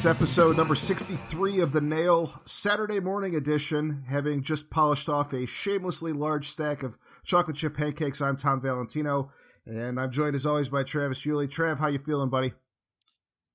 It's 0.00 0.06
episode 0.06 0.56
number 0.56 0.74
63 0.74 1.60
of 1.60 1.72
The 1.72 1.82
Nail, 1.82 2.32
Saturday 2.46 3.00
morning 3.00 3.34
edition. 3.34 4.02
Having 4.08 4.44
just 4.44 4.70
polished 4.70 5.10
off 5.10 5.34
a 5.34 5.46
shamelessly 5.46 6.14
large 6.14 6.48
stack 6.48 6.82
of 6.82 6.96
chocolate 7.22 7.56
chip 7.56 7.76
pancakes, 7.76 8.22
I'm 8.22 8.38
Tom 8.38 8.62
Valentino, 8.62 9.30
and 9.66 10.00
I'm 10.00 10.10
joined 10.10 10.34
as 10.36 10.46
always 10.46 10.70
by 10.70 10.84
Travis 10.84 11.26
Yulee. 11.26 11.48
Trav, 11.48 11.78
how 11.78 11.88
you 11.88 11.98
feeling, 11.98 12.30
buddy? 12.30 12.54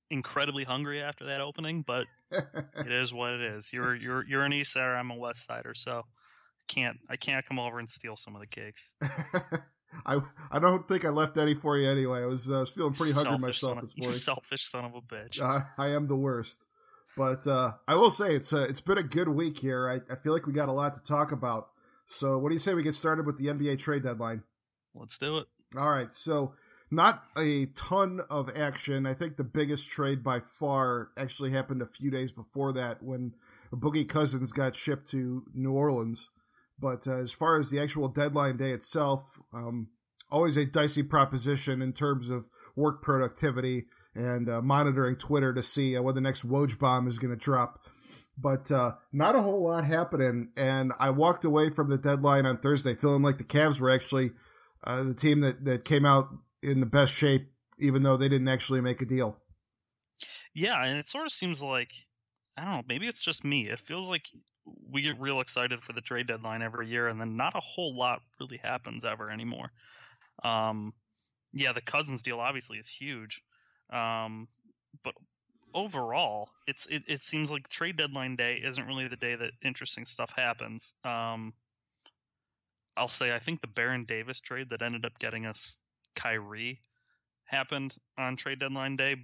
Incredibly 0.08 0.62
hungry 0.62 1.02
after 1.02 1.24
that 1.24 1.40
opening, 1.40 1.82
but 1.82 2.06
it 2.30 2.92
is 2.92 3.12
what 3.12 3.34
it 3.34 3.40
is. 3.40 3.72
You're 3.72 3.96
you're 3.96 4.24
you're 4.24 4.44
an 4.44 4.52
East 4.52 4.72
Sider, 4.72 4.94
I'm 4.94 5.10
a 5.10 5.16
West 5.16 5.44
Sider, 5.46 5.74
so 5.74 5.98
I 5.98 6.72
can't 6.72 6.96
I 7.10 7.16
can't 7.16 7.44
come 7.44 7.58
over 7.58 7.80
and 7.80 7.90
steal 7.90 8.14
some 8.14 8.36
of 8.36 8.40
the 8.40 8.46
cakes. 8.46 8.94
I 10.04 10.18
I 10.50 10.58
don't 10.58 10.86
think 10.86 11.04
I 11.04 11.08
left 11.08 11.36
any 11.38 11.54
for 11.54 11.76
you 11.78 11.88
anyway. 11.88 12.22
I 12.22 12.26
was, 12.26 12.50
I 12.50 12.60
was 12.60 12.70
feeling 12.70 12.92
pretty 12.92 13.12
hungry 13.12 13.38
myself 13.38 13.78
of- 13.78 13.82
this 13.82 13.94
morning. 14.00 14.18
selfish 14.18 14.62
son 14.64 14.84
of 14.84 14.94
a 14.94 15.00
bitch. 15.00 15.40
Uh, 15.40 15.60
I 15.78 15.88
am 15.88 16.06
the 16.08 16.16
worst. 16.16 16.62
But 17.16 17.46
uh, 17.46 17.72
I 17.88 17.94
will 17.94 18.10
say 18.10 18.34
it's 18.34 18.52
uh, 18.52 18.66
it's 18.68 18.82
been 18.82 18.98
a 18.98 19.02
good 19.02 19.28
week 19.28 19.58
here. 19.58 19.88
I, 19.88 20.12
I 20.12 20.16
feel 20.16 20.32
like 20.34 20.46
we 20.46 20.52
got 20.52 20.68
a 20.68 20.72
lot 20.72 20.94
to 20.94 21.02
talk 21.02 21.32
about. 21.32 21.68
So 22.06 22.36
what 22.38 22.50
do 22.50 22.54
you 22.54 22.58
say 22.58 22.74
we 22.74 22.82
get 22.82 22.94
started 22.94 23.26
with 23.26 23.36
the 23.38 23.46
NBA 23.46 23.78
trade 23.78 24.02
deadline? 24.02 24.42
Let's 24.94 25.16
do 25.18 25.38
it. 25.38 25.46
All 25.78 25.88
right. 25.90 26.12
So 26.14 26.52
not 26.90 27.24
a 27.36 27.66
ton 27.74 28.20
of 28.30 28.50
action. 28.54 29.06
I 29.06 29.14
think 29.14 29.36
the 29.36 29.44
biggest 29.44 29.88
trade 29.88 30.22
by 30.22 30.40
far 30.40 31.08
actually 31.16 31.50
happened 31.50 31.80
a 31.82 31.86
few 31.86 32.10
days 32.10 32.32
before 32.32 32.72
that 32.74 33.02
when 33.02 33.32
Boogie 33.72 34.08
Cousins 34.08 34.52
got 34.52 34.76
shipped 34.76 35.10
to 35.10 35.44
New 35.54 35.72
Orleans. 35.72 36.30
But 36.78 37.06
uh, 37.06 37.16
as 37.16 37.32
far 37.32 37.58
as 37.58 37.70
the 37.70 37.80
actual 37.80 38.08
deadline 38.08 38.56
day 38.56 38.70
itself, 38.70 39.40
um, 39.54 39.88
always 40.30 40.56
a 40.56 40.66
dicey 40.66 41.02
proposition 41.02 41.80
in 41.80 41.92
terms 41.92 42.30
of 42.30 42.48
work 42.74 43.02
productivity 43.02 43.86
and 44.14 44.48
uh, 44.48 44.62
monitoring 44.62 45.16
Twitter 45.16 45.52
to 45.54 45.62
see 45.62 45.96
uh, 45.96 46.02
when 46.02 46.14
the 46.14 46.20
next 46.20 46.46
Woj 46.46 46.78
bomb 46.78 47.08
is 47.08 47.18
going 47.18 47.30
to 47.30 47.36
drop. 47.36 47.80
But 48.38 48.70
uh, 48.70 48.92
not 49.12 49.34
a 49.34 49.40
whole 49.40 49.64
lot 49.66 49.84
happening, 49.84 50.50
and 50.56 50.92
I 50.98 51.10
walked 51.10 51.46
away 51.46 51.70
from 51.70 51.88
the 51.88 51.96
deadline 51.96 52.44
on 52.44 52.58
Thursday 52.58 52.94
feeling 52.94 53.22
like 53.22 53.38
the 53.38 53.44
Cavs 53.44 53.80
were 53.80 53.90
actually 53.90 54.32
uh, 54.84 55.02
the 55.02 55.14
team 55.14 55.40
that, 55.40 55.64
that 55.64 55.86
came 55.86 56.04
out 56.04 56.28
in 56.62 56.80
the 56.80 56.86
best 56.86 57.14
shape, 57.14 57.50
even 57.78 58.02
though 58.02 58.18
they 58.18 58.28
didn't 58.28 58.48
actually 58.48 58.82
make 58.82 59.00
a 59.00 59.06
deal. 59.06 59.38
Yeah, 60.54 60.82
and 60.82 60.98
it 60.98 61.06
sort 61.06 61.24
of 61.24 61.32
seems 61.32 61.62
like 61.62 61.92
I 62.58 62.64
don't 62.64 62.74
know, 62.74 62.82
maybe 62.88 63.06
it's 63.06 63.20
just 63.20 63.44
me. 63.44 63.68
It 63.68 63.80
feels 63.80 64.08
like 64.08 64.26
we 64.90 65.02
get 65.02 65.20
real 65.20 65.40
excited 65.40 65.80
for 65.80 65.92
the 65.92 66.00
trade 66.00 66.26
deadline 66.26 66.62
every 66.62 66.88
year 66.88 67.08
and 67.08 67.20
then 67.20 67.36
not 67.36 67.54
a 67.54 67.60
whole 67.60 67.96
lot 67.96 68.22
really 68.40 68.58
happens 68.58 69.04
ever 69.04 69.30
anymore. 69.30 69.70
Um 70.42 70.92
yeah, 71.52 71.72
the 71.72 71.80
Cousins 71.80 72.22
deal 72.22 72.40
obviously 72.40 72.78
is 72.78 72.88
huge. 72.88 73.42
Um 73.90 74.48
but 75.02 75.14
overall, 75.74 76.50
it's 76.66 76.86
it, 76.86 77.02
it 77.06 77.20
seems 77.20 77.50
like 77.50 77.68
trade 77.68 77.96
deadline 77.96 78.36
day 78.36 78.60
isn't 78.62 78.86
really 78.86 79.08
the 79.08 79.16
day 79.16 79.36
that 79.36 79.52
interesting 79.62 80.04
stuff 80.04 80.32
happens. 80.36 80.94
Um 81.04 81.52
I'll 82.96 83.08
say 83.08 83.34
I 83.34 83.38
think 83.38 83.60
the 83.60 83.66
Baron 83.66 84.04
Davis 84.04 84.40
trade 84.40 84.70
that 84.70 84.82
ended 84.82 85.04
up 85.04 85.18
getting 85.18 85.46
us 85.46 85.80
Kyrie 86.14 86.80
happened 87.44 87.94
on 88.18 88.36
trade 88.36 88.58
deadline 88.58 88.96
day, 88.96 89.16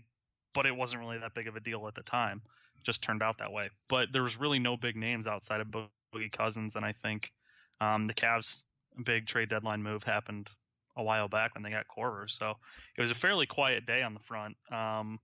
but 0.55 0.67
it 0.67 0.77
wasn't 0.77 1.01
really 1.01 1.19
that 1.19 1.35
big 1.35 1.49
of 1.49 1.57
a 1.57 1.61
deal 1.61 1.87
at 1.89 1.95
the 1.95 2.03
time. 2.03 2.43
Just 2.83 3.03
turned 3.03 3.23
out 3.23 3.39
that 3.39 3.53
way. 3.53 3.71
But 3.89 4.13
there 4.13 4.23
was 4.23 4.39
really 4.39 4.59
no 4.59 4.77
big 4.77 4.97
names 4.97 5.27
outside 5.27 5.61
of 5.61 5.69
Boogie 5.69 6.33
Cousins, 6.33 6.77
and 6.77 6.85
I 6.85 6.93
think 6.93 7.33
um, 7.81 8.07
the 8.07 8.15
Cavs' 8.15 8.65
big 9.05 9.27
trade 9.27 9.49
deadline 9.49 9.83
move 9.83 10.03
happened 10.03 10.51
a 10.97 11.03
while 11.03 11.29
back 11.29 11.55
when 11.55 11.63
they 11.63 11.71
got 11.71 11.87
Korver. 11.89 12.29
So 12.29 12.55
it 12.97 13.01
was 13.01 13.11
a 13.11 13.15
fairly 13.15 13.47
quiet 13.47 13.87
day 13.87 14.03
on 14.03 14.15
the 14.15 14.21
front. 14.21 14.57
Um, 14.71 15.19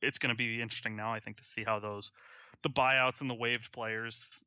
it's 0.00 0.18
going 0.18 0.34
to 0.34 0.36
be 0.36 0.62
interesting 0.62 0.96
now, 0.96 1.12
I 1.12 1.20
think, 1.20 1.36
to 1.38 1.44
see 1.44 1.62
how 1.62 1.78
those 1.78 2.12
the 2.62 2.70
buyouts 2.70 3.20
and 3.20 3.30
the 3.30 3.34
waived 3.34 3.72
players 3.72 4.44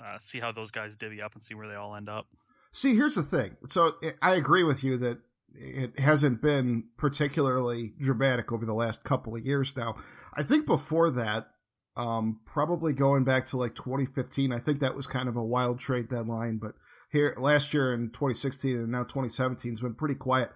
uh, 0.00 0.18
see 0.18 0.40
how 0.40 0.52
those 0.52 0.70
guys 0.70 0.96
divvy 0.96 1.22
up 1.22 1.34
and 1.34 1.42
see 1.42 1.54
where 1.54 1.68
they 1.68 1.74
all 1.74 1.94
end 1.94 2.08
up. 2.08 2.26
See, 2.72 2.94
here's 2.94 3.14
the 3.14 3.22
thing. 3.22 3.56
So 3.68 3.92
I 4.20 4.34
agree 4.34 4.64
with 4.64 4.82
you 4.82 4.96
that 4.98 5.18
it 5.54 5.98
hasn't 5.98 6.40
been 6.40 6.84
particularly 6.96 7.92
dramatic 8.00 8.50
over 8.52 8.64
the 8.64 8.72
last 8.72 9.04
couple 9.04 9.36
of 9.36 9.44
years 9.44 9.76
now. 9.76 9.96
I 10.34 10.42
think 10.42 10.66
before 10.66 11.10
that, 11.10 11.48
um, 11.96 12.40
probably 12.46 12.92
going 12.92 13.24
back 13.24 13.46
to 13.46 13.56
like 13.56 13.74
2015, 13.74 14.52
I 14.52 14.58
think 14.58 14.80
that 14.80 14.94
was 14.94 15.06
kind 15.06 15.28
of 15.28 15.36
a 15.36 15.44
wild 15.44 15.78
trade 15.78 16.08
deadline, 16.08 16.58
but 16.58 16.72
here 17.10 17.34
last 17.38 17.74
year 17.74 17.92
in 17.92 18.08
2016 18.08 18.76
and 18.76 18.90
now 18.90 19.02
2017 19.02 19.72
has 19.72 19.80
been 19.80 19.94
pretty 19.94 20.14
quiet. 20.14 20.50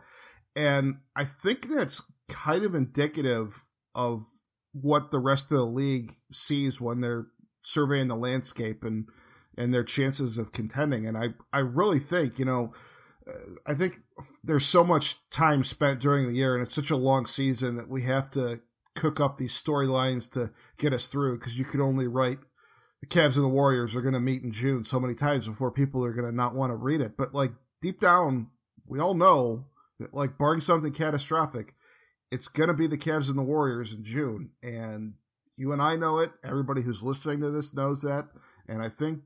And 0.54 1.00
I 1.14 1.24
think 1.24 1.68
that's 1.68 2.10
kind 2.28 2.64
of 2.64 2.74
indicative 2.74 3.64
of 3.94 4.24
what 4.72 5.10
the 5.10 5.18
rest 5.18 5.52
of 5.52 5.58
the 5.58 5.64
league 5.64 6.12
sees 6.32 6.80
when 6.80 7.00
they're 7.00 7.26
surveying 7.62 8.08
the 8.08 8.16
landscape 8.16 8.84
and 8.84 9.06
and 9.58 9.72
their 9.72 9.84
chances 9.84 10.36
of 10.38 10.52
contending. 10.52 11.06
And 11.06 11.16
I 11.16 11.28
I 11.52 11.60
really 11.60 11.98
think 11.98 12.38
you 12.38 12.44
know 12.44 12.72
uh, 13.28 13.32
I 13.66 13.74
think 13.74 14.00
there's 14.42 14.66
so 14.66 14.84
much 14.84 15.28
time 15.30 15.62
spent 15.64 16.00
during 16.00 16.26
the 16.26 16.34
year, 16.34 16.54
and 16.54 16.64
it's 16.64 16.74
such 16.74 16.90
a 16.90 16.96
long 16.96 17.26
season 17.26 17.76
that 17.76 17.88
we 17.88 18.02
have 18.02 18.30
to 18.30 18.60
cook 18.96 19.20
up 19.20 19.36
these 19.36 19.60
storylines 19.60 20.30
to 20.32 20.50
get 20.78 20.92
us 20.92 21.06
through 21.06 21.38
because 21.38 21.58
you 21.58 21.64
could 21.64 21.80
only 21.80 22.08
write 22.08 22.38
the 23.00 23.06
Cavs 23.06 23.36
and 23.36 23.44
the 23.44 23.48
Warriors 23.48 23.94
are 23.94 24.02
going 24.02 24.14
to 24.14 24.20
meet 24.20 24.42
in 24.42 24.50
June 24.50 24.82
so 24.82 24.98
many 24.98 25.14
times 25.14 25.46
before 25.46 25.70
people 25.70 26.04
are 26.04 26.12
going 26.12 26.28
to 26.28 26.34
not 26.34 26.54
want 26.54 26.70
to 26.70 26.76
read 26.76 27.00
it. 27.00 27.16
But 27.16 27.34
like 27.34 27.52
deep 27.80 28.00
down, 28.00 28.48
we 28.86 28.98
all 28.98 29.14
know 29.14 29.66
that 30.00 30.14
like 30.14 30.38
barring 30.38 30.60
something 30.60 30.92
catastrophic, 30.92 31.74
it's 32.30 32.48
going 32.48 32.68
to 32.68 32.74
be 32.74 32.86
the 32.86 32.98
Cavs 32.98 33.28
and 33.28 33.38
the 33.38 33.42
Warriors 33.42 33.92
in 33.92 34.02
June. 34.02 34.50
And 34.62 35.14
you 35.56 35.72
and 35.72 35.82
I 35.82 35.96
know 35.96 36.18
it. 36.18 36.32
Everybody 36.44 36.82
who's 36.82 37.02
listening 37.02 37.40
to 37.40 37.50
this 37.50 37.74
knows 37.74 38.02
that. 38.02 38.28
And 38.68 38.82
I 38.82 38.88
think, 38.88 39.20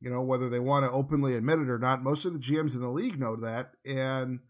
you 0.00 0.10
know, 0.10 0.22
whether 0.22 0.48
they 0.48 0.60
want 0.60 0.84
to 0.84 0.90
openly 0.90 1.34
admit 1.34 1.58
it 1.58 1.68
or 1.68 1.78
not, 1.78 2.02
most 2.02 2.24
of 2.24 2.32
the 2.32 2.38
GMs 2.38 2.74
in 2.74 2.80
the 2.80 2.88
league 2.88 3.18
know 3.18 3.36
that. 3.36 3.72
And 3.84 4.40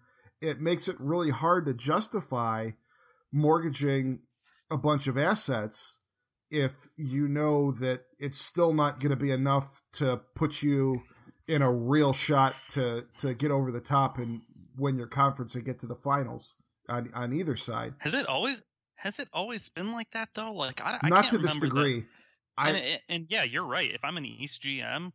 it 0.41 0.61
makes 0.61 0.89
it 0.89 0.97
really 1.01 1.31
hard 1.31 1.67
to 1.67 1.75
justify 1.75 2.71
mortgaging 3.33 4.21
a 4.71 4.77
bunch 4.77 5.07
of 5.07 5.17
assets 5.17 6.01
if 6.51 6.89
you 6.97 7.29
know 7.29 7.73
that 7.73 8.03
it's 8.19 8.39
still 8.39 8.73
not 8.73 9.01
going 9.01 9.11
to 9.11 9.17
be 9.17 9.31
enough 9.31 9.83
to 9.93 10.21
put 10.35 10.63
you 10.63 10.99
in 11.47 11.63
a 11.63 11.71
real 11.71 12.13
shot 12.13 12.55
to 12.71 13.01
to 13.21 13.35
get 13.35 13.51
over 13.51 13.71
the 13.71 13.81
top 13.81 14.19
and 14.19 14.41
win 14.77 14.97
your 14.97 15.07
conference 15.07 15.55
and 15.55 15.65
get 15.65 15.79
to 15.81 15.87
the 15.87 15.95
finals 15.95 16.55
on 16.89 17.11
on 17.15 17.33
either 17.33 17.57
side. 17.57 17.95
Has 17.99 18.15
it 18.15 18.27
always 18.27 18.63
has 18.97 19.19
it 19.19 19.29
always 19.33 19.69
been 19.69 19.93
like 19.93 20.11
that 20.11 20.29
though? 20.35 20.53
Like 20.53 20.81
I, 20.85 20.99
I 21.03 21.09
not 21.09 21.25
can't 21.25 21.35
to 21.35 21.39
this 21.39 21.57
degree. 21.57 22.05
I 22.57 22.71
and, 22.71 22.79
and, 22.79 23.01
and 23.09 23.27
yeah, 23.29 23.45
you're 23.45 23.67
right. 23.67 23.91
If 23.91 24.05
I'm 24.05 24.17
an 24.17 24.25
East 24.25 24.63
GM 24.63 25.13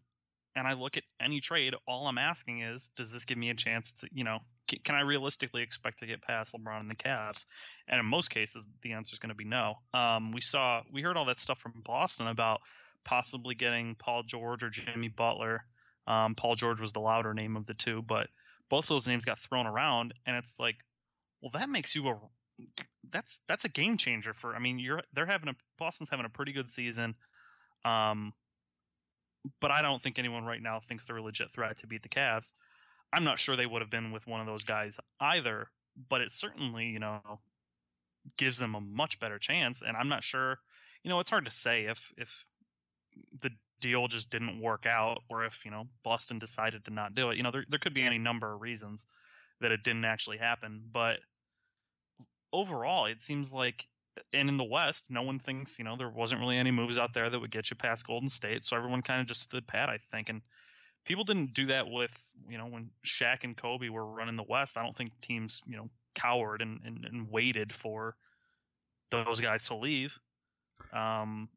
and 0.55 0.67
I 0.67 0.73
look 0.73 0.97
at 0.97 1.03
any 1.19 1.39
trade, 1.39 1.75
all 1.87 2.07
I'm 2.07 2.17
asking 2.17 2.61
is, 2.61 2.89
does 2.95 3.11
this 3.11 3.25
give 3.25 3.37
me 3.37 3.49
a 3.49 3.53
chance 3.53 3.91
to, 3.99 4.09
you 4.13 4.23
know, 4.23 4.39
can, 4.67 4.95
I 4.95 5.01
realistically 5.01 5.61
expect 5.61 5.99
to 5.99 6.05
get 6.05 6.21
past 6.21 6.55
LeBron 6.55 6.81
and 6.81 6.91
the 6.91 6.95
Cavs? 6.95 7.45
And 7.87 7.99
in 7.99 8.05
most 8.05 8.29
cases, 8.29 8.67
the 8.81 8.93
answer 8.93 9.13
is 9.13 9.19
going 9.19 9.29
to 9.29 9.35
be 9.35 9.45
no. 9.45 9.75
Um, 9.93 10.31
we 10.31 10.41
saw, 10.41 10.81
we 10.91 11.01
heard 11.01 11.17
all 11.17 11.25
that 11.25 11.37
stuff 11.37 11.59
from 11.59 11.73
Boston 11.83 12.27
about 12.27 12.61
possibly 13.03 13.55
getting 13.55 13.95
Paul 13.95 14.23
George 14.23 14.63
or 14.63 14.69
Jimmy 14.69 15.09
Butler. 15.09 15.65
Um, 16.07 16.35
Paul 16.35 16.55
George 16.55 16.81
was 16.81 16.93
the 16.93 16.99
louder 16.99 17.33
name 17.33 17.55
of 17.55 17.65
the 17.65 17.73
two, 17.73 18.01
but 18.01 18.27
both 18.69 18.87
those 18.87 19.07
names 19.07 19.25
got 19.25 19.37
thrown 19.37 19.67
around, 19.67 20.13
and 20.25 20.35
it's 20.35 20.59
like, 20.59 20.75
well, 21.41 21.51
that 21.53 21.69
makes 21.69 21.95
you 21.95 22.07
a 22.07 22.19
that's 23.11 23.41
that's 23.47 23.65
a 23.65 23.69
game 23.69 23.97
changer 23.97 24.33
for. 24.33 24.55
I 24.55 24.59
mean, 24.59 24.79
you're 24.79 25.01
they're 25.13 25.25
having 25.25 25.49
a 25.49 25.55
Boston's 25.77 26.09
having 26.09 26.25
a 26.25 26.29
pretty 26.29 26.53
good 26.53 26.69
season. 26.69 27.15
Um, 27.85 28.33
but 29.59 29.71
I 29.71 29.81
don't 29.81 30.01
think 30.01 30.19
anyone 30.19 30.45
right 30.45 30.61
now 30.61 30.79
thinks 30.79 31.05
they're 31.05 31.17
a 31.17 31.21
legit 31.21 31.51
threat 31.51 31.77
to 31.77 31.87
beat 31.87 32.01
the 32.01 32.09
Cavs. 32.09 32.53
I'm 33.13 33.23
not 33.23 33.39
sure 33.39 33.55
they 33.55 33.65
would 33.65 33.81
have 33.81 33.91
been 33.91 34.11
with 34.11 34.27
one 34.27 34.41
of 34.41 34.47
those 34.47 34.63
guys 34.63 34.99
either, 35.19 35.67
but 36.09 36.21
it 36.21 36.31
certainly, 36.31 36.87
you 36.87 36.99
know, 36.99 37.21
gives 38.37 38.57
them 38.57 38.75
a 38.75 38.81
much 38.81 39.19
better 39.19 39.37
chance. 39.37 39.83
And 39.83 39.95
I'm 39.95 40.09
not 40.09 40.23
sure, 40.23 40.57
you 41.03 41.09
know, 41.09 41.19
it's 41.19 41.29
hard 41.29 41.45
to 41.45 41.51
say 41.51 41.85
if 41.85 42.11
if 42.17 42.45
the 43.41 43.51
deal 43.79 44.07
just 44.07 44.31
didn't 44.31 44.59
work 44.59 44.85
out 44.87 45.19
or 45.29 45.45
if, 45.45 45.65
you 45.65 45.71
know, 45.71 45.87
Boston 46.03 46.39
decided 46.39 46.85
to 46.85 46.91
not 46.91 47.13
do 47.13 47.29
it. 47.29 47.37
You 47.37 47.43
know, 47.43 47.51
there 47.51 47.65
there 47.69 47.79
could 47.79 47.93
be 47.93 48.03
any 48.03 48.17
number 48.17 48.51
of 48.51 48.61
reasons 48.61 49.05
that 49.61 49.71
it 49.71 49.83
didn't 49.83 50.05
actually 50.05 50.37
happen, 50.37 50.81
but 50.91 51.19
overall, 52.51 53.05
it 53.05 53.21
seems 53.21 53.53
like 53.53 53.87
and 54.31 54.49
in 54.49 54.57
the 54.57 54.63
West, 54.63 55.05
no 55.09 55.23
one 55.23 55.39
thinks, 55.39 55.79
you 55.79 55.85
know, 55.85 55.97
there 55.97 56.09
wasn't 56.09 56.41
really 56.41 56.57
any 56.57 56.71
moves 56.71 56.97
out 56.99 57.13
there 57.13 57.29
that 57.29 57.39
would 57.39 57.51
get 57.51 57.69
you 57.69 57.75
past 57.75 58.05
Golden 58.05 58.29
State. 58.29 58.63
So 58.63 58.77
everyone 58.77 59.01
kind 59.01 59.21
of 59.21 59.27
just 59.27 59.41
stood 59.41 59.67
pat, 59.67 59.89
I 59.89 59.97
think. 60.11 60.29
And 60.29 60.41
people 61.05 61.23
didn't 61.23 61.53
do 61.53 61.67
that 61.67 61.89
with 61.89 62.17
you 62.49 62.57
know 62.57 62.65
when 62.65 62.89
Shaq 63.05 63.43
and 63.43 63.55
Kobe 63.55 63.89
were 63.89 64.05
running 64.05 64.35
the 64.35 64.45
West. 64.47 64.77
I 64.77 64.83
don't 64.83 64.95
think 64.95 65.11
teams 65.21 65.61
you 65.65 65.77
know 65.77 65.89
cowered 66.15 66.61
and, 66.61 66.79
and, 66.85 67.05
and 67.05 67.29
waited 67.29 67.71
for 67.71 68.15
those 69.09 69.41
guys 69.41 69.67
to 69.67 69.75
leave. 69.75 70.17
Um, 70.91 71.49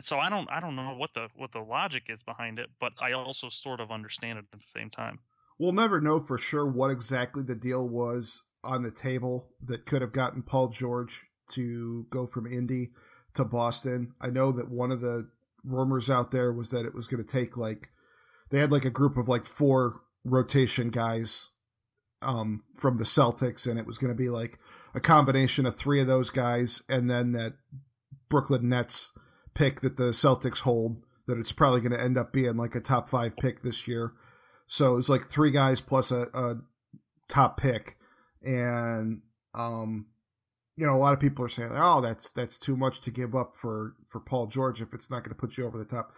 so 0.00 0.18
I 0.18 0.28
don't 0.30 0.48
I 0.50 0.60
don't 0.60 0.76
know 0.76 0.94
what 0.96 1.14
the 1.14 1.28
what 1.36 1.52
the 1.52 1.60
logic 1.60 2.04
is 2.08 2.22
behind 2.22 2.58
it, 2.58 2.68
but 2.80 2.92
I 3.00 3.12
also 3.12 3.48
sort 3.48 3.80
of 3.80 3.90
understand 3.90 4.38
it 4.38 4.44
at 4.52 4.58
the 4.58 4.64
same 4.64 4.90
time. 4.90 5.18
We'll 5.58 5.72
never 5.72 6.00
know 6.00 6.20
for 6.20 6.36
sure 6.36 6.66
what 6.66 6.90
exactly 6.90 7.42
the 7.42 7.54
deal 7.54 7.88
was 7.88 8.42
on 8.62 8.82
the 8.82 8.90
table 8.90 9.48
that 9.64 9.86
could 9.86 10.02
have 10.02 10.12
gotten 10.12 10.42
Paul 10.42 10.68
George 10.68 11.24
to 11.52 12.06
go 12.10 12.26
from 12.26 12.46
Indy 12.46 12.90
to 13.34 13.44
Boston. 13.44 14.12
I 14.20 14.28
know 14.28 14.52
that 14.52 14.70
one 14.70 14.90
of 14.90 15.00
the 15.00 15.30
rumors 15.64 16.10
out 16.10 16.30
there 16.30 16.52
was 16.52 16.70
that 16.70 16.84
it 16.84 16.94
was 16.94 17.06
going 17.06 17.24
to 17.24 17.32
take 17.32 17.56
like 17.56 17.88
they 18.50 18.58
had 18.58 18.72
like 18.72 18.84
a 18.84 18.90
group 18.90 19.16
of 19.16 19.28
like 19.28 19.44
four 19.44 20.00
rotation 20.24 20.90
guys 20.90 21.52
um, 22.22 22.64
from 22.74 22.98
the 22.98 23.04
Celtics, 23.04 23.68
and 23.68 23.78
it 23.78 23.86
was 23.86 23.98
going 23.98 24.12
to 24.12 24.18
be 24.18 24.28
like 24.28 24.58
a 24.94 25.00
combination 25.00 25.66
of 25.66 25.76
three 25.76 26.00
of 26.00 26.06
those 26.06 26.30
guys, 26.30 26.82
and 26.88 27.10
then 27.10 27.32
that 27.32 27.54
Brooklyn 28.28 28.68
Nets 28.68 29.12
pick 29.54 29.80
that 29.80 29.96
the 29.96 30.10
Celtics 30.10 30.60
hold. 30.60 31.02
That 31.26 31.38
it's 31.38 31.52
probably 31.52 31.80
going 31.80 31.92
to 31.92 32.02
end 32.02 32.16
up 32.16 32.32
being 32.32 32.56
like 32.56 32.76
a 32.76 32.80
top 32.80 33.10
five 33.10 33.36
pick 33.36 33.62
this 33.62 33.88
year. 33.88 34.12
So 34.68 34.92
it 34.92 34.96
was 34.96 35.08
like 35.08 35.24
three 35.24 35.50
guys 35.50 35.80
plus 35.80 36.12
a, 36.12 36.28
a 36.32 36.58
top 37.28 37.60
pick, 37.60 37.96
and 38.42 39.22
um, 39.52 40.06
you 40.76 40.86
know, 40.86 40.94
a 40.94 40.98
lot 40.98 41.14
of 41.14 41.20
people 41.20 41.44
are 41.44 41.48
saying, 41.48 41.72
"Oh, 41.74 42.00
that's 42.00 42.30
that's 42.30 42.58
too 42.58 42.76
much 42.76 43.00
to 43.02 43.10
give 43.10 43.34
up 43.34 43.56
for 43.56 43.94
for 44.06 44.20
Paul 44.20 44.46
George 44.46 44.82
if 44.82 44.92
it's 44.94 45.10
not 45.10 45.24
going 45.24 45.34
to 45.34 45.40
put 45.40 45.56
you 45.56 45.66
over 45.66 45.78
the 45.78 45.84
top." 45.84 46.12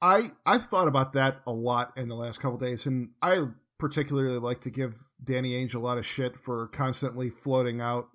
I 0.00 0.30
I've 0.44 0.64
thought 0.64 0.88
about 0.88 1.14
that 1.14 1.40
a 1.46 1.52
lot 1.52 1.92
in 1.96 2.08
the 2.08 2.14
last 2.14 2.40
couple 2.40 2.58
days, 2.58 2.86
and 2.86 3.10
I 3.22 3.40
particularly 3.78 4.38
like 4.38 4.60
to 4.62 4.70
give 4.70 4.94
Danny 5.22 5.52
Ainge 5.52 5.74
a 5.74 5.78
lot 5.78 5.98
of 5.98 6.06
shit 6.06 6.36
for 6.38 6.68
constantly 6.68 7.30
floating 7.30 7.80
out 7.80 8.08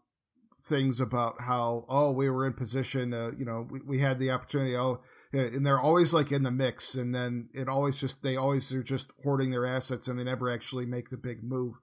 things 0.61 0.99
about 0.99 1.41
how 1.41 1.85
oh 1.89 2.11
we 2.11 2.29
were 2.29 2.45
in 2.45 2.53
position, 2.53 3.13
uh, 3.13 3.31
you 3.37 3.45
know, 3.45 3.67
we, 3.69 3.79
we 3.81 3.99
had 3.99 4.19
the 4.19 4.31
opportunity. 4.31 4.75
Oh, 4.75 5.01
and 5.33 5.65
they're 5.65 5.79
always 5.79 6.13
like 6.13 6.31
in 6.31 6.43
the 6.43 6.51
mix, 6.51 6.95
and 6.95 7.15
then 7.15 7.49
it 7.53 7.69
always 7.69 7.95
just 7.95 8.21
they 8.21 8.35
always 8.35 8.71
are 8.73 8.83
just 8.83 9.11
hoarding 9.23 9.51
their 9.51 9.65
assets, 9.65 10.07
and 10.07 10.19
they 10.19 10.23
never 10.23 10.51
actually 10.51 10.85
make 10.85 11.09
the 11.09 11.17
big 11.17 11.43
move. 11.43 11.75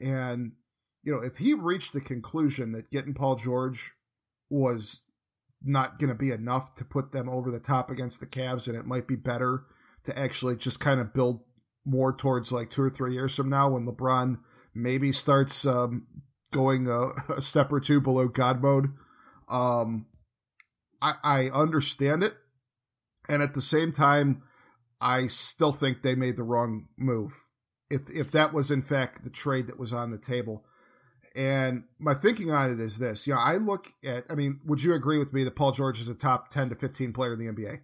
And 0.00 0.52
you 1.02 1.12
know, 1.12 1.20
if 1.20 1.36
he 1.38 1.54
reached 1.54 1.92
the 1.92 2.00
conclusion 2.00 2.72
that 2.72 2.90
getting 2.90 3.14
Paul 3.14 3.36
George 3.36 3.92
was 4.48 5.02
not 5.62 5.98
going 5.98 6.08
to 6.08 6.14
be 6.14 6.30
enough 6.30 6.74
to 6.76 6.84
put 6.84 7.12
them 7.12 7.28
over 7.28 7.50
the 7.50 7.60
top 7.60 7.90
against 7.90 8.20
the 8.20 8.26
Cavs, 8.26 8.68
and 8.68 8.76
it 8.76 8.86
might 8.86 9.08
be 9.08 9.16
better 9.16 9.64
to 10.04 10.18
actually 10.18 10.56
just 10.56 10.80
kind 10.80 11.00
of 11.00 11.12
build 11.12 11.40
more 11.84 12.12
towards 12.12 12.52
like 12.52 12.70
two 12.70 12.82
or 12.82 12.90
three 12.90 13.14
years 13.14 13.34
from 13.34 13.48
now 13.48 13.70
when 13.70 13.86
LeBron 13.86 14.38
maybe 14.74 15.12
starts 15.12 15.66
um, 15.66 16.06
going 16.52 16.88
a, 16.88 17.08
a, 17.36 17.40
step 17.40 17.72
or 17.72 17.80
two 17.80 18.00
below 18.00 18.28
God 18.28 18.60
mode. 18.62 18.88
Um, 19.48 20.06
I, 21.00 21.14
I 21.22 21.50
understand 21.50 22.22
it, 22.22 22.34
and 23.28 23.42
at 23.42 23.54
the 23.54 23.62
same 23.62 23.92
time, 23.92 24.42
I 25.00 25.26
still 25.26 25.72
think 25.72 26.02
they 26.02 26.14
made 26.14 26.36
the 26.36 26.42
wrong 26.42 26.88
move. 26.96 27.46
If 27.90 28.10
if 28.10 28.32
that 28.32 28.52
was 28.52 28.70
in 28.70 28.82
fact 28.82 29.22
the 29.22 29.30
trade 29.30 29.68
that 29.68 29.78
was 29.78 29.92
on 29.92 30.10
the 30.10 30.18
table, 30.18 30.64
and 31.36 31.84
my 31.98 32.14
thinking 32.14 32.50
on 32.50 32.72
it 32.72 32.80
is 32.80 32.98
this: 32.98 33.26
you 33.26 33.34
know, 33.34 33.40
I 33.40 33.56
look 33.56 33.86
at. 34.04 34.24
I 34.30 34.34
mean, 34.34 34.60
would 34.64 34.82
you 34.82 34.94
agree 34.94 35.18
with 35.18 35.32
me 35.32 35.44
that 35.44 35.54
Paul 35.54 35.72
George 35.72 36.00
is 36.00 36.08
a 36.08 36.14
top 36.14 36.48
ten 36.48 36.70
to 36.70 36.74
fifteen 36.74 37.12
player 37.12 37.34
in 37.34 37.38
the 37.38 37.52
NBA? 37.52 37.80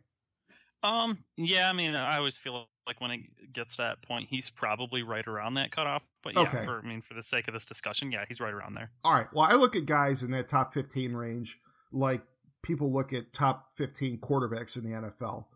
Um. 0.82 1.18
Yeah. 1.36 1.68
I 1.68 1.72
mean, 1.72 1.94
I 1.94 2.16
always 2.16 2.38
feel 2.38 2.66
like 2.86 3.00
when 3.00 3.10
it 3.10 3.52
gets 3.52 3.76
to 3.76 3.82
that 3.82 4.02
point, 4.02 4.28
he's 4.28 4.50
probably 4.50 5.02
right 5.02 5.26
around 5.26 5.54
that 5.54 5.70
cutoff. 5.70 6.02
But 6.22 6.34
yeah, 6.34 6.42
okay. 6.42 6.64
for 6.64 6.78
I 6.78 6.82
mean, 6.82 7.02
for 7.02 7.14
the 7.14 7.22
sake 7.22 7.46
of 7.48 7.54
this 7.54 7.66
discussion, 7.66 8.10
yeah, 8.10 8.24
he's 8.26 8.40
right 8.40 8.54
around 8.54 8.74
there. 8.74 8.90
All 9.04 9.12
right. 9.12 9.26
Well, 9.32 9.46
I 9.48 9.54
look 9.54 9.76
at 9.76 9.86
guys 9.86 10.22
in 10.22 10.30
that 10.32 10.48
top 10.48 10.72
fifteen 10.72 11.12
range 11.12 11.60
like 11.92 12.22
people 12.62 12.92
look 12.92 13.12
at 13.12 13.32
top 13.32 13.68
fifteen 13.76 14.18
quarterbacks 14.18 14.76
in 14.76 14.84
the 14.84 14.96
NFL. 14.96 15.46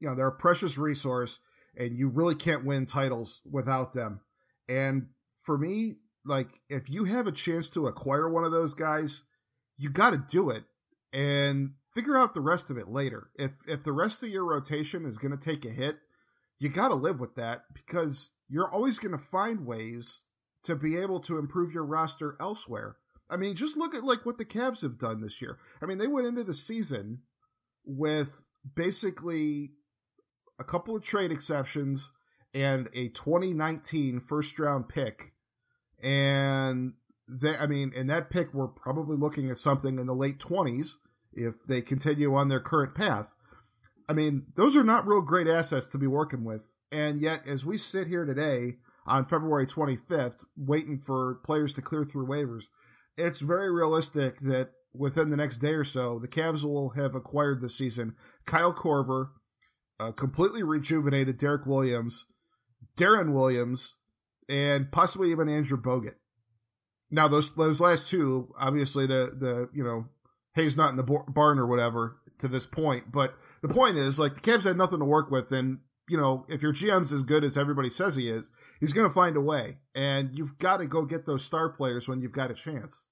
You 0.00 0.08
know, 0.08 0.14
they're 0.14 0.28
a 0.28 0.32
precious 0.32 0.78
resource, 0.78 1.40
and 1.76 1.96
you 1.96 2.08
really 2.08 2.34
can't 2.34 2.64
win 2.64 2.86
titles 2.86 3.42
without 3.50 3.92
them. 3.92 4.20
And 4.68 5.08
for 5.44 5.58
me, 5.58 5.98
like 6.24 6.48
if 6.68 6.88
you 6.88 7.04
have 7.04 7.26
a 7.26 7.32
chance 7.32 7.70
to 7.70 7.86
acquire 7.86 8.28
one 8.28 8.44
of 8.44 8.52
those 8.52 8.74
guys, 8.74 9.22
you 9.76 9.90
got 9.90 10.10
to 10.10 10.24
do 10.28 10.50
it 10.50 10.64
and 11.12 11.72
figure 11.92 12.16
out 12.16 12.34
the 12.34 12.40
rest 12.40 12.70
of 12.70 12.78
it 12.78 12.88
later. 12.88 13.28
If 13.36 13.52
if 13.66 13.84
the 13.84 13.92
rest 13.92 14.22
of 14.22 14.30
your 14.30 14.44
rotation 14.44 15.04
is 15.04 15.18
going 15.18 15.36
to 15.36 15.44
take 15.44 15.64
a 15.64 15.70
hit, 15.70 15.96
you 16.58 16.68
got 16.68 16.88
to 16.88 16.94
live 16.94 17.20
with 17.20 17.34
that 17.36 17.62
because 17.72 18.32
you're 18.48 18.70
always 18.70 18.98
going 18.98 19.12
to 19.12 19.18
find 19.18 19.66
ways 19.66 20.24
to 20.64 20.74
be 20.74 20.96
able 20.96 21.20
to 21.20 21.38
improve 21.38 21.72
your 21.72 21.84
roster 21.84 22.36
elsewhere. 22.40 22.96
I 23.28 23.36
mean, 23.36 23.54
just 23.54 23.76
look 23.76 23.94
at 23.94 24.04
like 24.04 24.24
what 24.24 24.38
the 24.38 24.44
Cavs 24.44 24.82
have 24.82 24.98
done 24.98 25.20
this 25.20 25.42
year. 25.42 25.58
I 25.82 25.86
mean, 25.86 25.98
they 25.98 26.06
went 26.06 26.26
into 26.26 26.44
the 26.44 26.54
season 26.54 27.20
with 27.84 28.42
basically 28.74 29.72
a 30.58 30.64
couple 30.64 30.96
of 30.96 31.02
trade 31.02 31.30
exceptions 31.30 32.12
and 32.54 32.88
a 32.94 33.08
2019 33.08 34.20
first 34.20 34.58
round 34.58 34.88
pick 34.88 35.33
and 36.04 36.92
they, 37.26 37.56
I 37.56 37.66
mean, 37.66 37.92
in 37.94 38.08
that 38.08 38.28
pick, 38.28 38.52
we're 38.52 38.68
probably 38.68 39.16
looking 39.16 39.50
at 39.50 39.56
something 39.56 39.98
in 39.98 40.06
the 40.06 40.14
late 40.14 40.38
20s 40.38 40.96
if 41.32 41.64
they 41.64 41.80
continue 41.80 42.34
on 42.34 42.48
their 42.48 42.60
current 42.60 42.94
path. 42.94 43.34
I 44.06 44.12
mean, 44.12 44.46
those 44.54 44.76
are 44.76 44.84
not 44.84 45.06
real 45.06 45.22
great 45.22 45.48
assets 45.48 45.86
to 45.88 45.98
be 45.98 46.06
working 46.06 46.44
with. 46.44 46.74
And 46.92 47.22
yet, 47.22 47.40
as 47.46 47.64
we 47.64 47.78
sit 47.78 48.06
here 48.06 48.26
today 48.26 48.74
on 49.06 49.24
February 49.24 49.66
25th, 49.66 50.36
waiting 50.56 50.98
for 50.98 51.40
players 51.42 51.72
to 51.74 51.82
clear 51.82 52.04
through 52.04 52.26
waivers, 52.26 52.66
it's 53.16 53.40
very 53.40 53.72
realistic 53.72 54.40
that 54.40 54.72
within 54.92 55.30
the 55.30 55.36
next 55.38 55.58
day 55.58 55.72
or 55.72 55.84
so, 55.84 56.18
the 56.18 56.28
Cavs 56.28 56.64
will 56.64 56.90
have 56.90 57.14
acquired 57.14 57.62
this 57.62 57.78
season 57.78 58.14
Kyle 58.44 58.74
Korver, 58.74 59.30
a 59.98 60.12
completely 60.12 60.62
rejuvenated 60.62 61.38
Derek 61.38 61.64
Williams, 61.64 62.26
Deron 62.96 63.32
Williams, 63.32 63.96
and 64.48 64.90
possibly 64.90 65.30
even 65.30 65.48
Andrew 65.48 65.80
Bogut. 65.80 66.14
Now 67.10 67.28
those 67.28 67.54
those 67.54 67.80
last 67.80 68.08
two, 68.10 68.52
obviously 68.58 69.06
the 69.06 69.30
the 69.38 69.68
you 69.72 69.84
know 69.84 70.06
Hayes 70.54 70.76
not 70.76 70.90
in 70.90 70.96
the 70.96 71.02
barn 71.02 71.58
or 71.58 71.66
whatever 71.66 72.16
to 72.38 72.48
this 72.48 72.66
point, 72.66 73.12
but 73.12 73.34
the 73.62 73.68
point 73.68 73.96
is 73.96 74.18
like 74.18 74.34
the 74.34 74.40
Cavs 74.40 74.64
had 74.64 74.76
nothing 74.76 74.98
to 74.98 75.04
work 75.04 75.30
with, 75.30 75.52
and 75.52 75.78
you 76.08 76.16
know 76.16 76.46
if 76.48 76.62
your 76.62 76.72
GM's 76.72 77.12
as 77.12 77.22
good 77.22 77.44
as 77.44 77.56
everybody 77.56 77.90
says 77.90 78.16
he 78.16 78.28
is, 78.28 78.50
he's 78.80 78.92
going 78.92 79.06
to 79.06 79.14
find 79.14 79.36
a 79.36 79.40
way, 79.40 79.78
and 79.94 80.36
you've 80.36 80.58
got 80.58 80.78
to 80.78 80.86
go 80.86 81.04
get 81.04 81.26
those 81.26 81.44
star 81.44 81.68
players 81.68 82.08
when 82.08 82.20
you've 82.20 82.32
got 82.32 82.50
a 82.50 82.54
chance. 82.54 83.04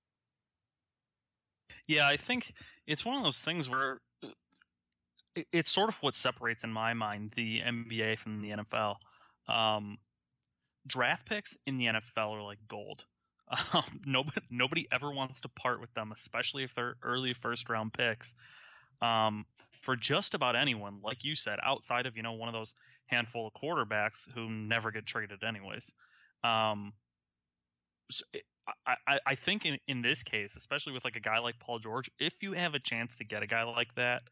Yeah, 1.87 2.06
I 2.09 2.16
think 2.16 2.54
it's 2.87 3.04
one 3.04 3.16
of 3.16 3.25
those 3.25 3.42
things 3.45 3.68
where 3.68 3.99
it's 5.52 5.71
sort 5.71 5.88
of 5.88 5.97
what 6.02 6.14
separates, 6.14 6.64
in 6.64 6.73
my 6.73 6.95
mind, 6.95 7.33
the 7.35 7.61
NBA 7.61 8.18
from 8.18 8.40
the 8.40 8.50
NFL. 8.50 8.97
Um, 9.49 9.99
draft 10.86 11.28
picks 11.28 11.58
in 11.66 11.76
the 11.76 11.86
NFL 11.86 12.36
are 12.36 12.42
like 12.42 12.58
gold. 12.68 13.04
Um, 13.74 13.82
nobody 14.06 14.40
nobody 14.50 14.86
ever 14.90 15.10
wants 15.10 15.42
to 15.42 15.48
part 15.50 15.78
with 15.78 15.92
them, 15.92 16.10
especially 16.10 16.64
if 16.64 16.74
they're 16.74 16.96
early 17.02 17.34
first 17.34 17.68
round 17.68 17.92
picks. 17.92 18.34
Um, 19.02 19.44
for 19.82 19.94
just 19.94 20.32
about 20.32 20.56
anyone, 20.56 21.00
like 21.02 21.22
you 21.22 21.34
said, 21.34 21.58
outside 21.62 22.06
of 22.06 22.16
you 22.16 22.22
know 22.22 22.32
one 22.32 22.48
of 22.48 22.54
those 22.54 22.74
handful 23.06 23.46
of 23.46 23.52
quarterbacks 23.52 24.30
who 24.32 24.48
never 24.48 24.90
get 24.90 25.04
traded 25.04 25.44
anyways. 25.44 25.94
Um, 26.42 26.94
so 28.10 28.24
it, 28.32 28.44
I, 28.86 29.18
I 29.26 29.34
think 29.34 29.66
in, 29.66 29.78
in 29.88 30.02
this 30.02 30.22
case, 30.22 30.56
especially 30.56 30.92
with 30.92 31.04
like 31.04 31.16
a 31.16 31.20
guy 31.20 31.40
like 31.40 31.58
Paul 31.58 31.78
George, 31.78 32.10
if 32.18 32.34
you 32.42 32.52
have 32.52 32.74
a 32.74 32.78
chance 32.78 33.16
to 33.16 33.24
get 33.24 33.42
a 33.42 33.46
guy 33.46 33.64
like 33.64 33.94
that, 33.96 34.22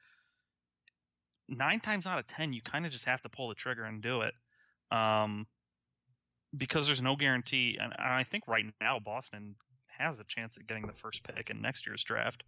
nine 1.48 1.80
times 1.80 2.06
out 2.06 2.18
of 2.18 2.26
ten, 2.26 2.52
you 2.52 2.62
kind 2.62 2.86
of 2.86 2.92
just 2.92 3.06
have 3.06 3.22
to 3.22 3.28
pull 3.28 3.48
the 3.48 3.54
trigger 3.54 3.84
and 3.84 4.00
do 4.00 4.22
it. 4.22 4.34
Um, 4.90 5.46
because 6.56 6.86
there's 6.86 7.02
no 7.02 7.16
guarantee, 7.16 7.78
and 7.80 7.92
I 7.98 8.24
think 8.24 8.44
right 8.48 8.64
now 8.80 8.98
Boston 8.98 9.54
has 9.98 10.18
a 10.18 10.24
chance 10.24 10.56
at 10.56 10.66
getting 10.66 10.86
the 10.86 10.92
first 10.92 11.22
pick 11.24 11.50
in 11.50 11.60
next 11.60 11.86
year's 11.86 12.02
draft. 12.02 12.44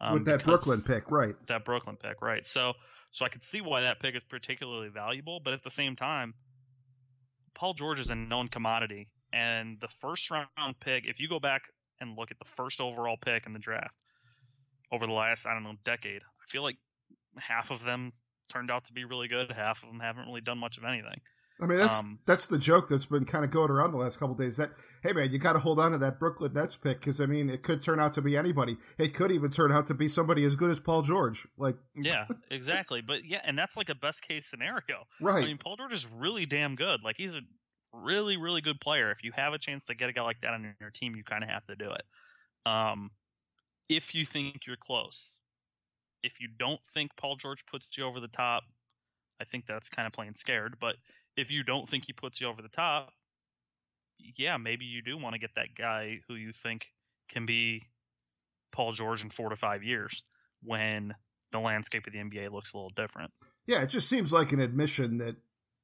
Um, 0.00 0.14
With 0.14 0.24
that 0.26 0.44
Brooklyn 0.44 0.80
pick, 0.84 1.10
right? 1.10 1.34
That 1.46 1.64
Brooklyn 1.64 1.96
pick, 1.96 2.20
right? 2.20 2.44
So, 2.44 2.72
so 3.12 3.24
I 3.24 3.28
could 3.28 3.42
see 3.42 3.60
why 3.60 3.82
that 3.82 4.00
pick 4.00 4.16
is 4.16 4.24
particularly 4.24 4.88
valuable, 4.88 5.40
but 5.40 5.54
at 5.54 5.62
the 5.62 5.70
same 5.70 5.94
time, 5.94 6.34
Paul 7.54 7.74
George 7.74 8.00
is 8.00 8.10
a 8.10 8.16
known 8.16 8.48
commodity, 8.48 9.08
and 9.32 9.78
the 9.80 9.88
first 9.88 10.30
round 10.30 10.80
pick, 10.80 11.06
if 11.06 11.20
you 11.20 11.28
go 11.28 11.38
back 11.38 11.62
and 12.00 12.16
look 12.18 12.30
at 12.32 12.38
the 12.38 12.44
first 12.44 12.80
overall 12.80 13.16
pick 13.16 13.46
in 13.46 13.52
the 13.52 13.58
draft 13.60 14.04
over 14.90 15.06
the 15.06 15.12
last, 15.12 15.46
I 15.46 15.54
don't 15.54 15.62
know, 15.62 15.74
decade, 15.84 16.22
I 16.22 16.46
feel 16.48 16.62
like 16.62 16.76
half 17.38 17.70
of 17.70 17.84
them 17.84 18.12
turned 18.48 18.70
out 18.70 18.86
to 18.86 18.92
be 18.92 19.04
really 19.04 19.28
good, 19.28 19.52
half 19.52 19.82
of 19.82 19.88
them 19.88 20.00
haven't 20.00 20.26
really 20.26 20.40
done 20.40 20.58
much 20.58 20.78
of 20.78 20.84
anything. 20.84 21.20
I 21.60 21.66
mean, 21.66 21.78
that's 21.78 22.00
Um, 22.00 22.18
that's 22.26 22.48
the 22.48 22.58
joke 22.58 22.88
that's 22.88 23.06
been 23.06 23.24
kind 23.24 23.44
of 23.44 23.50
going 23.50 23.70
around 23.70 23.92
the 23.92 23.98
last 23.98 24.18
couple 24.18 24.34
days. 24.34 24.56
That 24.56 24.72
hey, 25.02 25.12
man, 25.12 25.30
you 25.30 25.38
got 25.38 25.52
to 25.52 25.60
hold 25.60 25.78
on 25.78 25.92
to 25.92 25.98
that 25.98 26.18
Brooklyn 26.18 26.52
Nets 26.52 26.76
pick 26.76 27.00
because 27.00 27.20
I 27.20 27.26
mean, 27.26 27.48
it 27.48 27.62
could 27.62 27.80
turn 27.80 28.00
out 28.00 28.12
to 28.14 28.22
be 28.22 28.36
anybody. 28.36 28.76
It 28.98 29.14
could 29.14 29.30
even 29.30 29.50
turn 29.50 29.70
out 29.70 29.86
to 29.86 29.94
be 29.94 30.08
somebody 30.08 30.44
as 30.44 30.56
good 30.56 30.70
as 30.70 30.80
Paul 30.80 31.02
George. 31.02 31.46
Like, 31.56 31.76
Yeah, 31.94 32.26
exactly. 32.50 33.02
But 33.02 33.24
yeah, 33.24 33.40
and 33.44 33.56
that's 33.56 33.76
like 33.76 33.88
a 33.88 33.94
best 33.94 34.26
case 34.26 34.46
scenario. 34.46 35.06
right? 35.20 35.44
I 35.44 35.46
mean, 35.46 35.58
Paul 35.58 35.76
George 35.76 35.92
is 35.92 36.06
really 36.06 36.44
damn 36.46 36.74
good. 36.74 37.04
Like 37.04 37.16
he's 37.16 37.36
a 37.36 37.40
really, 37.92 38.36
really 38.36 38.60
good 38.60 38.80
player. 38.80 39.10
If 39.12 39.22
you 39.22 39.30
have 39.34 39.52
a 39.52 39.58
chance 39.58 39.86
to 39.86 39.94
get 39.94 40.10
a 40.10 40.12
guy 40.12 40.22
like 40.22 40.40
that 40.42 40.54
on 40.54 40.74
your 40.80 40.90
team, 40.90 41.14
you 41.14 41.22
kind 41.22 41.44
of 41.44 41.50
have 41.50 41.64
to 41.66 41.76
do 41.76 41.90
it. 41.90 42.02
Um, 42.66 43.10
if 43.88 44.14
you 44.14 44.24
think 44.24 44.66
you're 44.66 44.76
close, 44.76 45.38
if 46.22 46.40
you 46.40 46.48
don't 46.58 46.80
think 46.86 47.14
Paul 47.16 47.36
George 47.36 47.64
puts 47.66 47.96
you 47.96 48.04
over 48.04 48.18
the 48.18 48.28
top, 48.28 48.64
I 49.40 49.44
think 49.44 49.66
that's 49.66 49.90
kind 49.90 50.06
of 50.06 50.12
playing 50.12 50.34
scared. 50.34 50.76
But 50.80 50.96
if 51.36 51.50
you 51.50 51.62
don't 51.64 51.88
think 51.88 52.04
he 52.06 52.12
puts 52.12 52.40
you 52.40 52.46
over 52.48 52.62
the 52.62 52.68
top, 52.68 53.12
yeah, 54.36 54.56
maybe 54.56 54.84
you 54.84 55.02
do 55.02 55.16
want 55.16 55.34
to 55.34 55.40
get 55.40 55.54
that 55.56 55.74
guy 55.74 56.20
who 56.28 56.34
you 56.34 56.52
think 56.52 56.88
can 57.28 57.46
be 57.46 57.82
Paul 58.72 58.92
George 58.92 59.22
in 59.24 59.30
four 59.30 59.50
to 59.50 59.56
five 59.56 59.82
years 59.82 60.24
when 60.62 61.14
the 61.52 61.60
landscape 61.60 62.06
of 62.06 62.12
the 62.12 62.18
NBA 62.18 62.50
looks 62.50 62.72
a 62.74 62.76
little 62.76 62.90
different. 62.90 63.30
yeah, 63.66 63.82
it 63.82 63.86
just 63.88 64.08
seems 64.08 64.32
like 64.32 64.52
an 64.52 64.60
admission 64.60 65.18
that 65.18 65.36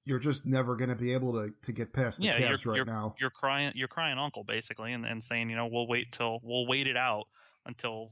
you're 0.05 0.19
just 0.19 0.47
never 0.47 0.77
going 0.77 0.89
to 0.89 0.97
be 0.97 1.13
able 1.13 1.33
to 1.35 1.53
to 1.63 1.73
get 1.73 1.93
past 1.93 2.19
the 2.19 2.25
Yeah, 2.27 2.39
Cavs 2.39 2.65
you're- 2.65 2.79
right 2.81 2.87
now. 2.87 3.15
you're 3.21 3.31
crying 3.31 3.73
you're 3.77 3.87
crying 3.89 4.19
uncle 4.19 4.43
basically 4.45 4.93
and, 4.93 5.05
and 5.07 5.23
saying 5.23 5.51
you 5.51 5.57
know 5.57 5.67
we'll 5.71 5.87
wait 5.87 6.11
till 6.11 6.41
we'll 6.43 6.67
wait 6.67 6.87
it 6.87 6.97
out 6.97 7.27
until 7.67 8.11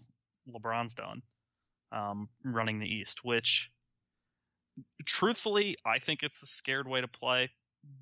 lebron's 0.49 0.95
done 0.95 1.23
um, 1.91 2.29
running 2.45 2.79
the 2.79 2.87
east 2.87 3.25
which 3.25 3.73
truthfully 5.05 5.77
i 5.85 5.99
think 5.99 6.23
it's 6.23 6.43
a 6.43 6.47
scared 6.47 6.89
way 6.89 7.01
to 7.01 7.09
play 7.09 7.51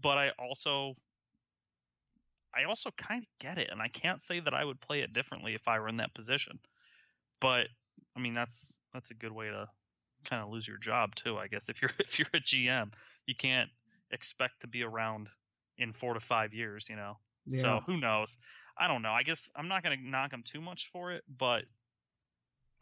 but 0.03 0.19
i 0.19 0.31
also 0.39 0.95
i 2.55 2.65
also 2.65 2.91
kind 2.97 3.23
of 3.23 3.29
get 3.39 3.59
it 3.59 3.71
and 3.71 3.81
i 3.81 3.89
can't 3.89 4.23
say 4.23 4.41
that 4.41 4.55
i 4.55 4.65
would 4.65 4.81
play 4.81 5.01
it 5.01 5.13
differently 5.13 5.55
if 5.55 5.69
i 5.69 5.79
were 5.79 5.89
in 5.89 5.99
that 5.99 6.15
position 6.15 6.59
but 7.41 7.69
i 8.17 8.21
mean 8.21 8.33
that's 8.33 8.79
that's 8.93 9.11
a 9.11 9.15
good 9.15 9.33
way 9.33 9.47
to 9.47 9.67
kind 10.25 10.43
of 10.43 10.51
lose 10.51 10.67
your 10.67 10.79
job 10.79 11.15
too 11.15 11.37
i 11.37 11.47
guess 11.47 11.69
if 11.69 11.81
you're 11.81 11.91
if 12.01 12.19
you're 12.19 12.29
a 12.35 12.41
gm 12.41 12.93
you 13.27 13.35
can't 13.35 13.71
expect 14.11 14.61
to 14.61 14.67
be 14.67 14.83
around 14.83 15.29
in 15.79 15.93
four 15.93 16.15
to 16.15 16.21
five 16.21 16.55
years, 16.55 16.89
you 16.89 16.97
know. 16.97 17.19
Yeah. 17.47 17.61
So 17.61 17.81
who 17.87 18.01
knows? 18.01 18.39
I 18.79 18.89
don't 18.89 19.03
know. 19.03 19.13
I 19.13 19.23
guess 19.23 19.51
I'm 19.57 19.69
not 19.69 19.83
going 19.83 19.99
to 19.99 20.09
knock 20.09 20.31
them 20.31 20.43
too 20.43 20.61
much 20.61 20.91
for 20.91 21.13
it, 21.13 21.23
but 21.39 21.65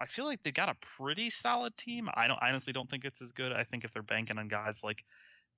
I 0.00 0.06
feel 0.06 0.24
like 0.24 0.42
they 0.42 0.52
got 0.52 0.68
a 0.68 0.76
pretty 0.98 1.30
solid 1.30 1.76
team. 1.76 2.08
I 2.12 2.26
don't 2.26 2.38
I 2.42 2.48
honestly 2.48 2.72
don't 2.72 2.90
think 2.90 3.04
it's 3.04 3.22
as 3.22 3.32
good. 3.32 3.52
I 3.52 3.64
think 3.64 3.84
if 3.84 3.92
they're 3.92 4.02
banking 4.02 4.38
on 4.38 4.48
guys 4.48 4.82
like 4.82 5.04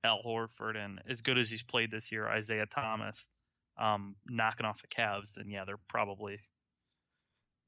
Al 0.05 0.23
Horford 0.25 0.77
and 0.77 1.01
as 1.09 1.23
good 1.23 1.39
as 1.39 1.51
he's 1.51 1.63
played 1.63 1.91
this 1.91 2.13
year, 2.13 2.29
Isaiah 2.29 2.67
Thomas, 2.67 3.29
um, 3.79 4.17
knocking 4.27 4.67
off 4.67 4.81
the 4.81 4.89
Cavs, 4.89 5.35
then 5.35 5.49
yeah, 5.49 5.65
they're 5.65 5.81
probably 5.89 6.39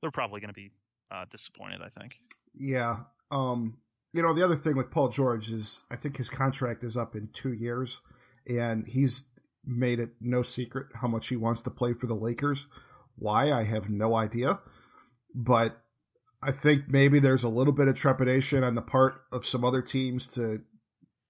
they're 0.01 0.11
probably 0.11 0.41
going 0.41 0.53
to 0.53 0.55
be 0.55 0.71
uh, 1.11 1.25
disappointed. 1.31 1.81
I 1.83 1.89
think. 1.89 2.17
Yeah. 2.55 2.97
Um, 3.31 3.79
you 4.13 4.23
know, 4.23 4.33
the 4.33 4.45
other 4.45 4.57
thing 4.57 4.77
with 4.77 4.91
Paul 4.91 5.09
George 5.09 5.51
is 5.51 5.85
I 5.91 5.97
think 5.97 6.17
his 6.17 6.31
contract 6.31 6.85
is 6.85 6.97
up 6.97 7.15
in 7.15 7.29
two 7.33 7.53
years, 7.53 8.01
and 8.47 8.87
he's 8.87 9.29
made 9.65 10.01
it 10.01 10.11
no 10.21 10.43
secret 10.43 10.87
how 10.95 11.09
much 11.09 11.29
he 11.29 11.37
wants 11.37 11.63
to 11.63 11.71
play 11.71 11.93
for 11.93 12.07
the 12.07 12.15
Lakers. 12.15 12.67
Why, 13.17 13.53
I 13.53 13.65
have 13.65 13.91
no 13.91 14.15
idea. 14.15 14.61
But 15.35 15.81
I 16.43 16.53
think 16.53 16.85
maybe 16.89 17.19
there's 17.19 17.45
a 17.45 17.49
little 17.49 17.73
bit 17.73 17.89
of 17.89 17.97
trepidation 17.97 18.63
on 18.63 18.75
the 18.75 18.83
part 18.83 19.23
of 19.33 19.47
some 19.47 19.65
other 19.65 19.83
teams 19.83 20.27
to 20.29 20.63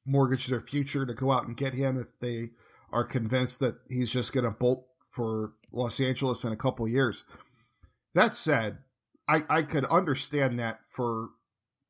mortgage 0.05 0.47
their 0.47 0.61
future 0.61 1.07
to 1.07 1.15
go 1.15 1.31
out 1.33 1.47
and 1.47 1.57
get 1.57 1.75
him 1.75 1.99
if 1.99 2.19
they 2.21 2.50
are 2.93 3.05
convinced 3.05 3.61
that 3.61 3.77
he's 3.88 4.12
just 4.12 4.33
going 4.33 4.45
to 4.45 4.50
bolt 4.50 4.87
for 5.11 5.53
Los 5.73 6.00
Angeles 6.00 6.45
in 6.45 6.53
a 6.53 6.57
couple 6.57 6.87
years. 6.88 7.25
That 8.15 8.35
said, 8.35 8.79
I, 9.27 9.41
I 9.49 9.62
could 9.62 9.85
understand 9.87 10.59
that 10.59 10.81
for 10.88 11.31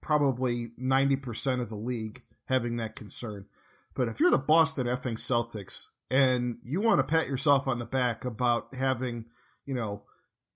probably 0.01 0.73
90% 0.81 1.61
of 1.61 1.69
the 1.69 1.77
league 1.77 2.23
having 2.47 2.77
that 2.77 2.97
concern. 2.97 3.47
But 3.95 4.09
if 4.09 4.21
you're 4.21 4.31
the 4.31 4.39
Boston 4.39 4.87
effing 4.87 5.15
Celtics 5.15 5.87
and 6.11 6.59
you 6.65 6.81
want 6.81 6.99
to 6.99 7.05
pat 7.05 7.29
yourself 7.29 7.67
on 7.67 7.79
the 7.79 7.85
back 7.85 8.25
about 8.25 8.75
having, 8.75 9.27
you 9.67 9.75
know, 9.75 10.05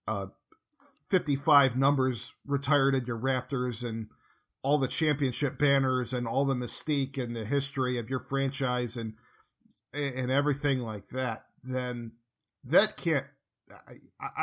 uh, 0.07 0.27
55 1.13 1.77
numbers 1.77 2.37
retired 2.47 2.95
in 2.95 3.05
your 3.05 3.19
rafters 3.19 3.83
and 3.83 4.07
all 4.63 4.79
the 4.79 4.89
championship 4.89 5.59
banners 5.59 6.15
and 6.15 6.27
all 6.27 6.47
the 6.47 6.55
mystique 6.55 7.23
and 7.23 7.37
the 7.37 7.45
history 7.45 7.99
of 7.99 8.09
your 8.09 8.19
franchise 8.19 8.97
and 8.97 9.13
and 9.93 10.31
everything 10.31 10.79
like 10.79 11.07
that, 11.11 11.45
then 11.63 12.13
that 12.65 12.97
can't 12.97 13.27
I, 13.71 13.99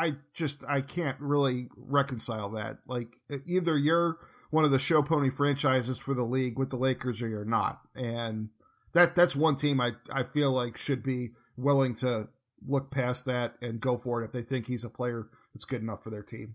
I 0.06 0.16
just 0.32 0.62
I 0.68 0.80
can't 0.80 1.18
really 1.18 1.68
reconcile 1.76 2.50
that. 2.52 2.78
Like 2.86 3.16
either 3.46 3.76
you're 3.76 4.18
one 4.50 4.64
of 4.64 4.70
the 4.70 4.78
show 4.78 5.02
pony 5.02 5.28
franchises 5.28 5.98
for 5.98 6.14
the 6.14 6.22
league 6.22 6.56
with 6.56 6.70
the 6.70 6.76
Lakers 6.76 7.20
or 7.20 7.28
you're 7.28 7.44
not. 7.44 7.80
And 7.96 8.50
that 8.94 9.16
that's 9.16 9.34
one 9.34 9.56
team 9.56 9.80
I 9.80 9.94
I 10.12 10.22
feel 10.22 10.52
like 10.52 10.76
should 10.76 11.02
be 11.02 11.30
willing 11.56 11.94
to 11.94 12.28
look 12.64 12.92
past 12.92 13.26
that 13.26 13.54
and 13.60 13.80
go 13.80 13.98
for 13.98 14.22
it 14.22 14.26
if 14.26 14.30
they 14.30 14.42
think 14.42 14.68
he's 14.68 14.84
a 14.84 14.90
player 14.90 15.26
that's 15.54 15.64
good 15.64 15.82
enough 15.82 16.02
for 16.02 16.10
their 16.10 16.22
team. 16.22 16.54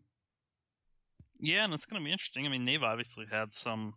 Yeah, 1.39 1.65
and 1.65 1.73
it's 1.73 1.85
going 1.85 2.01
to 2.01 2.05
be 2.05 2.11
interesting. 2.11 2.45
I 2.45 2.49
mean, 2.49 2.65
they've 2.65 2.83
obviously 2.83 3.25
had 3.29 3.53
some. 3.53 3.93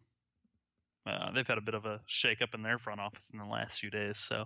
Uh, 1.07 1.31
they've 1.33 1.47
had 1.47 1.59
a 1.59 1.63
bit 1.63 1.75
of 1.75 1.87
a 1.87 2.01
shakeup 2.09 2.55
in 2.55 2.63
their 2.63 2.79
front 2.79 3.01
office 3.01 3.31
in 3.33 3.39
the 3.39 3.45
last 3.45 3.81
few 3.81 3.91
days, 3.91 4.19
so 4.19 4.45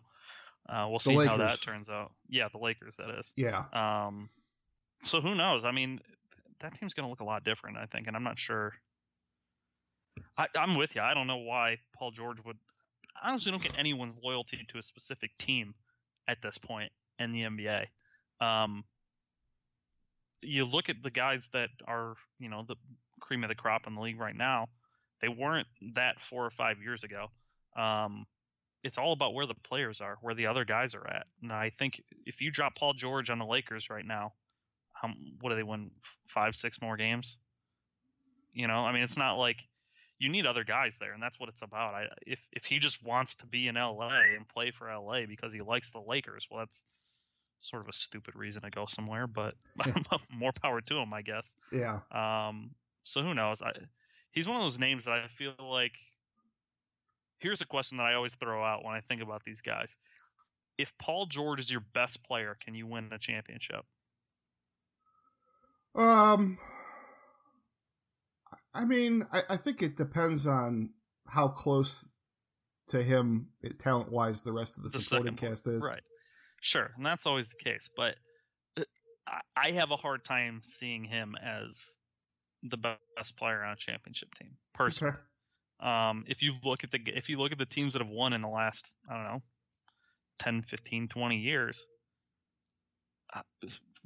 uh, 0.69 0.87
we'll 0.89 0.99
see 0.99 1.15
how 1.15 1.37
that 1.37 1.61
turns 1.61 1.89
out. 1.89 2.13
Yeah, 2.29 2.49
the 2.53 2.59
Lakers, 2.59 2.97
that 2.99 3.11
is. 3.19 3.33
Yeah. 3.37 3.65
Um, 3.73 4.29
so 5.01 5.21
who 5.21 5.35
knows? 5.35 5.65
I 5.65 5.73
mean, 5.73 6.01
that 6.61 6.75
team's 6.75 6.95
going 6.95 7.05
to 7.05 7.11
look 7.11 7.21
a 7.21 7.25
lot 7.25 7.45
different, 7.45 7.79
I 7.79 7.87
think, 7.87 8.07
and 8.07 8.17
I'm 8.17 8.23
not 8.23 8.39
sure. 8.39 8.73
I, 10.39 10.47
I'm 10.57 10.77
with 10.77 10.95
you. 10.95 11.03
I 11.03 11.15
don't 11.15 11.27
know 11.27 11.39
why 11.39 11.79
Paul 11.97 12.13
George 12.13 12.45
would. 12.45 12.57
I 13.23 13.31
honestly 13.31 13.51
don't 13.51 13.63
get 13.63 13.79
anyone's 13.79 14.21
loyalty 14.23 14.65
to 14.69 14.79
a 14.79 14.83
specific 14.83 15.37
team 15.39 15.75
at 16.29 16.41
this 16.41 16.59
point 16.59 16.93
in 17.19 17.33
the 17.33 17.43
NBA. 17.43 17.87
Um, 18.41 18.85
you 20.43 20.65
look 20.65 20.89
at 20.89 21.03
the 21.03 21.11
guys 21.11 21.49
that 21.53 21.71
are, 21.87 22.15
you 22.39 22.49
know, 22.49 22.65
the 22.67 22.77
cream 23.21 23.45
of 23.45 23.49
the 23.49 23.55
crop 23.55 23.87
in 23.87 23.95
the 23.95 24.01
league 24.01 24.21
right 24.21 24.37
now. 24.37 24.69
They 25.21 25.29
weren't 25.29 25.69
that 25.95 26.21
four 26.21 26.45
or 26.45 26.51
five 26.51 26.83
years 26.83 27.05
ago. 27.05 27.29
Um, 27.77 28.27
it's 28.83 28.99
all 28.99 29.13
about 29.13 29.35
where 29.35 29.47
the 29.47 29.55
players 29.55 30.01
are, 30.01 30.19
where 30.21 30.35
the 30.35 30.47
other 30.47 30.65
guys 30.65 30.95
are 30.95 31.07
at. 31.07 31.27
And 31.41 31.53
I 31.53 31.71
think 31.71 32.03
if 32.27 32.41
you 32.41 32.51
drop 32.51 32.75
Paul 32.75 32.95
George 32.95 33.31
on 33.31 33.39
the 33.39 33.47
Lakers 33.47 33.89
right 33.89 34.05
now, 34.05 34.33
how, 34.93 35.11
what 35.41 35.51
do 35.51 35.57
they 35.57 35.63
win? 35.63 35.91
Five, 36.27 36.55
six 36.57 36.83
more 36.83 36.97
games? 36.97 37.39
You 38.53 38.67
know, 38.67 38.79
I 38.79 38.93
mean, 38.93 39.03
it's 39.03 39.17
not 39.17 39.39
like 39.39 39.67
you 40.19 40.29
need 40.29 40.47
other 40.47 40.65
guys 40.65 40.99
there, 40.99 41.13
and 41.13 41.23
that's 41.23 41.41
what 41.41 41.49
it's 41.49 41.63
about. 41.63 41.95
I, 41.95 42.07
if 42.27 42.47
if 42.53 42.65
he 42.65 42.79
just 42.79 43.05
wants 43.05 43.37
to 43.37 43.47
be 43.47 43.67
in 43.67 43.77
LA 43.77 44.21
and 44.37 44.47
play 44.47 44.71
for 44.71 44.93
LA 44.93 45.27
because 45.27 45.53
he 45.53 45.63
likes 45.63 45.93
the 45.93 46.03
Lakers, 46.07 46.47
well, 46.51 46.61
that's 46.61 46.85
sort 47.63 47.83
of 47.83 47.89
a 47.89 47.93
stupid 47.93 48.35
reason 48.37 48.63
to 48.63 48.71
go 48.71 48.87
somewhere. 48.87 49.27
But 49.27 49.55
more 50.33 50.53
power 50.53 50.81
to 50.81 50.99
him, 50.99 51.13
I 51.15 51.23
guess. 51.23 51.55
Yeah. 51.73 52.01
Um, 52.11 52.73
so 53.05 53.23
who 53.23 53.35
knows? 53.35 53.63
I, 53.63 53.73
he's 54.33 54.47
one 54.47 54.57
of 54.57 54.63
those 54.63 54.79
names 54.79 55.07
that 55.07 55.15
I 55.15 55.29
feel 55.29 55.55
like. 55.59 55.95
Here's 57.39 57.61
a 57.61 57.67
question 57.67 57.99
that 57.99 58.05
I 58.05 58.15
always 58.15 58.37
throw 58.37 58.63
out 58.63 58.85
when 58.85 58.95
I 58.95 59.01
think 59.01 59.23
about 59.23 59.43
these 59.45 59.63
guys: 59.63 59.99
If 60.79 60.97
Paul 60.99 61.27
George 61.27 61.61
is 61.61 61.71
your 61.71 61.83
best 61.93 62.25
player, 62.25 62.57
can 62.65 62.75
you 62.75 62.87
win 62.87 63.09
a 63.13 63.19
championship? 63.19 63.85
Um, 65.95 66.59
I 68.73 68.85
mean, 68.85 69.27
I, 69.33 69.43
I 69.51 69.57
think 69.57 69.83
it 69.83 69.97
depends 69.97 70.47
on 70.47 70.91
how 71.27 71.49
close 71.49 72.09
to 72.89 73.03
him, 73.03 73.49
talent 73.79 74.13
wise, 74.13 74.43
the 74.43 74.53
rest 74.53 74.77
of 74.77 74.85
the, 74.85 74.91
The 74.91 75.01
supporting 75.01 75.37
cast 75.37 75.67
is. 75.67 75.85
Right. 75.85 76.01
Sure, 76.63 76.93
and 76.97 77.05
that's 77.05 77.27
always 77.27 77.49
the 77.49 77.57
case. 77.63 77.91
But 77.95 78.17
uh, 78.79 78.85
I- 79.57 79.73
have 79.73 79.91
a 79.91 79.97
hard 79.97 80.25
time 80.25 80.63
seeing 80.63 81.05
him 81.05 81.35
as 81.37 81.99
the 82.63 82.77
best 82.77 83.37
player 83.37 83.63
on 83.65 83.73
a 83.73 83.77
championship 83.77 84.35
team. 84.37 84.57
Personally, 84.73 85.15
Okay. 85.15 85.21
um, 85.81 86.25
if 86.29 86.43
you 86.43 86.55
look 86.63 86.85
at 86.85 86.93
the 86.93 87.01
if 87.07 87.29
you 87.29 87.39
look 87.39 87.53
at 87.53 87.59
the 87.59 87.67
teams 87.67 87.95
that 87.95 88.03
have 88.03 88.11
won 88.11 88.33
in 88.33 88.41
the 88.41 88.49
last 88.49 88.95
I 89.11 89.15
don't 89.15 89.25
know 89.25 89.43
10, 90.39 90.63
15, 90.63 91.09
20 91.09 91.39
years, 91.39 91.89
uh, 93.35 93.43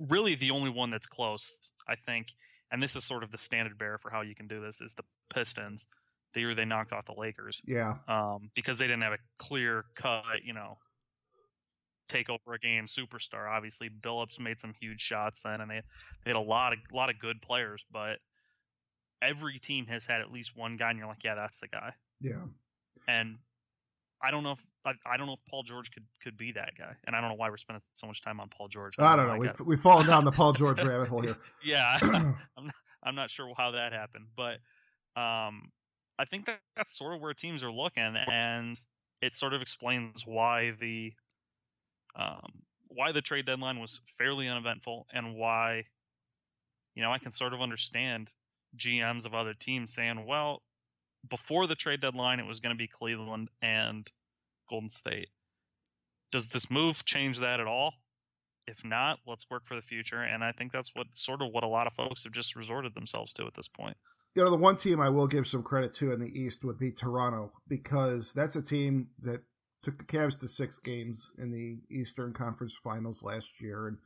really 0.09 0.35
the 0.35 0.51
only 0.53 0.71
one 0.71 0.91
that's 0.91 1.07
close, 1.07 1.73
I 1.89 1.97
think, 1.97 2.29
and 2.71 2.83
this 2.83 2.97
is 2.97 3.05
sort 3.05 3.23
of 3.23 3.31
the 3.31 3.39
standard 3.39 3.77
bearer 3.79 3.99
for 3.99 4.11
how 4.11 4.23
you 4.23 4.35
can 4.35 4.49
do 4.49 4.61
this 4.61 4.81
is 4.81 4.95
the 4.95 5.05
Pistons. 5.31 5.89
The 6.35 6.41
year 6.41 6.55
they 6.55 6.65
knocked 6.65 6.93
off 6.93 7.05
the 7.05 7.15
Lakers 7.15 7.63
Yeah. 7.67 7.99
um, 8.09 8.51
because 8.55 8.79
they 8.79 8.87
didn't 8.87 9.03
have 9.03 9.13
a 9.15 9.19
clear 9.39 9.85
cut, 9.95 10.43
you 10.45 10.53
know, 10.55 10.79
take 12.09 12.31
over 12.31 12.55
a 12.55 12.59
game 12.59 12.87
superstar. 12.87 13.51
Obviously, 13.51 13.89
Billups 13.89 14.41
made 14.41 14.61
some 14.61 14.75
huge 14.81 15.01
shots 15.01 15.43
then, 15.43 15.61
and 15.61 15.71
they 15.71 15.83
they 16.25 16.31
had 16.31 16.37
a 16.37 16.41
lot 16.41 16.73
of 16.73 16.79
lot 16.93 17.11
of 17.11 17.19
good 17.19 17.41
players. 17.41 17.85
But 17.91 18.19
every 19.23 19.59
team 19.59 19.87
has 19.87 20.07
had 20.07 20.21
at 20.21 20.33
least 20.33 20.57
one 20.57 20.77
guy, 20.77 20.91
and 20.91 20.99
you're 20.99 21.09
like, 21.09 21.25
yeah, 21.25 21.35
that's 21.35 21.59
the 21.59 21.69
guy. 21.69 21.93
Yeah. 22.21 22.45
And 23.09 23.39
I 24.23 24.31
don't 24.31 24.43
know 24.43 24.53
if 24.53 24.67
I, 24.85 24.93
I 25.05 25.17
don't 25.17 25.27
know 25.27 25.35
if 25.35 25.45
Paul 25.49 25.63
George 25.63 25.91
could 25.91 26.05
could 26.23 26.37
be 26.37 26.53
that 26.53 26.73
guy, 26.79 26.95
and 27.07 27.15
I 27.15 27.21
don't 27.21 27.31
know 27.31 27.37
why 27.37 27.51
we're 27.51 27.57
spending 27.57 27.83
so 27.93 28.07
much 28.07 28.23
time 28.23 28.41
on 28.41 28.49
Paul 28.49 28.69
George. 28.69 28.95
I 28.99 29.17
don't 29.17 29.29
know. 29.29 29.37
We've 29.37 29.61
we've 29.65 29.81
fallen 29.81 30.07
down 30.07 30.25
the 30.25 30.33
Paul 30.33 30.53
George 30.55 30.83
rabbit 30.83 31.09
hole 31.09 31.21
here. 31.21 31.35
yeah, 31.65 31.99
I'm 32.03 32.35
not, 32.65 32.75
I'm 33.03 33.15
not 33.15 33.31
sure 33.31 33.53
how 33.57 33.73
that 33.73 33.93
happened, 33.93 34.27
but 34.37 34.55
um, 35.21 35.71
I 36.19 36.25
think 36.25 36.47
that 36.47 36.59
that's 36.77 36.97
sort 36.97 37.15
of 37.15 37.21
where 37.21 37.35
teams 37.35 37.63
are 37.63 37.73
looking, 37.73 38.17
and 38.17 38.77
it 39.21 39.35
sort 39.35 39.53
of 39.53 39.63
explains 39.63 40.25
why 40.27 40.73
the 40.81 41.13
um, 42.17 42.63
why 42.89 43.13
the 43.13 43.23
trade 43.23 43.47
deadline 43.47 43.81
was 43.81 44.01
fairly 44.19 44.49
uneventful, 44.49 45.07
and 45.13 45.35
why 45.35 45.85
you 46.95 47.03
know 47.03 47.13
I 47.13 47.19
can 47.19 47.33
sort 47.33 47.53
of 47.53 47.61
understand 47.61 48.33
GMs 48.77 49.27
of 49.27 49.35
other 49.35 49.55
teams 49.55 49.93
saying, 49.93 50.27
well, 50.27 50.63
before 51.29 51.67
the 51.67 51.75
trade 51.75 52.01
deadline, 52.01 52.41
it 52.41 52.47
was 52.47 52.61
going 52.61 52.75
to 52.75 52.79
be 52.79 52.89
Cleveland 52.89 53.49
and 53.63 54.07
Golden 54.69 54.89
State. 54.89 55.29
Does 56.33 56.49
this 56.49 56.71
move 56.71 57.05
change 57.05 57.41
that 57.41 57.61
at 57.61 57.67
all? 57.67 57.93
If 58.67 58.85
not, 58.85 59.19
let's 59.27 59.49
work 59.49 59.65
for 59.65 59.77
the 59.77 59.83
future. 59.83 60.21
And 60.21 60.43
I 60.43 60.53
think 60.53 60.73
that's 60.73 60.91
what 60.95 61.07
sort 61.13 61.41
of 61.41 61.53
what 61.53 61.65
a 61.65 61.69
lot 61.69 61.87
of 61.87 61.93
folks 61.93 62.25
have 62.25 62.33
just 62.33 62.57
resorted 62.57 62.95
themselves 62.95 63.33
to 63.35 63.47
at 63.47 63.55
this 63.55 63.69
point. 63.69 63.97
You 64.35 64.43
know, 64.43 64.51
the 64.51 64.57
one 64.57 64.77
team 64.77 65.01
I 65.01 65.09
will 65.09 65.29
give 65.29 65.47
some 65.47 65.63
credit 65.63 65.95
to 65.95 66.13
in 66.13 66.21
the 66.21 66.29
East 66.29 66.65
would 66.65 66.79
be 66.79 66.93
Toronto 66.93 67.53
because 67.69 68.33
that's 68.35 68.57
a 68.57 68.63
team 68.63 69.09
that 69.21 69.43
took 69.87 69.99
the 69.99 70.05
Cavs 70.05 70.38
to 70.40 70.49
six 70.49 70.81
games 70.81 71.31
in 71.38 71.52
the 71.52 71.78
Eastern 71.95 72.33
Conference 72.33 72.75
Finals 72.83 73.23
last 73.23 73.61
year. 73.61 73.87
And 73.87 73.99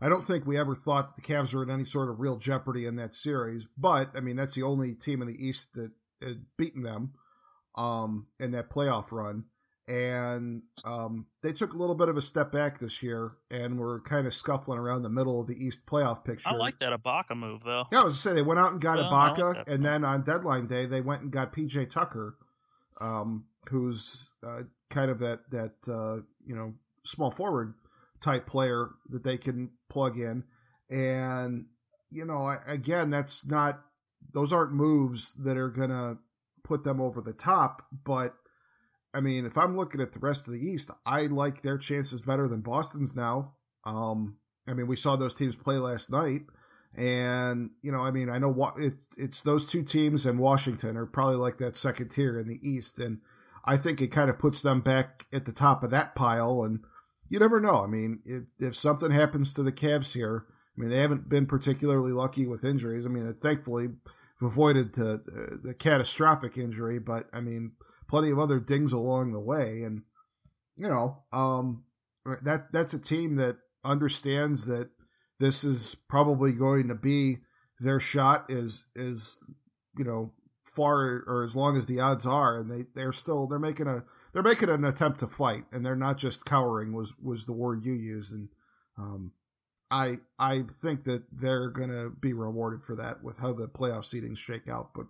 I 0.00 0.08
don't 0.08 0.26
think 0.26 0.46
we 0.46 0.58
ever 0.58 0.74
thought 0.74 1.08
that 1.08 1.22
the 1.22 1.34
Cavs 1.34 1.54
were 1.54 1.62
in 1.62 1.70
any 1.70 1.84
sort 1.84 2.08
of 2.08 2.20
real 2.20 2.38
jeopardy 2.38 2.86
in 2.86 2.96
that 2.96 3.14
series. 3.14 3.68
But, 3.76 4.12
I 4.16 4.20
mean, 4.20 4.36
that's 4.36 4.54
the 4.54 4.62
only 4.62 4.94
team 4.94 5.20
in 5.20 5.28
the 5.28 5.34
East 5.34 5.74
that 5.74 5.90
had 6.22 6.46
beaten 6.56 6.82
them 6.82 7.12
um, 7.76 8.28
in 8.40 8.52
that 8.52 8.70
playoff 8.70 9.12
run. 9.12 9.44
And 9.88 10.62
um, 10.86 11.26
they 11.42 11.52
took 11.52 11.74
a 11.74 11.76
little 11.76 11.94
bit 11.94 12.08
of 12.08 12.16
a 12.16 12.22
step 12.22 12.50
back 12.50 12.80
this 12.80 13.02
year 13.02 13.32
and 13.50 13.78
were 13.78 14.00
kind 14.00 14.26
of 14.26 14.32
scuffling 14.32 14.78
around 14.78 15.02
the 15.02 15.10
middle 15.10 15.38
of 15.38 15.48
the 15.48 15.54
East 15.54 15.86
playoff 15.86 16.24
picture. 16.24 16.48
I 16.48 16.54
like 16.54 16.78
that 16.78 16.98
Ibaka 16.98 17.36
move, 17.36 17.62
though. 17.62 17.84
Yeah, 17.92 18.00
I 18.00 18.04
was 18.04 18.14
to 18.14 18.20
say 18.20 18.34
they 18.34 18.42
went 18.42 18.58
out 18.58 18.72
and 18.72 18.80
got 18.80 18.96
well, 18.96 19.12
Ibaka, 19.12 19.54
like 19.54 19.68
and 19.68 19.84
then 19.84 20.02
on 20.02 20.22
deadline 20.22 20.66
day 20.66 20.86
they 20.86 21.02
went 21.02 21.22
and 21.22 21.30
got 21.30 21.52
PJ 21.52 21.90
Tucker, 21.90 22.36
um, 23.00 23.44
who's 23.68 24.32
uh, 24.46 24.62
kind 24.90 25.10
of 25.10 25.18
that 25.20 25.40
that 25.50 25.74
uh, 25.88 26.22
you 26.46 26.54
know 26.54 26.74
small 27.04 27.30
forward 27.30 27.74
type 28.20 28.46
player 28.46 28.90
that 29.10 29.24
they 29.24 29.38
can 29.38 29.70
plug 29.88 30.16
in, 30.16 30.44
and 30.90 31.66
you 32.10 32.24
know 32.24 32.54
again 32.66 33.10
that's 33.10 33.46
not 33.46 33.80
those 34.32 34.52
aren't 34.52 34.72
moves 34.72 35.34
that 35.34 35.56
are 35.56 35.70
to 35.70 36.18
put 36.62 36.84
them 36.84 37.00
over 37.00 37.20
the 37.20 37.32
top. 37.32 37.82
But 38.04 38.34
I 39.14 39.20
mean, 39.20 39.46
if 39.46 39.56
I'm 39.56 39.76
looking 39.76 40.00
at 40.00 40.12
the 40.12 40.18
rest 40.18 40.46
of 40.46 40.52
the 40.52 40.60
East, 40.60 40.90
I 41.06 41.22
like 41.22 41.62
their 41.62 41.78
chances 41.78 42.22
better 42.22 42.48
than 42.48 42.60
Boston's 42.60 43.16
now. 43.16 43.54
Um, 43.84 44.36
I 44.68 44.74
mean, 44.74 44.86
we 44.86 44.96
saw 44.96 45.16
those 45.16 45.34
teams 45.34 45.56
play 45.56 45.76
last 45.76 46.10
night. 46.10 46.42
And, 46.96 47.70
you 47.82 47.92
know, 47.92 48.00
I 48.00 48.10
mean, 48.10 48.28
I 48.30 48.38
know 48.38 48.72
it, 48.76 48.94
it's 49.16 49.42
those 49.42 49.66
two 49.66 49.82
teams 49.82 50.26
and 50.26 50.38
Washington 50.38 50.96
are 50.96 51.06
probably 51.06 51.36
like 51.36 51.58
that 51.58 51.76
second 51.76 52.10
tier 52.10 52.38
in 52.38 52.48
the 52.48 52.58
East. 52.62 52.98
And 52.98 53.20
I 53.66 53.76
think 53.76 54.00
it 54.00 54.08
kind 54.08 54.30
of 54.30 54.38
puts 54.38 54.62
them 54.62 54.80
back 54.80 55.26
at 55.32 55.44
the 55.44 55.52
top 55.52 55.82
of 55.82 55.90
that 55.90 56.14
pile. 56.14 56.62
And 56.62 56.80
you 57.28 57.38
never 57.38 57.60
know. 57.60 57.82
I 57.82 57.86
mean, 57.86 58.20
if, 58.24 58.44
if 58.58 58.76
something 58.76 59.10
happens 59.10 59.52
to 59.54 59.62
the 59.62 59.72
Cavs 59.72 60.14
here, 60.14 60.46
I 60.76 60.80
mean, 60.80 60.90
they 60.90 60.98
haven't 60.98 61.28
been 61.28 61.46
particularly 61.46 62.12
lucky 62.12 62.46
with 62.46 62.64
injuries. 62.64 63.06
I 63.06 63.08
mean, 63.08 63.34
thankfully, 63.42 63.88
avoided 64.40 64.94
the, 64.94 65.58
the 65.62 65.74
catastrophic 65.74 66.56
injury, 66.58 66.98
but 66.98 67.26
I 67.32 67.40
mean, 67.40 67.72
plenty 68.08 68.30
of 68.30 68.38
other 68.38 68.60
dings 68.60 68.92
along 68.92 69.32
the 69.32 69.40
way. 69.40 69.82
And, 69.84 70.02
you 70.76 70.88
know, 70.88 71.24
um, 71.32 71.84
that, 72.42 72.66
that's 72.72 72.94
a 72.94 73.00
team 73.00 73.36
that 73.36 73.56
understands 73.84 74.66
that 74.66 74.90
this 75.40 75.64
is 75.64 75.96
probably 76.08 76.52
going 76.52 76.88
to 76.88 76.94
be 76.94 77.38
their 77.80 78.00
shot 78.00 78.46
is, 78.48 78.86
is, 78.94 79.38
you 79.96 80.04
know, 80.04 80.32
far 80.74 81.24
or 81.26 81.44
as 81.44 81.56
long 81.56 81.76
as 81.76 81.86
the 81.86 82.00
odds 82.00 82.26
are. 82.26 82.58
And 82.58 82.70
they, 82.70 82.86
they're 82.94 83.12
still, 83.12 83.46
they're 83.46 83.58
making 83.58 83.86
a, 83.86 84.04
they're 84.32 84.42
making 84.42 84.68
an 84.68 84.84
attempt 84.84 85.20
to 85.20 85.26
fight 85.26 85.64
and 85.72 85.84
they're 85.84 85.96
not 85.96 86.18
just 86.18 86.44
cowering 86.44 86.92
was, 86.92 87.14
was 87.22 87.46
the 87.46 87.52
word 87.52 87.84
you 87.84 87.94
used. 87.94 88.32
And, 88.32 88.48
um, 88.98 89.32
I 89.90 90.18
I 90.38 90.64
think 90.82 91.04
that 91.04 91.24
they're 91.30 91.68
gonna 91.68 92.10
be 92.10 92.32
rewarded 92.32 92.82
for 92.82 92.96
that 92.96 93.22
with 93.22 93.38
how 93.38 93.52
the 93.52 93.68
playoff 93.68 94.04
seedings 94.04 94.38
shake 94.38 94.68
out, 94.68 94.90
but 94.94 95.06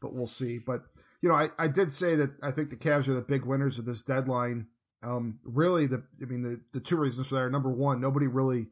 but 0.00 0.14
we'll 0.14 0.26
see. 0.26 0.58
But 0.58 0.82
you 1.20 1.28
know, 1.28 1.34
I, 1.34 1.48
I 1.58 1.68
did 1.68 1.92
say 1.92 2.16
that 2.16 2.30
I 2.42 2.50
think 2.50 2.70
the 2.70 2.76
Cavs 2.76 3.08
are 3.08 3.14
the 3.14 3.22
big 3.22 3.44
winners 3.44 3.78
of 3.78 3.84
this 3.84 4.02
deadline. 4.02 4.68
Um, 5.02 5.40
really, 5.44 5.86
the 5.86 6.04
I 6.22 6.24
mean 6.24 6.42
the, 6.42 6.60
the 6.72 6.80
two 6.80 6.96
reasons 6.96 7.28
for 7.28 7.34
that 7.34 7.42
are 7.42 7.50
number 7.50 7.70
one, 7.70 8.00
nobody 8.00 8.26
really 8.26 8.68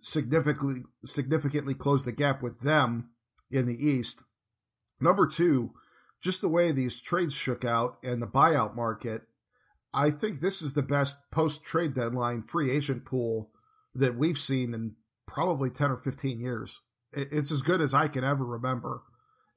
significantly 0.00 0.82
significantly 1.04 1.74
closed 1.74 2.06
the 2.06 2.12
gap 2.12 2.42
with 2.42 2.60
them 2.60 3.10
in 3.50 3.66
the 3.66 3.76
East. 3.76 4.24
Number 5.00 5.26
two, 5.26 5.72
just 6.20 6.40
the 6.40 6.48
way 6.48 6.72
these 6.72 7.00
trades 7.00 7.34
shook 7.34 7.64
out 7.64 7.98
and 8.02 8.20
the 8.20 8.26
buyout 8.26 8.74
market, 8.74 9.22
I 9.94 10.10
think 10.10 10.40
this 10.40 10.60
is 10.62 10.74
the 10.74 10.82
best 10.82 11.30
post 11.30 11.64
trade 11.64 11.94
deadline 11.94 12.42
free 12.42 12.70
agent 12.70 13.04
pool 13.04 13.50
that 13.94 14.16
we've 14.16 14.38
seen 14.38 14.74
in 14.74 14.96
probably 15.26 15.70
10 15.70 15.90
or 15.90 15.96
15 15.96 16.40
years. 16.40 16.82
It's 17.12 17.50
as 17.50 17.62
good 17.62 17.80
as 17.80 17.94
I 17.94 18.08
can 18.08 18.24
ever 18.24 18.44
remember. 18.44 19.02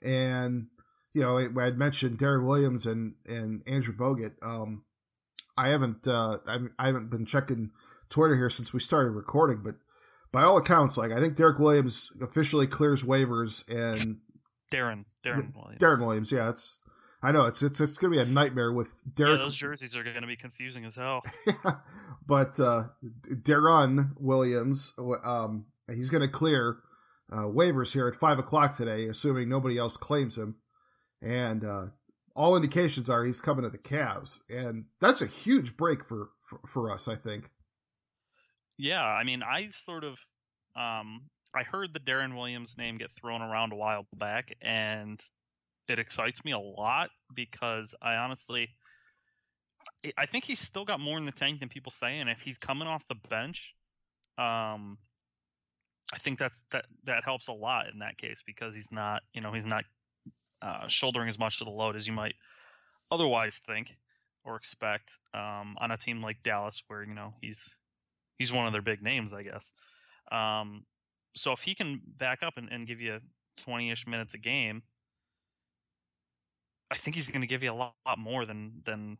And, 0.03 0.67
you 1.13 1.21
know, 1.21 1.37
I 1.37 1.63
had 1.63 1.77
mentioned 1.77 2.17
Deron 2.17 2.45
Williams 2.45 2.85
and, 2.85 3.15
and 3.25 3.61
Andrew 3.67 3.95
Bogut. 3.95 4.33
Um, 4.41 4.83
I 5.57 5.69
haven't, 5.69 6.07
uh, 6.07 6.37
I 6.79 6.85
haven't 6.85 7.09
been 7.09 7.25
checking 7.25 7.71
Twitter 8.09 8.35
here 8.35 8.49
since 8.49 8.73
we 8.73 8.79
started 8.79 9.11
recording, 9.11 9.61
but 9.63 9.75
by 10.31 10.43
all 10.43 10.57
accounts, 10.57 10.97
like 10.97 11.11
I 11.11 11.19
think 11.19 11.35
Derek 11.35 11.59
Williams 11.59 12.11
officially 12.21 12.67
clears 12.67 13.03
waivers 13.03 13.67
and 13.69 14.19
Deron, 14.71 15.05
Deron 15.23 15.55
Williams. 15.55 15.81
Deron 15.81 15.99
Williams, 16.05 16.31
yeah, 16.31 16.49
it's 16.49 16.81
I 17.23 17.31
know 17.31 17.45
it's 17.45 17.61
it's 17.61 17.79
it's 17.79 17.97
gonna 17.97 18.11
be 18.11 18.19
a 18.19 18.25
nightmare 18.25 18.71
with 18.71 18.89
Derek. 19.13 19.33
Yeah, 19.33 19.43
those 19.43 19.55
jerseys 19.55 19.95
are 19.95 20.03
gonna 20.03 20.27
be 20.27 20.35
confusing 20.35 20.85
as 20.85 20.95
hell. 20.95 21.21
but 22.25 22.59
uh, 22.59 22.85
Deron 23.27 24.11
Williams, 24.19 24.93
um, 25.23 25.65
he's 25.87 26.09
gonna 26.09 26.27
clear 26.27 26.77
uh, 27.31 27.43
waivers 27.43 27.93
here 27.93 28.07
at 28.07 28.15
five 28.15 28.39
o'clock 28.39 28.75
today, 28.75 29.05
assuming 29.05 29.49
nobody 29.49 29.77
else 29.77 29.97
claims 29.97 30.37
him, 30.37 30.55
and 31.21 31.63
uh, 31.63 31.85
all 32.35 32.55
indications 32.55 33.09
are 33.09 33.23
he's 33.23 33.41
coming 33.41 33.63
to 33.63 33.69
the 33.69 33.77
Cavs, 33.77 34.39
and 34.49 34.85
that's 34.99 35.21
a 35.21 35.27
huge 35.27 35.77
break 35.77 36.03
for 36.03 36.29
for, 36.41 36.59
for 36.67 36.91
us, 36.91 37.07
I 37.07 37.15
think. 37.15 37.51
Yeah, 38.77 39.05
I 39.05 39.23
mean, 39.23 39.43
I 39.43 39.67
sort 39.67 40.03
of, 40.03 40.19
um, 40.75 41.29
I 41.53 41.63
heard 41.63 41.93
the 41.93 41.99
Deron 41.99 42.35
Williams 42.35 42.77
name 42.77 42.97
get 42.97 43.11
thrown 43.11 43.41
around 43.41 43.73
a 43.73 43.75
while 43.75 44.05
back, 44.15 44.55
and 44.61 45.19
it 45.87 45.99
excites 45.99 46.45
me 46.45 46.51
a 46.51 46.59
lot 46.59 47.09
because 47.33 47.95
I 48.01 48.15
honestly 48.15 48.69
I 50.17 50.25
think 50.25 50.45
he's 50.45 50.59
still 50.59 50.85
got 50.85 50.99
more 50.99 51.17
in 51.17 51.25
the 51.25 51.31
tank 51.31 51.59
than 51.59 51.69
people 51.69 51.91
say, 51.91 52.19
and 52.19 52.29
if 52.29 52.41
he's 52.41 52.57
coming 52.57 52.87
off 52.87 53.07
the 53.07 53.15
bench, 53.29 53.75
um, 54.37 54.97
I 56.13 56.17
think 56.17 56.39
that's 56.39 56.65
that 56.71 56.85
that 57.05 57.23
helps 57.23 57.47
a 57.47 57.53
lot 57.53 57.87
in 57.91 57.99
that 57.99 58.17
case 58.17 58.43
because 58.45 58.73
he's 58.73 58.91
not 58.91 59.21
you 59.33 59.41
know 59.41 59.51
he's 59.51 59.65
not 59.65 59.83
uh, 60.61 60.87
shouldering 60.87 61.29
as 61.29 61.39
much 61.39 61.61
of 61.61 61.65
the 61.65 61.73
load 61.73 61.95
as 61.95 62.07
you 62.07 62.13
might 62.13 62.35
otherwise 63.09 63.59
think 63.59 63.95
or 64.43 64.55
expect 64.55 65.19
um, 65.33 65.77
on 65.79 65.91
a 65.91 65.97
team 65.97 66.21
like 66.21 66.43
Dallas 66.43 66.83
where 66.87 67.03
you 67.03 67.13
know 67.13 67.33
he's 67.41 67.77
he's 68.37 68.51
one 68.51 68.65
of 68.65 68.73
their 68.73 68.81
big 68.81 69.01
names 69.01 69.33
I 69.33 69.43
guess. 69.43 69.73
Um, 70.31 70.85
so 71.35 71.51
if 71.51 71.61
he 71.61 71.75
can 71.75 72.01
back 72.17 72.43
up 72.43 72.57
and, 72.57 72.69
and 72.71 72.87
give 72.87 73.01
you 73.01 73.19
20ish 73.65 74.07
minutes 74.07 74.33
a 74.33 74.37
game, 74.37 74.83
I 76.91 76.95
think 76.95 77.15
he's 77.15 77.29
going 77.29 77.41
to 77.41 77.47
give 77.47 77.63
you 77.63 77.71
a 77.71 77.73
lot, 77.73 77.93
lot, 78.05 78.19
more 78.19 78.45
than 78.45 78.81
than 78.83 79.17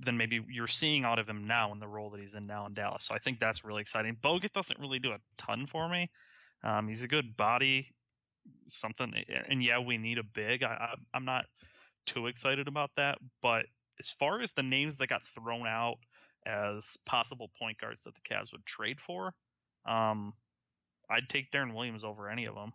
than 0.00 0.16
maybe 0.16 0.40
you're 0.48 0.66
seeing 0.66 1.04
out 1.04 1.18
of 1.18 1.28
him 1.28 1.46
now 1.46 1.70
in 1.72 1.78
the 1.78 1.86
role 1.86 2.10
that 2.10 2.20
he's 2.20 2.34
in 2.34 2.46
now 2.46 2.64
in 2.66 2.72
Dallas. 2.72 3.04
So 3.04 3.14
I 3.14 3.18
think 3.18 3.38
that's 3.38 3.64
really 3.64 3.82
exciting. 3.82 4.16
Bogut 4.16 4.52
doesn't 4.52 4.80
really 4.80 4.98
do 4.98 5.12
a 5.12 5.18
ton 5.36 5.66
for 5.66 5.86
me. 5.86 6.10
Um, 6.64 6.88
he's 6.88 7.04
a 7.04 7.08
good 7.08 7.36
body, 7.36 7.94
something, 8.66 9.12
and 9.48 9.62
yeah, 9.62 9.78
we 9.78 9.98
need 9.98 10.16
a 10.16 10.24
big. 10.24 10.62
I, 10.62 10.68
I, 10.68 10.94
I'm 11.12 11.26
not 11.26 11.44
too 12.06 12.28
excited 12.28 12.66
about 12.66 12.90
that, 12.96 13.18
but 13.42 13.66
as 13.98 14.08
far 14.08 14.40
as 14.40 14.52
the 14.52 14.62
names 14.62 14.96
that 14.98 15.08
got 15.08 15.22
thrown 15.22 15.66
out 15.66 15.98
as 16.46 16.96
possible 17.04 17.50
point 17.58 17.78
guards 17.78 18.04
that 18.04 18.14
the 18.14 18.20
Cavs 18.20 18.52
would 18.52 18.64
trade 18.64 19.00
for, 19.00 19.34
um, 19.84 20.32
I'd 21.08 21.28
take 21.28 21.52
Deron 21.52 21.74
Williams 21.74 22.04
over 22.04 22.28
any 22.28 22.44
of 22.46 22.54
them. 22.54 22.72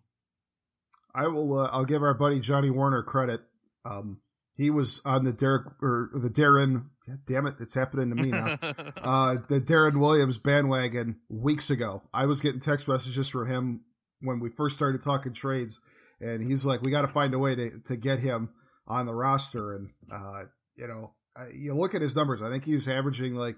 I 1.13 1.27
will. 1.27 1.59
Uh, 1.59 1.69
I'll 1.71 1.85
give 1.85 2.03
our 2.03 2.13
buddy 2.13 2.39
Johnny 2.39 2.69
Warner 2.69 3.03
credit 3.03 3.41
um, 3.85 4.19
he 4.55 4.69
was 4.69 5.01
on 5.05 5.23
the 5.23 5.33
Derek 5.33 5.65
or 5.81 6.09
the. 6.13 6.29
God 6.29 7.19
damn 7.25 7.47
it, 7.47 7.55
it's 7.59 7.73
happening 7.73 8.15
to 8.15 8.23
me 8.23 8.29
now. 8.29 8.55
uh, 8.97 9.37
the 9.47 9.59
Deron 9.59 9.99
Williams 9.99 10.37
bandwagon 10.37 11.19
weeks 11.29 11.69
ago. 11.69 12.03
I 12.13 12.25
was 12.27 12.41
getting 12.41 12.59
text 12.59 12.87
messages 12.87 13.27
from 13.27 13.49
him 13.49 13.81
when 14.21 14.39
we 14.39 14.49
first 14.49 14.75
started 14.75 15.03
talking 15.03 15.33
trades, 15.33 15.81
and 16.19 16.45
he's 16.45 16.65
like, 16.65 16.81
"We 16.81 16.91
got 16.91 17.01
to 17.01 17.07
find 17.07 17.33
a 17.33 17.39
way 17.39 17.55
to 17.55 17.69
to 17.85 17.95
get 17.95 18.19
him 18.19 18.49
on 18.87 19.07
the 19.07 19.13
roster." 19.13 19.75
And 19.75 19.89
uh, 20.11 20.43
you 20.75 20.87
know, 20.87 21.13
you 21.53 21.73
look 21.73 21.95
at 21.95 22.01
his 22.01 22.15
numbers. 22.15 22.43
I 22.43 22.51
think 22.51 22.65
he's 22.65 22.87
averaging 22.87 23.35
like 23.35 23.55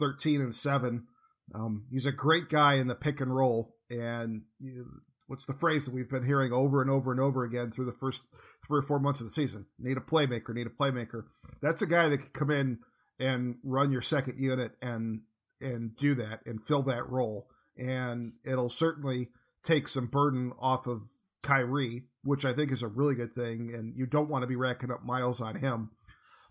13 0.00 0.40
and 0.40 0.54
seven. 0.54 1.06
Um, 1.54 1.86
he's 1.90 2.06
a 2.06 2.12
great 2.12 2.48
guy 2.48 2.74
in 2.74 2.88
the 2.88 2.94
pick 2.94 3.20
and 3.20 3.34
roll, 3.34 3.76
and 3.90 4.42
you, 4.60 4.86
what's 5.26 5.46
the 5.46 5.54
phrase 5.54 5.84
that 5.84 5.94
we've 5.94 6.08
been 6.08 6.26
hearing 6.26 6.52
over 6.52 6.80
and 6.80 6.90
over 6.90 7.12
and 7.12 7.20
over 7.20 7.44
again 7.44 7.70
through 7.70 7.86
the 7.86 7.92
first 7.92 8.28
three 8.66 8.78
or 8.78 8.82
four 8.82 8.98
months 8.98 9.20
of 9.20 9.26
the 9.26 9.32
season? 9.32 9.66
Need 9.78 9.96
a 9.96 10.00
playmaker. 10.00 10.54
Need 10.54 10.66
a 10.66 10.70
playmaker. 10.70 11.24
That's 11.60 11.82
a 11.82 11.86
guy 11.86 12.08
that 12.08 12.18
can 12.18 12.30
come 12.32 12.50
in 12.50 12.78
and 13.18 13.56
run 13.62 13.92
your 13.92 14.02
second 14.02 14.38
unit 14.38 14.72
and 14.80 15.22
and 15.60 15.94
do 15.96 16.14
that 16.14 16.40
and 16.46 16.64
fill 16.64 16.82
that 16.84 17.08
role. 17.08 17.48
And 17.76 18.32
it'll 18.44 18.70
certainly 18.70 19.28
take 19.62 19.88
some 19.88 20.06
burden 20.06 20.52
off 20.58 20.86
of 20.86 21.02
Kyrie, 21.42 22.04
which 22.24 22.44
I 22.44 22.54
think 22.54 22.72
is 22.72 22.82
a 22.82 22.88
really 22.88 23.14
good 23.14 23.34
thing. 23.34 23.72
And 23.74 23.94
you 23.96 24.06
don't 24.06 24.30
want 24.30 24.42
to 24.42 24.48
be 24.48 24.56
racking 24.56 24.90
up 24.90 25.04
miles 25.04 25.40
on 25.40 25.56
him. 25.56 25.90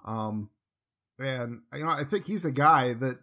Um, 0.06 0.52
and 1.18 1.62
you 1.74 1.84
know, 1.84 1.90
I 1.90 2.04
think 2.04 2.28
he's 2.28 2.46
a 2.46 2.52
guy 2.52 2.94
that 2.94 3.18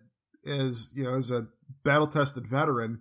is 0.44 0.92
you 0.94 1.05
know 1.05 1.16
is 1.16 1.31
a 1.31 1.46
battle 1.85 2.07
tested 2.07 2.46
veteran 2.46 3.00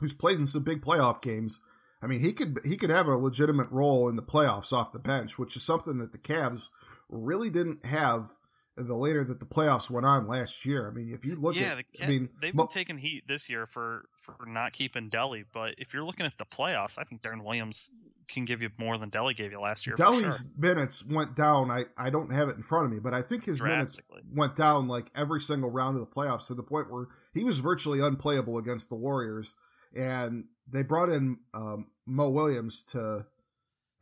who's 0.00 0.14
played 0.14 0.38
in 0.38 0.46
some 0.46 0.64
big 0.64 0.82
playoff 0.82 1.22
games. 1.22 1.60
I 2.02 2.06
mean, 2.06 2.20
he 2.20 2.32
could 2.32 2.58
he 2.64 2.76
could 2.76 2.90
have 2.90 3.06
a 3.06 3.16
legitimate 3.16 3.70
role 3.70 4.08
in 4.08 4.16
the 4.16 4.22
playoffs 4.22 4.72
off 4.72 4.92
the 4.92 4.98
bench, 4.98 5.38
which 5.38 5.56
is 5.56 5.62
something 5.62 5.98
that 5.98 6.12
the 6.12 6.18
Cavs 6.18 6.70
really 7.08 7.50
didn't 7.50 7.84
have 7.84 8.30
the 8.76 8.94
later 8.94 9.24
that 9.24 9.40
the 9.40 9.46
playoffs 9.46 9.90
went 9.90 10.06
on 10.06 10.26
last 10.26 10.64
year. 10.64 10.88
I 10.88 10.94
mean, 10.94 11.12
if 11.12 11.24
you 11.24 11.36
look 11.36 11.56
yeah, 11.56 11.72
at, 11.78 11.84
the, 11.92 12.04
I 12.04 12.08
mean, 12.08 12.28
they've 12.40 12.54
been 12.54 12.66
taking 12.68 12.96
heat 12.96 13.24
this 13.26 13.50
year 13.50 13.66
for 13.66 14.06
for 14.20 14.36
not 14.46 14.72
keeping 14.72 15.10
Delly, 15.10 15.44
but 15.52 15.74
if 15.78 15.92
you're 15.92 16.04
looking 16.04 16.26
at 16.26 16.38
the 16.38 16.46
playoffs, 16.46 16.98
I 16.98 17.04
think 17.04 17.22
Deron 17.22 17.44
Williams 17.44 17.90
can 18.28 18.44
give 18.44 18.62
you 18.62 18.70
more 18.78 18.96
than 18.96 19.10
Delly 19.10 19.36
gave 19.36 19.50
you 19.50 19.60
last 19.60 19.86
year. 19.86 19.96
Delly's 19.96 20.38
sure. 20.38 20.46
minutes 20.56 21.04
went 21.04 21.34
down. 21.36 21.70
I 21.70 21.84
I 21.98 22.10
don't 22.10 22.32
have 22.32 22.48
it 22.48 22.56
in 22.56 22.62
front 22.62 22.86
of 22.86 22.92
me, 22.92 22.98
but 23.00 23.12
I 23.12 23.22
think 23.22 23.44
his 23.44 23.60
minutes 23.60 23.98
went 24.32 24.56
down 24.56 24.88
like 24.88 25.10
every 25.14 25.40
single 25.40 25.70
round 25.70 25.96
of 25.96 26.00
the 26.00 26.14
playoffs 26.14 26.46
to 26.46 26.54
the 26.54 26.62
point 26.62 26.90
where 26.90 27.06
he 27.34 27.44
was 27.44 27.58
virtually 27.58 28.00
unplayable 28.00 28.56
against 28.56 28.88
the 28.88 28.94
Warriors, 28.94 29.56
and 29.96 30.44
they 30.70 30.82
brought 30.82 31.08
in 31.08 31.38
um, 31.54 31.88
Mo 32.06 32.30
Williams 32.30 32.84
to. 32.92 33.26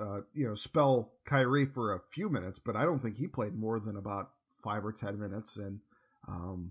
Uh, 0.00 0.20
you 0.32 0.46
know, 0.46 0.54
spell 0.54 1.14
Kyrie 1.24 1.66
for 1.66 1.92
a 1.92 1.98
few 2.08 2.28
minutes, 2.28 2.60
but 2.64 2.76
I 2.76 2.84
don't 2.84 3.00
think 3.00 3.16
he 3.16 3.26
played 3.26 3.56
more 3.56 3.80
than 3.80 3.96
about 3.96 4.30
five 4.62 4.84
or 4.84 4.92
ten 4.92 5.18
minutes, 5.18 5.56
and 5.56 5.80
um, 6.28 6.70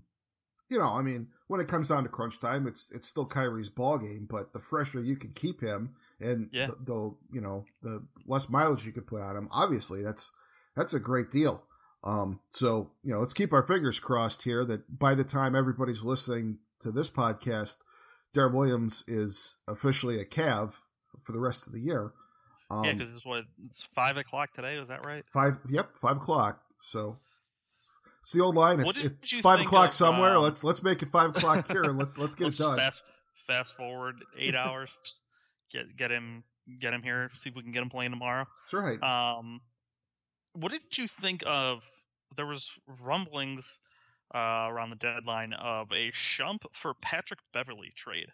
you 0.68 0.78
know, 0.78 0.88
I 0.88 1.02
mean, 1.02 1.28
when 1.46 1.60
it 1.60 1.68
comes 1.68 1.88
down 1.88 2.02
to 2.02 2.08
crunch 2.08 2.40
time, 2.40 2.66
it's 2.66 2.92
it's 2.92 3.08
still 3.08 3.26
Kyrie's 3.26 3.70
ball 3.70 3.98
game. 3.98 4.26
But 4.30 4.52
the 4.52 4.60
fresher 4.60 5.02
you 5.02 5.16
can 5.16 5.32
keep 5.32 5.60
him, 5.60 5.94
and 6.20 6.50
yeah. 6.52 6.66
the, 6.66 6.76
the 6.84 7.16
you 7.32 7.40
know 7.40 7.64
the 7.82 8.06
less 8.26 8.48
mileage 8.48 8.84
you 8.84 8.92
could 8.92 9.06
put 9.06 9.22
on 9.22 9.36
him, 9.36 9.48
obviously 9.50 10.02
that's 10.02 10.32
that's 10.76 10.94
a 10.94 11.00
great 11.00 11.30
deal. 11.30 11.64
Um, 12.04 12.40
so 12.50 12.92
you 13.02 13.12
know, 13.12 13.20
let's 13.20 13.34
keep 13.34 13.52
our 13.52 13.66
fingers 13.66 13.98
crossed 13.98 14.42
here 14.42 14.64
that 14.66 14.98
by 14.98 15.14
the 15.14 15.24
time 15.24 15.56
everybody's 15.56 16.04
listening 16.04 16.58
to 16.80 16.92
this 16.92 17.10
podcast, 17.10 17.78
Deron 18.34 18.54
Williams 18.54 19.04
is 19.08 19.56
officially 19.66 20.20
a 20.20 20.24
Cav 20.24 20.80
for 21.24 21.32
the 21.32 21.40
rest 21.40 21.66
of 21.66 21.72
the 21.72 21.80
year. 21.80 22.12
Um, 22.70 22.84
yeah, 22.84 22.92
because 22.92 23.16
it's 23.16 23.24
what 23.24 23.44
it's 23.66 23.84
five 23.84 24.16
o'clock 24.16 24.52
today. 24.52 24.76
Is 24.76 24.88
that 24.88 25.06
right? 25.06 25.24
Five. 25.32 25.58
Yep, 25.68 25.90
five 26.00 26.16
o'clock. 26.16 26.60
So 26.80 27.18
it's 28.22 28.32
the 28.32 28.42
old 28.42 28.56
line. 28.56 28.80
It's, 28.80 29.02
it's 29.02 29.40
five 29.40 29.60
o'clock 29.60 29.88
of, 29.88 29.94
somewhere. 29.94 30.36
Um, 30.36 30.42
let's 30.42 30.62
let's 30.62 30.82
make 30.82 31.00
it 31.00 31.08
five 31.08 31.30
o'clock 31.30 31.66
here 31.70 31.82
and 31.82 31.98
let's 31.98 32.18
let's 32.18 32.34
get 32.36 32.44
let's 32.44 32.60
it 32.60 32.62
done. 32.62 32.76
Fast, 32.76 33.04
fast 33.34 33.76
forward 33.76 34.16
eight 34.36 34.54
hours. 34.54 34.90
Get 35.72 35.96
get 35.96 36.10
him 36.10 36.44
get 36.78 36.92
him 36.92 37.02
here. 37.02 37.30
See 37.32 37.48
if 37.48 37.56
we 37.56 37.62
can 37.62 37.72
get 37.72 37.82
him 37.82 37.88
playing 37.88 38.10
tomorrow. 38.10 38.46
That's 38.70 38.84
right. 38.84 39.02
Um, 39.02 39.62
what 40.52 40.72
did 40.72 40.98
you 40.98 41.06
think 41.06 41.42
of? 41.46 41.82
There 42.36 42.46
was 42.46 42.78
rumblings 43.02 43.80
uh, 44.34 44.66
around 44.68 44.90
the 44.90 44.96
deadline 44.96 45.52
of 45.52 45.90
a 45.92 46.10
Shump 46.10 46.64
for 46.72 46.94
Patrick 46.94 47.40
Beverley 47.52 47.92
trade. 47.94 48.28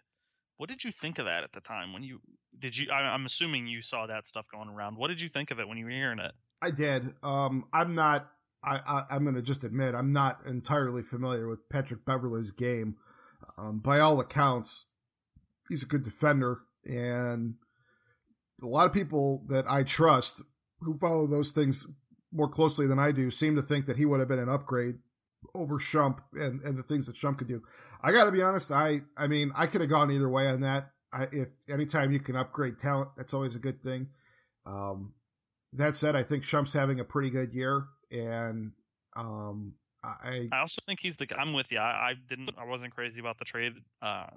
What 0.57 0.69
did 0.69 0.83
you 0.83 0.91
think 0.91 1.19
of 1.19 1.25
that 1.25 1.43
at 1.43 1.51
the 1.51 1.61
time? 1.61 1.93
When 1.93 2.03
you 2.03 2.19
did 2.57 2.77
you? 2.77 2.89
I, 2.91 3.13
am 3.13 3.25
assuming 3.25 3.67
you 3.67 3.81
saw 3.81 4.07
that 4.07 4.25
stuff 4.25 4.45
going 4.51 4.69
around. 4.69 4.97
What 4.97 5.09
did 5.09 5.21
you 5.21 5.29
think 5.29 5.51
of 5.51 5.59
it 5.59 5.67
when 5.67 5.77
you 5.77 5.85
were 5.85 5.91
hearing 5.91 6.19
it? 6.19 6.31
I 6.61 6.71
did. 6.71 7.13
Um, 7.21 7.65
I'm 7.73 7.95
not 7.95 8.27
I, 8.65 9.03
I 9.09 9.15
am 9.15 9.23
going 9.23 9.35
to 9.35 9.41
just 9.41 9.63
admit 9.63 9.95
I'm 9.95 10.11
not 10.11 10.39
entirely 10.45 11.03
familiar 11.03 11.47
with 11.47 11.69
Patrick 11.69 12.03
Beverley's 12.05 12.51
game. 12.51 12.95
Um, 13.57 13.79
by 13.79 13.99
all 13.99 14.19
accounts, 14.19 14.87
he's 15.69 15.83
a 15.83 15.87
good 15.87 16.03
defender, 16.03 16.61
and 16.83 17.55
a 18.61 18.65
lot 18.65 18.87
of 18.87 18.93
people 18.93 19.43
that 19.47 19.65
I 19.69 19.83
trust 19.83 20.41
who 20.79 20.97
follow 20.97 21.27
those 21.27 21.51
things 21.51 21.87
more 22.33 22.49
closely 22.49 22.87
than 22.87 22.99
I 22.99 23.11
do 23.11 23.29
seem 23.29 23.55
to 23.55 23.61
think 23.61 23.85
that 23.85 23.97
he 23.97 24.05
would 24.05 24.19
have 24.19 24.27
been 24.27 24.39
an 24.39 24.49
upgrade 24.49 24.95
over 25.53 25.79
Shump 25.79 26.19
and, 26.33 26.61
and 26.61 26.77
the 26.77 26.83
things 26.83 27.07
that 27.07 27.15
Shump 27.15 27.37
could 27.37 27.47
do. 27.47 27.61
I 28.01 28.11
got 28.11 28.25
to 28.25 28.31
be 28.31 28.41
honest. 28.41 28.71
I 28.71 28.99
I 29.17 29.27
mean 29.27 29.51
I 29.55 29.67
could 29.67 29.81
have 29.81 29.89
gone 29.89 30.11
either 30.11 30.29
way 30.29 30.47
on 30.47 30.61
that. 30.61 30.91
I, 31.13 31.27
if 31.31 31.47
anytime 31.69 32.11
you 32.11 32.19
can 32.19 32.35
upgrade 32.35 32.77
talent, 32.77 33.09
that's 33.15 33.33
always 33.33 33.55
a 33.55 33.59
good 33.59 33.81
thing. 33.81 34.09
Um, 34.65 35.13
that 35.73 35.95
said, 35.95 36.15
I 36.15 36.23
think 36.23 36.43
Shump's 36.43 36.73
having 36.73 36.99
a 36.99 37.05
pretty 37.05 37.29
good 37.29 37.53
year 37.53 37.85
and 38.11 38.71
um, 39.15 39.73
I 40.03 40.49
I 40.51 40.59
also 40.59 40.81
think 40.85 40.99
he's 40.99 41.17
the. 41.17 41.27
I'm 41.37 41.53
with 41.53 41.71
you. 41.71 41.79
I, 41.79 42.09
I 42.09 42.13
didn't. 42.27 42.51
I 42.57 42.65
wasn't 42.65 42.93
crazy 42.93 43.19
about 43.19 43.39
the 43.39 43.45
trade. 43.45 43.73
Uh, 44.01 44.27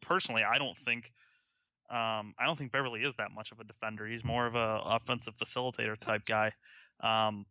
personally, 0.00 0.42
I 0.44 0.58
don't 0.58 0.76
think. 0.76 1.12
Um, 1.90 2.34
I 2.38 2.44
don't 2.44 2.56
think 2.56 2.72
Beverley 2.72 3.00
is 3.00 3.16
that 3.16 3.30
much 3.32 3.50
of 3.52 3.60
a 3.60 3.64
defender. 3.64 4.06
He's 4.06 4.24
more 4.24 4.46
of 4.46 4.54
a 4.54 4.80
offensive 4.84 5.34
facilitator 5.36 5.98
type 5.98 6.26
guy. 6.26 6.52
Um, 7.00 7.46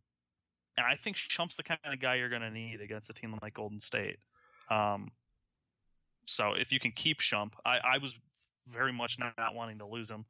and 0.77 0.85
I 0.85 0.95
think 0.95 1.17
Shump's 1.17 1.55
the 1.55 1.63
kind 1.63 1.79
of 1.85 1.99
guy 1.99 2.15
you're 2.15 2.29
going 2.29 2.41
to 2.43 2.51
need 2.51 2.81
against 2.81 3.09
a 3.09 3.13
team 3.13 3.37
like 3.41 3.55
Golden 3.55 3.79
State. 3.79 4.17
Um, 4.69 5.11
so 6.25 6.53
if 6.53 6.71
you 6.71 6.79
can 6.79 6.91
keep 6.91 7.19
Shump, 7.19 7.53
I, 7.65 7.79
I 7.83 7.97
was 7.97 8.17
very 8.67 8.93
much 8.93 9.17
not, 9.19 9.33
not 9.37 9.55
wanting 9.55 9.79
to 9.79 9.87
lose 9.87 10.11
him. 10.11 10.25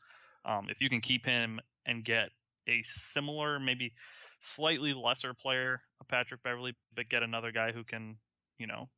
Um, 0.45 0.67
if 0.69 0.81
you 0.81 0.89
can 0.89 1.01
keep 1.01 1.25
him 1.25 1.60
and 1.86 2.03
get 2.03 2.29
a 2.67 2.81
similar, 2.83 3.60
maybe 3.60 3.93
slightly 4.39 4.93
lesser 4.93 5.33
player, 5.33 5.81
a 5.99 6.05
Patrick 6.05 6.43
Beverley, 6.43 6.75
but 6.95 7.10
get 7.10 7.23
another 7.23 7.51
guy 7.51 7.71
who 7.71 7.83
can, 7.83 8.17
you 8.57 8.67
know, 8.67 8.89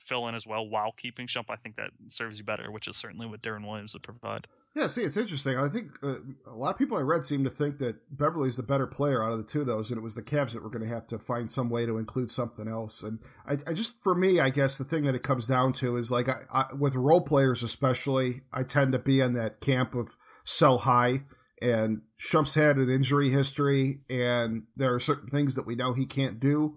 fill 0.00 0.28
in 0.28 0.34
as 0.34 0.46
well 0.46 0.68
while 0.68 0.92
keeping 0.92 1.26
Shump. 1.26 1.46
I 1.48 1.56
think 1.56 1.76
that 1.76 1.90
serves 2.08 2.38
you 2.38 2.44
better, 2.44 2.70
which 2.70 2.88
is 2.88 2.96
certainly 2.96 3.26
what 3.26 3.42
Deron 3.42 3.66
Williams 3.66 3.94
would 3.94 4.02
provide. 4.02 4.46
Yeah, 4.76 4.88
see, 4.88 5.04
it's 5.04 5.16
interesting. 5.16 5.56
I 5.56 5.68
think 5.68 5.92
uh, 6.02 6.16
a 6.46 6.54
lot 6.54 6.72
of 6.72 6.78
people 6.78 6.98
I 6.98 7.00
read 7.00 7.24
seem 7.24 7.44
to 7.44 7.50
think 7.50 7.78
that 7.78 7.96
Beverley's 8.14 8.56
the 8.56 8.62
better 8.62 8.86
player 8.86 9.24
out 9.24 9.32
of 9.32 9.38
the 9.38 9.50
two 9.50 9.62
of 9.62 9.66
those, 9.66 9.90
and 9.90 9.96
it 9.96 10.02
was 10.02 10.14
the 10.14 10.22
Cavs 10.22 10.52
that 10.52 10.62
were 10.62 10.68
going 10.68 10.84
to 10.84 10.94
have 10.94 11.06
to 11.06 11.18
find 11.18 11.50
some 11.50 11.70
way 11.70 11.86
to 11.86 11.96
include 11.96 12.30
something 12.30 12.68
else. 12.68 13.02
And 13.02 13.20
I, 13.48 13.56
I 13.66 13.72
just, 13.72 14.02
for 14.02 14.14
me, 14.14 14.38
I 14.38 14.50
guess 14.50 14.76
the 14.76 14.84
thing 14.84 15.04
that 15.04 15.14
it 15.14 15.22
comes 15.22 15.46
down 15.46 15.72
to 15.74 15.96
is 15.96 16.10
like 16.10 16.28
I, 16.28 16.42
I, 16.52 16.66
with 16.78 16.94
role 16.94 17.22
players, 17.22 17.62
especially, 17.62 18.42
I 18.52 18.64
tend 18.64 18.92
to 18.92 18.98
be 18.98 19.20
in 19.20 19.32
that 19.32 19.62
camp 19.62 19.94
of 19.94 20.14
sell 20.44 20.76
high 20.76 21.20
and 21.62 22.02
Shump's 22.18 22.54
had 22.54 22.76
an 22.76 22.90
injury 22.90 23.30
history, 23.30 24.02
and 24.10 24.64
there 24.76 24.92
are 24.92 25.00
certain 25.00 25.30
things 25.30 25.54
that 25.54 25.66
we 25.66 25.74
know 25.74 25.92
he 25.94 26.06
can't 26.06 26.38
do. 26.38 26.76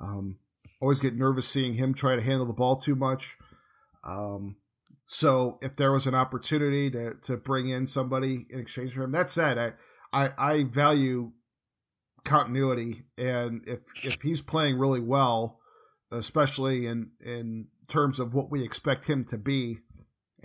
Um, 0.00 0.38
always 0.80 1.00
get 1.00 1.16
nervous 1.16 1.48
seeing 1.48 1.74
him 1.74 1.94
try 1.94 2.14
to 2.14 2.22
handle 2.22 2.46
the 2.46 2.52
ball 2.52 2.76
too 2.76 2.94
much. 2.94 3.36
Um, 4.04 4.56
so 5.12 5.58
if 5.60 5.74
there 5.74 5.90
was 5.90 6.06
an 6.06 6.14
opportunity 6.14 6.88
to, 6.92 7.14
to 7.22 7.36
bring 7.36 7.68
in 7.68 7.88
somebody 7.88 8.46
in 8.48 8.60
exchange 8.60 8.92
for 8.92 9.02
him, 9.02 9.10
that 9.10 9.28
said, 9.28 9.58
I, 9.58 9.72
I, 10.12 10.30
I 10.38 10.62
value 10.62 11.32
continuity, 12.24 13.02
and 13.18 13.64
if 13.66 13.80
if 14.04 14.22
he's 14.22 14.40
playing 14.40 14.78
really 14.78 15.00
well, 15.00 15.58
especially 16.12 16.86
in 16.86 17.10
in 17.20 17.66
terms 17.88 18.20
of 18.20 18.34
what 18.34 18.52
we 18.52 18.62
expect 18.62 19.08
him 19.08 19.24
to 19.24 19.36
be, 19.36 19.78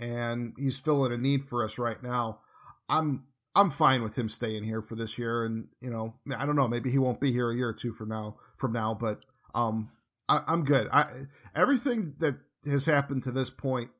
and 0.00 0.52
he's 0.58 0.80
filling 0.80 1.12
a 1.12 1.16
need 1.16 1.44
for 1.44 1.62
us 1.62 1.78
right 1.78 2.02
now, 2.02 2.40
I'm 2.88 3.22
I'm 3.54 3.70
fine 3.70 4.02
with 4.02 4.18
him 4.18 4.28
staying 4.28 4.64
here 4.64 4.82
for 4.82 4.96
this 4.96 5.16
year, 5.16 5.44
and 5.44 5.68
you 5.80 5.90
know, 5.90 6.16
I 6.36 6.44
don't 6.44 6.56
know, 6.56 6.66
maybe 6.66 6.90
he 6.90 6.98
won't 6.98 7.20
be 7.20 7.30
here 7.30 7.52
a 7.52 7.56
year 7.56 7.68
or 7.68 7.72
two 7.72 7.92
from 7.92 8.08
now. 8.08 8.38
From 8.56 8.72
now, 8.72 8.98
but 9.00 9.20
um, 9.54 9.90
I, 10.28 10.40
am 10.48 10.64
good. 10.64 10.88
I 10.92 11.04
everything 11.54 12.14
that 12.18 12.40
has 12.68 12.86
happened 12.86 13.22
to 13.22 13.30
this 13.30 13.48
point 13.48 13.90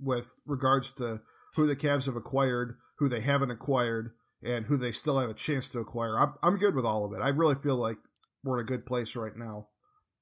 with 0.00 0.34
regards 0.44 0.92
to 0.94 1.20
who 1.54 1.66
the 1.66 1.76
Cavs 1.76 2.06
have 2.06 2.16
acquired, 2.16 2.76
who 2.98 3.08
they 3.08 3.20
haven't 3.20 3.50
acquired, 3.50 4.10
and 4.42 4.66
who 4.66 4.76
they 4.76 4.92
still 4.92 5.18
have 5.18 5.30
a 5.30 5.34
chance 5.34 5.68
to 5.70 5.80
acquire. 5.80 6.18
I'm 6.18 6.34
I'm 6.42 6.56
good 6.56 6.74
with 6.74 6.84
all 6.84 7.04
of 7.04 7.12
it. 7.12 7.22
I 7.22 7.28
really 7.28 7.54
feel 7.54 7.76
like 7.76 7.98
we're 8.44 8.60
in 8.60 8.64
a 8.64 8.68
good 8.68 8.86
place 8.86 9.16
right 9.16 9.36
now. 9.36 9.68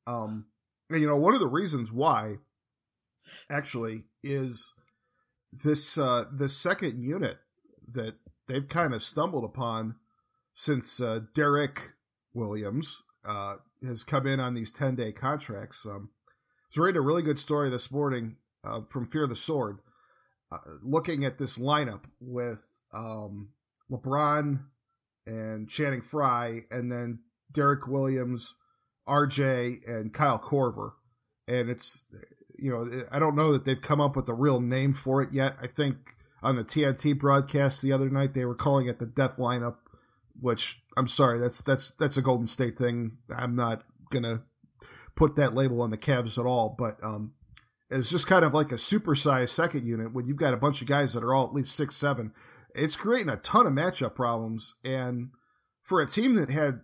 Um, 0.07 0.47
and 0.91 1.01
you 1.01 1.07
know, 1.07 1.17
one 1.17 1.35
of 1.35 1.41
the 1.41 1.49
reasons 1.49 1.93
why, 1.93 2.37
actually, 3.51 4.05
is 4.23 4.75
this 5.53 5.99
uh 5.99 6.25
this 6.33 6.57
second 6.57 7.03
unit 7.03 7.39
that 7.93 8.15
they've 8.49 8.69
kind 8.69 8.95
of 8.95 9.03
stumbled 9.03 9.45
upon 9.45 9.97
since 10.55 11.01
uh, 11.01 11.21
Derrick 11.35 11.81
Williams 12.33 13.03
uh, 13.25 13.57
has 13.83 14.05
come 14.05 14.27
in 14.27 14.41
on 14.41 14.55
these 14.55 14.73
10 14.73 14.97
day 14.97 15.13
contracts. 15.13 15.87
Um, 15.87 16.11
I 16.27 16.33
was 16.71 16.79
reading 16.79 17.03
a 17.03 17.05
really 17.05 17.23
good 17.23 17.39
story 17.39 17.71
this 17.71 17.91
morning 17.91 18.37
uh, 18.64 18.81
from 18.90 19.07
Fear 19.07 19.24
of 19.24 19.29
the 19.29 19.37
Sword, 19.37 19.79
uh, 20.50 20.59
looking 20.83 21.24
at 21.24 21.38
this 21.38 21.59
lineup 21.59 22.05
with 22.20 22.62
um, 22.92 23.50
LeBron 23.90 24.61
and 25.27 25.68
Channing 25.68 26.03
Frye, 26.03 26.61
and 26.70 26.90
then 26.90 27.20
Derrick 27.53 27.87
Williams, 27.87 28.57
RJ 29.09 29.88
and 29.88 30.12
Kyle 30.12 30.38
Korver, 30.38 30.92
and 31.46 31.68
it's 31.68 32.05
you 32.59 32.70
know 32.70 33.05
I 33.11 33.18
don't 33.18 33.37
know 33.37 33.53
that 33.53 33.64
they've 33.64 33.81
come 33.81 34.00
up 34.00 34.16
with 34.16 34.29
a 34.29 34.35
real 34.35 34.61
name 34.61 34.94
for 34.94 35.22
it 35.22 35.33
yet. 35.33 35.55
I 35.62 35.66
think 35.66 35.96
on 36.42 36.57
the 36.57 36.64
TNT 36.64 37.18
broadcast 37.18 37.83
the 37.83 37.92
other 37.92 38.11
night 38.11 38.35
they 38.35 38.44
were 38.44 38.55
calling 38.55 38.87
it 38.87 38.98
the 38.98 39.07
death 39.07 39.37
lineup, 39.37 39.77
which 40.40 40.83
I'm 40.96 41.09
sorry 41.09 41.38
that's 41.38 41.62
that's 41.62 41.92
that's 41.92 42.16
a 42.16 42.22
Golden 42.22 42.46
State 42.46 42.79
thing. 42.79 43.18
I'm 43.35 43.57
not 43.57 43.83
gonna 44.11 44.44
put 45.16 45.37
that 45.37 45.55
label 45.55 45.83
on 45.83 45.90
the 45.90 45.98
Cavs 45.98 46.38
at 46.38 46.46
all, 46.46 46.74
but 46.79 46.98
um, 47.03 47.33
it's 47.90 48.11
just 48.11 48.27
kind 48.27 48.44
of 48.44 48.55
like 48.55 48.73
a 48.73 48.77
supersized 48.77 49.51
second 49.51 49.87
unit 49.87 50.12
when 50.12 50.27
you've 50.27 50.37
got 50.37 50.55
a 50.55 50.59
bunch 50.59 50.81
of 50.81 50.88
guys 50.88 51.12
that 51.14 51.23
are 51.23 51.35
all 51.35 51.47
at 51.47 51.53
least 51.53 51.77
six 51.77 51.97
seven. 51.97 52.33
It's 52.75 52.97
creating 52.97 53.29
a 53.29 53.37
ton 53.37 53.66
of 53.66 53.73
matchup 53.73 54.14
problems, 54.14 54.77
and 54.85 55.31
for 55.83 56.01
a 56.01 56.07
team 56.07 56.35
that 56.35 56.51
had 56.51 56.81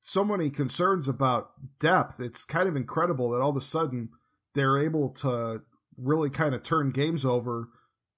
so 0.00 0.24
many 0.24 0.50
concerns 0.50 1.08
about 1.08 1.50
depth, 1.78 2.18
it's 2.18 2.44
kind 2.44 2.68
of 2.68 2.74
incredible 2.74 3.30
that 3.30 3.40
all 3.40 3.50
of 3.50 3.56
a 3.56 3.60
sudden 3.60 4.08
they're 4.54 4.78
able 4.78 5.10
to 5.10 5.62
really 5.96 6.30
kind 6.30 6.54
of 6.54 6.62
turn 6.62 6.90
games 6.90 7.24
over 7.24 7.68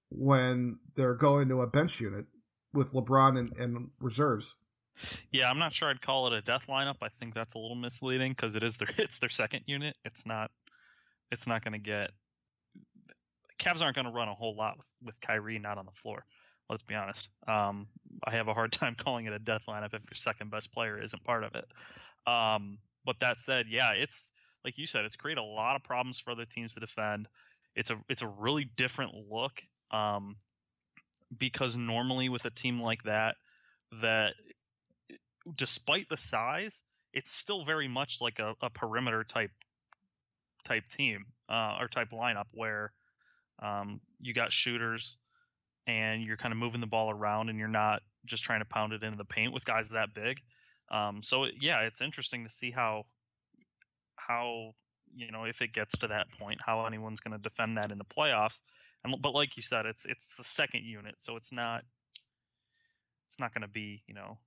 when 0.08 0.78
they're 0.94 1.14
going 1.14 1.48
to 1.48 1.60
a 1.60 1.66
bench 1.66 2.00
unit 2.00 2.26
with 2.72 2.92
LeBron 2.92 3.38
and, 3.38 3.52
and 3.58 3.90
reserves. 4.00 4.54
Yeah, 5.30 5.50
I'm 5.50 5.58
not 5.58 5.72
sure 5.72 5.88
I'd 5.88 6.00
call 6.00 6.26
it 6.28 6.34
a 6.34 6.42
death 6.42 6.66
lineup. 6.68 6.96
I 7.02 7.08
think 7.08 7.34
that's 7.34 7.54
a 7.54 7.58
little 7.58 7.76
misleading 7.76 8.32
because 8.32 8.54
it 8.54 8.62
is 8.62 8.76
their 8.76 8.88
it's 8.98 9.18
their 9.18 9.28
second 9.28 9.62
unit. 9.66 9.96
It's 10.04 10.26
not 10.26 10.50
it's 11.32 11.48
not 11.48 11.64
going 11.64 11.72
to 11.72 11.78
get 11.78 12.12
Cavs 13.58 13.82
aren't 13.82 13.94
going 13.94 14.06
to 14.06 14.12
run 14.12 14.28
a 14.28 14.34
whole 14.34 14.54
lot 14.56 14.78
with, 15.02 15.18
Kyrie 15.20 15.58
not 15.58 15.78
on 15.78 15.86
the 15.86 15.92
floor. 15.92 16.24
Let's 16.68 16.82
be 16.82 16.94
honest. 16.94 17.30
Um, 17.46 17.86
I 18.26 18.32
have 18.32 18.48
a 18.48 18.54
hard 18.54 18.72
time 18.72 18.94
calling 18.96 19.26
it 19.26 19.32
a 19.32 19.38
death 19.38 19.66
lineup 19.68 19.94
if 19.94 20.02
your 20.02 20.14
second 20.14 20.50
best 20.50 20.72
player 20.72 21.00
isn't 21.00 21.24
part 21.24 21.44
of 21.44 21.54
it. 21.54 21.64
Um, 22.30 22.78
but 23.04 23.20
that 23.20 23.38
said, 23.38 23.66
yeah, 23.68 23.92
it's 23.94 24.32
like 24.64 24.78
you 24.78 24.86
said, 24.86 25.04
it's 25.04 25.16
created 25.16 25.40
a 25.40 25.44
lot 25.44 25.76
of 25.76 25.82
problems 25.82 26.20
for 26.20 26.30
other 26.30 26.44
teams 26.44 26.74
to 26.74 26.80
defend. 26.80 27.28
It's 27.74 27.90
a 27.90 27.98
it's 28.08 28.22
a 28.22 28.28
really 28.28 28.64
different 28.64 29.12
look 29.30 29.62
um, 29.90 30.36
because 31.36 31.76
normally 31.76 32.28
with 32.28 32.44
a 32.44 32.50
team 32.50 32.80
like 32.80 33.02
that, 33.04 33.36
that 34.02 34.34
despite 35.56 36.08
the 36.08 36.16
size, 36.16 36.84
it's 37.12 37.30
still 37.30 37.64
very 37.64 37.88
much 37.88 38.20
like 38.20 38.38
a, 38.38 38.54
a 38.60 38.70
perimeter 38.70 39.24
type 39.24 39.50
type 40.64 40.88
team 40.88 41.26
uh, 41.48 41.76
or 41.80 41.88
type 41.88 42.10
lineup 42.10 42.46
where 42.52 42.92
um, 43.60 44.00
you 44.20 44.34
got 44.34 44.52
shooters 44.52 45.16
and 45.86 46.22
you're 46.22 46.36
kind 46.36 46.52
of 46.52 46.58
moving 46.58 46.80
the 46.80 46.86
ball 46.86 47.10
around 47.10 47.48
and 47.48 47.58
you're 47.58 47.68
not 47.68 48.02
just 48.24 48.44
trying 48.44 48.60
to 48.60 48.64
pound 48.64 48.92
it 48.92 49.02
into 49.02 49.18
the 49.18 49.24
paint 49.24 49.52
with 49.52 49.64
guys 49.64 49.90
that 49.90 50.14
big. 50.14 50.40
Um, 50.90 51.22
so 51.22 51.46
yeah, 51.60 51.82
it's 51.82 52.00
interesting 52.00 52.44
to 52.44 52.50
see 52.50 52.70
how 52.70 53.04
how 54.16 54.74
you 55.14 55.30
know 55.30 55.44
if 55.44 55.62
it 55.62 55.72
gets 55.72 55.98
to 55.98 56.08
that 56.08 56.30
point, 56.38 56.60
how 56.64 56.86
anyone's 56.86 57.20
going 57.20 57.36
to 57.36 57.42
defend 57.42 57.76
that 57.76 57.90
in 57.90 57.98
the 57.98 58.04
playoffs. 58.04 58.62
And 59.04 59.14
but 59.20 59.34
like 59.34 59.56
you 59.56 59.62
said, 59.62 59.86
it's 59.86 60.04
it's 60.04 60.36
the 60.36 60.44
second 60.44 60.84
unit, 60.84 61.16
so 61.18 61.36
it's 61.36 61.52
not 61.52 61.82
it's 63.28 63.40
not 63.40 63.52
going 63.54 63.62
to 63.62 63.68
be 63.68 64.02
you 64.06 64.14
know 64.14 64.38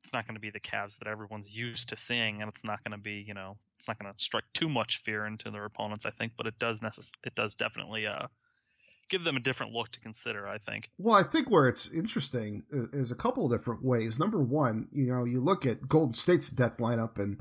it's 0.00 0.12
not 0.12 0.26
going 0.26 0.34
to 0.34 0.40
be 0.40 0.50
the 0.50 0.60
Cavs 0.60 0.98
that 0.98 1.08
everyone's 1.08 1.56
used 1.56 1.90
to 1.90 1.96
seeing, 1.96 2.40
and 2.40 2.50
it's 2.50 2.64
not 2.64 2.82
going 2.82 2.96
to 2.96 3.02
be 3.02 3.24
you 3.26 3.34
know 3.34 3.56
it's 3.76 3.88
not 3.88 3.98
going 3.98 4.12
to 4.12 4.18
strike 4.22 4.44
too 4.54 4.68
much 4.68 4.98
fear 4.98 5.26
into 5.26 5.50
their 5.50 5.64
opponents. 5.64 6.06
I 6.06 6.10
think, 6.10 6.32
but 6.36 6.46
it 6.46 6.58
does 6.58 6.80
necess- 6.80 7.16
it 7.24 7.34
does 7.34 7.54
definitely 7.54 8.06
uh 8.06 8.26
give 9.10 9.24
them 9.24 9.36
a 9.36 9.40
different 9.40 9.72
look 9.72 9.90
to 9.90 10.00
consider. 10.00 10.48
I 10.48 10.58
think. 10.58 10.90
Well, 10.98 11.16
I 11.16 11.22
think 11.22 11.50
where 11.50 11.68
it's 11.68 11.92
interesting 11.92 12.62
is 12.70 13.10
a 13.10 13.16
couple 13.16 13.44
of 13.44 13.58
different 13.58 13.84
ways. 13.84 14.18
Number 14.18 14.42
one, 14.42 14.88
you 14.92 15.06
know, 15.06 15.24
you 15.24 15.40
look 15.40 15.66
at 15.66 15.88
Golden 15.88 16.14
State's 16.14 16.48
death 16.48 16.78
lineup, 16.78 17.18
and 17.18 17.40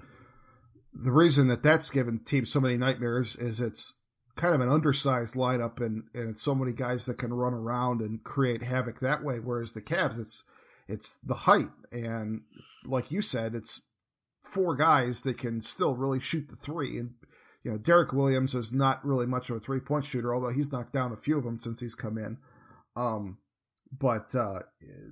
the 0.94 1.12
reason 1.12 1.48
that 1.48 1.64
that's 1.64 1.90
given 1.90 2.20
teams 2.20 2.52
so 2.52 2.60
many 2.60 2.78
nightmares 2.78 3.36
is 3.36 3.62
it's 3.62 4.00
kind 4.36 4.54
of 4.54 4.62
an 4.62 4.70
undersized 4.70 5.36
lineup, 5.36 5.80
and 5.80 6.04
and 6.14 6.32
it's 6.32 6.42
so 6.42 6.56
many 6.56 6.74
guys 6.74 7.06
that 7.06 7.18
can 7.18 7.34
run 7.34 7.54
around 7.54 8.02
and 8.02 8.24
create 8.24 8.64
havoc 8.64 9.00
that 9.00 9.24
way. 9.24 9.38
Whereas 9.38 9.72
the 9.72 9.82
Cavs, 9.82 10.20
it's 10.20 10.46
it's 10.90 11.18
the 11.24 11.36
height, 11.36 11.70
and 11.92 12.42
like 12.86 13.12
you 13.12 13.22
said, 13.22 13.56
it's 13.56 13.84
four 14.42 14.76
guys 14.76 15.22
that 15.24 15.38
can 15.38 15.62
still 15.62 15.96
really 15.96 16.20
shoot 16.20 16.50
the 16.50 16.56
three, 16.56 16.98
and 16.98 17.12
you 17.64 17.72
know, 17.72 17.78
Derrick 17.78 18.14
Williams 18.14 18.56
is 18.56 18.74
not 18.74 19.06
really 19.06 19.26
much 19.26 19.50
of 19.50 19.58
a 19.58 19.60
three 19.60 19.80
point 19.80 20.06
shooter, 20.06 20.34
although 20.34 20.54
he's 20.54 20.72
knocked 20.72 20.94
down 20.94 21.12
a 21.12 21.18
few 21.18 21.38
of 21.38 21.44
them 21.44 21.60
since 21.60 21.80
he's 21.80 21.96
come 21.96 22.18
in. 22.18 22.38
Um, 22.96 23.38
but 23.92 24.34
uh, 24.36 24.62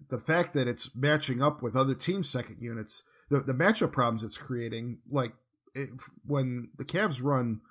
the 0.09 0.19
fact 0.19 0.53
that 0.53 0.67
it's 0.67 0.95
matching 0.95 1.41
up 1.41 1.61
with 1.61 1.75
other 1.75 1.95
teams' 1.95 2.29
second 2.29 2.57
units, 2.61 3.03
the, 3.29 3.41
the 3.41 3.53
matchup 3.53 3.91
problems 3.91 4.23
it's 4.23 4.37
creating, 4.37 4.99
like 5.09 5.33
it, 5.73 5.89
when 6.25 6.69
the 6.77 6.85
Cavs 6.85 7.23
run 7.23 7.61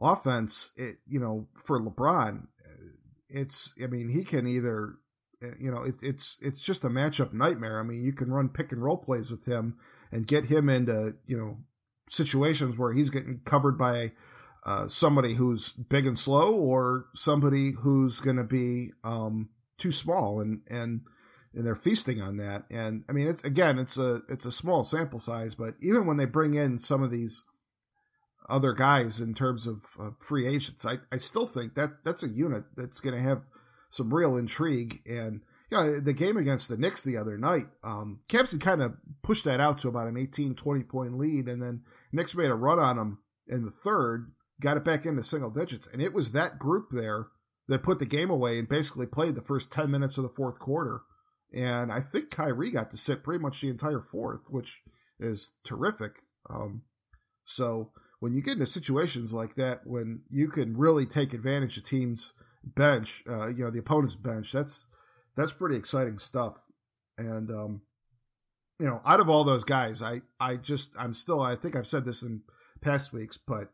offense, 0.00 0.72
it, 0.76 0.96
you 1.06 1.20
know, 1.20 1.48
for 1.64 1.80
LeBron, 1.80 2.46
it's, 3.28 3.74
I 3.82 3.86
mean, 3.86 4.10
he 4.10 4.24
can 4.24 4.46
either, 4.46 4.96
you 5.58 5.70
know, 5.70 5.82
it, 5.82 5.96
it's, 6.02 6.38
it's 6.42 6.64
just 6.64 6.84
a 6.84 6.88
matchup 6.88 7.32
nightmare. 7.32 7.80
I 7.80 7.82
mean, 7.82 8.02
you 8.02 8.12
can 8.12 8.32
run 8.32 8.48
pick 8.48 8.72
and 8.72 8.82
roll 8.82 8.96
plays 8.96 9.30
with 9.30 9.46
him 9.46 9.76
and 10.10 10.26
get 10.26 10.46
him 10.46 10.68
into, 10.68 11.14
you 11.26 11.36
know, 11.36 11.58
situations 12.10 12.78
where 12.78 12.92
he's 12.92 13.10
getting 13.10 13.40
covered 13.44 13.78
by 13.78 14.12
uh, 14.66 14.88
somebody 14.88 15.34
who's 15.34 15.72
big 15.72 16.06
and 16.06 16.18
slow 16.18 16.54
or 16.54 17.06
somebody 17.14 17.72
who's 17.72 18.20
going 18.20 18.36
to 18.36 18.44
be 18.44 18.90
um, 19.04 19.50
too 19.78 19.92
small 19.92 20.40
and 20.40 20.60
and 20.68 21.02
and 21.54 21.64
they're 21.64 21.74
feasting 21.74 22.20
on 22.20 22.36
that 22.36 22.64
and 22.70 23.04
i 23.08 23.12
mean 23.12 23.26
it's 23.26 23.42
again 23.44 23.78
it's 23.78 23.96
a 23.96 24.20
it's 24.28 24.44
a 24.44 24.52
small 24.52 24.84
sample 24.84 25.18
size 25.18 25.54
but 25.54 25.74
even 25.80 26.06
when 26.06 26.16
they 26.16 26.26
bring 26.26 26.54
in 26.54 26.78
some 26.78 27.02
of 27.02 27.10
these 27.10 27.46
other 28.48 28.72
guys 28.72 29.20
in 29.20 29.34
terms 29.34 29.66
of 29.66 29.84
uh, 30.00 30.10
free 30.20 30.46
agents 30.46 30.84
i 30.84 30.98
i 31.10 31.16
still 31.16 31.46
think 31.46 31.74
that 31.74 31.90
that's 32.04 32.22
a 32.22 32.28
unit 32.28 32.64
that's 32.76 33.00
going 33.00 33.16
to 33.16 33.22
have 33.22 33.42
some 33.88 34.12
real 34.12 34.36
intrigue 34.36 35.00
and 35.06 35.40
yeah, 35.70 35.98
the 36.02 36.14
game 36.14 36.36
against 36.36 36.68
the 36.68 36.78
Knicks 36.78 37.04
the 37.04 37.18
other 37.18 37.36
night, 37.36 37.66
um, 37.84 38.20
Cavs 38.28 38.58
kind 38.58 38.80
of 38.80 38.94
pushed 39.22 39.44
that 39.44 39.60
out 39.60 39.78
to 39.78 39.88
about 39.88 40.06
an 40.06 40.16
18, 40.16 40.54
20 40.54 40.82
point 40.84 41.14
lead, 41.14 41.46
and 41.46 41.60
then 41.60 41.82
Knicks 42.10 42.34
made 42.34 42.50
a 42.50 42.54
run 42.54 42.78
on 42.78 42.96
them 42.96 43.18
in 43.46 43.64
the 43.64 43.70
third, 43.70 44.32
got 44.60 44.78
it 44.78 44.84
back 44.84 45.04
into 45.04 45.22
single 45.22 45.50
digits, 45.50 45.86
and 45.92 46.00
it 46.00 46.14
was 46.14 46.32
that 46.32 46.58
group 46.58 46.86
there 46.90 47.26
that 47.68 47.82
put 47.82 47.98
the 47.98 48.06
game 48.06 48.30
away 48.30 48.58
and 48.58 48.66
basically 48.66 49.06
played 49.06 49.34
the 49.34 49.42
first 49.42 49.70
10 49.70 49.90
minutes 49.90 50.16
of 50.16 50.22
the 50.22 50.30
fourth 50.30 50.58
quarter. 50.58 51.02
And 51.52 51.92
I 51.92 52.00
think 52.00 52.30
Kyrie 52.30 52.70
got 52.70 52.90
to 52.90 52.96
sit 52.96 53.22
pretty 53.22 53.42
much 53.42 53.60
the 53.60 53.68
entire 53.68 54.00
fourth, 54.00 54.44
which 54.50 54.82
is 55.20 55.52
terrific. 55.64 56.20
Um, 56.48 56.82
so 57.44 57.92
when 58.20 58.32
you 58.32 58.42
get 58.42 58.54
into 58.54 58.66
situations 58.66 59.34
like 59.34 59.54
that, 59.56 59.80
when 59.84 60.22
you 60.30 60.48
can 60.48 60.76
really 60.78 61.04
take 61.04 61.34
advantage 61.34 61.76
of 61.76 61.84
teams' 61.84 62.32
bench, 62.62 63.22
uh, 63.28 63.48
you 63.48 63.64
know, 63.64 63.70
the 63.70 63.78
opponent's 63.78 64.16
bench, 64.16 64.52
that's 64.52 64.86
that's 65.36 65.52
pretty 65.52 65.76
exciting 65.76 66.18
stuff. 66.18 66.64
And 67.16 67.50
um, 67.50 67.82
you 68.78 68.86
know, 68.86 69.00
out 69.04 69.20
of 69.20 69.28
all 69.28 69.44
those 69.44 69.64
guys, 69.64 70.02
I 70.02 70.22
I 70.40 70.56
just 70.56 70.92
I'm 70.98 71.14
still 71.14 71.40
I 71.40 71.56
think 71.56 71.76
I've 71.76 71.86
said 71.86 72.04
this 72.04 72.22
in 72.22 72.42
past 72.80 73.12
weeks, 73.12 73.36
but 73.36 73.70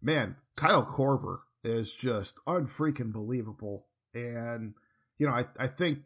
man, 0.00 0.36
Kyle 0.56 0.84
Korver 0.84 1.40
is 1.64 1.94
just 1.94 2.38
unfreaking 2.46 3.12
believable. 3.12 3.86
And 4.14 4.74
you 5.18 5.26
know, 5.26 5.32
I 5.32 5.46
I 5.58 5.66
think 5.66 5.98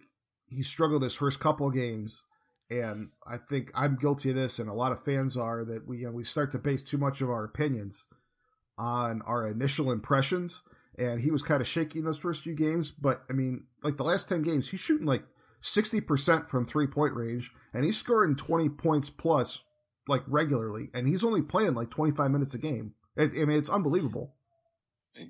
he 0.47 0.62
struggled 0.62 1.03
his 1.03 1.14
first 1.14 1.38
couple 1.40 1.71
games, 1.71 2.27
and 2.71 3.11
I 3.27 3.37
think 3.37 3.71
I'm 3.75 3.97
guilty 3.97 4.31
of 4.31 4.37
this, 4.37 4.59
and 4.59 4.69
a 4.69 4.75
lot 4.75 4.93
of 4.93 5.03
fans 5.03 5.37
are 5.37 5.64
that 5.64 5.87
we 5.87 5.99
you 5.99 6.07
know, 6.07 6.12
we 6.12 6.25
start 6.25 6.51
to 6.53 6.59
base 6.59 6.85
too 6.85 6.99
much 6.99 7.21
of 7.21 7.31
our 7.31 7.45
opinions 7.45 8.07
on 8.77 9.23
our 9.23 9.47
initial 9.47 9.93
impressions 9.93 10.62
and 11.00 11.20
he 11.20 11.30
was 11.30 11.42
kind 11.42 11.60
of 11.60 11.66
shaky 11.66 11.98
in 11.98 12.04
those 12.04 12.18
first 12.18 12.44
few 12.44 12.54
games. 12.54 12.90
But 12.90 13.22
I 13.30 13.32
mean, 13.32 13.64
like 13.82 13.96
the 13.96 14.04
last 14.04 14.28
ten 14.28 14.42
games, 14.42 14.70
he's 14.70 14.80
shooting 14.80 15.06
like 15.06 15.24
sixty 15.60 16.00
percent 16.00 16.48
from 16.48 16.64
three 16.64 16.86
point 16.86 17.14
range, 17.14 17.50
and 17.72 17.84
he's 17.84 17.98
scoring 17.98 18.36
twenty 18.36 18.68
points 18.68 19.10
plus 19.10 19.64
like 20.06 20.22
regularly, 20.28 20.90
and 20.92 21.08
he's 21.08 21.24
only 21.24 21.42
playing 21.42 21.74
like 21.74 21.90
twenty 21.90 22.12
five 22.14 22.30
minutes 22.30 22.54
a 22.54 22.58
game. 22.58 22.94
It, 23.16 23.30
I 23.40 23.44
mean, 23.46 23.58
it's 23.58 23.70
unbelievable. 23.70 24.34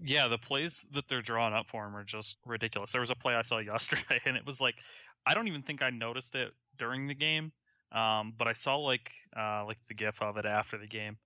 Yeah, 0.04 0.28
the 0.28 0.38
plays 0.38 0.86
that 0.92 1.08
they're 1.08 1.22
drawing 1.22 1.54
up 1.54 1.68
for 1.68 1.86
him 1.86 1.96
are 1.96 2.04
just 2.04 2.36
ridiculous. 2.44 2.92
There 2.92 3.00
was 3.00 3.10
a 3.10 3.16
play 3.16 3.34
I 3.34 3.42
saw 3.42 3.58
yesterday, 3.58 4.20
and 4.26 4.36
it 4.36 4.44
was 4.44 4.60
like 4.60 4.76
I 5.24 5.34
don't 5.34 5.48
even 5.48 5.62
think 5.62 5.82
I 5.82 5.90
noticed 5.90 6.34
it 6.34 6.52
during 6.78 7.06
the 7.06 7.14
game, 7.14 7.52
um, 7.92 8.34
but 8.36 8.48
I 8.48 8.54
saw 8.54 8.76
like 8.76 9.12
uh, 9.36 9.64
like 9.66 9.78
the 9.88 9.94
gif 9.94 10.20
of 10.20 10.36
it 10.36 10.46
after 10.46 10.78
the 10.78 10.88
game, 10.88 11.16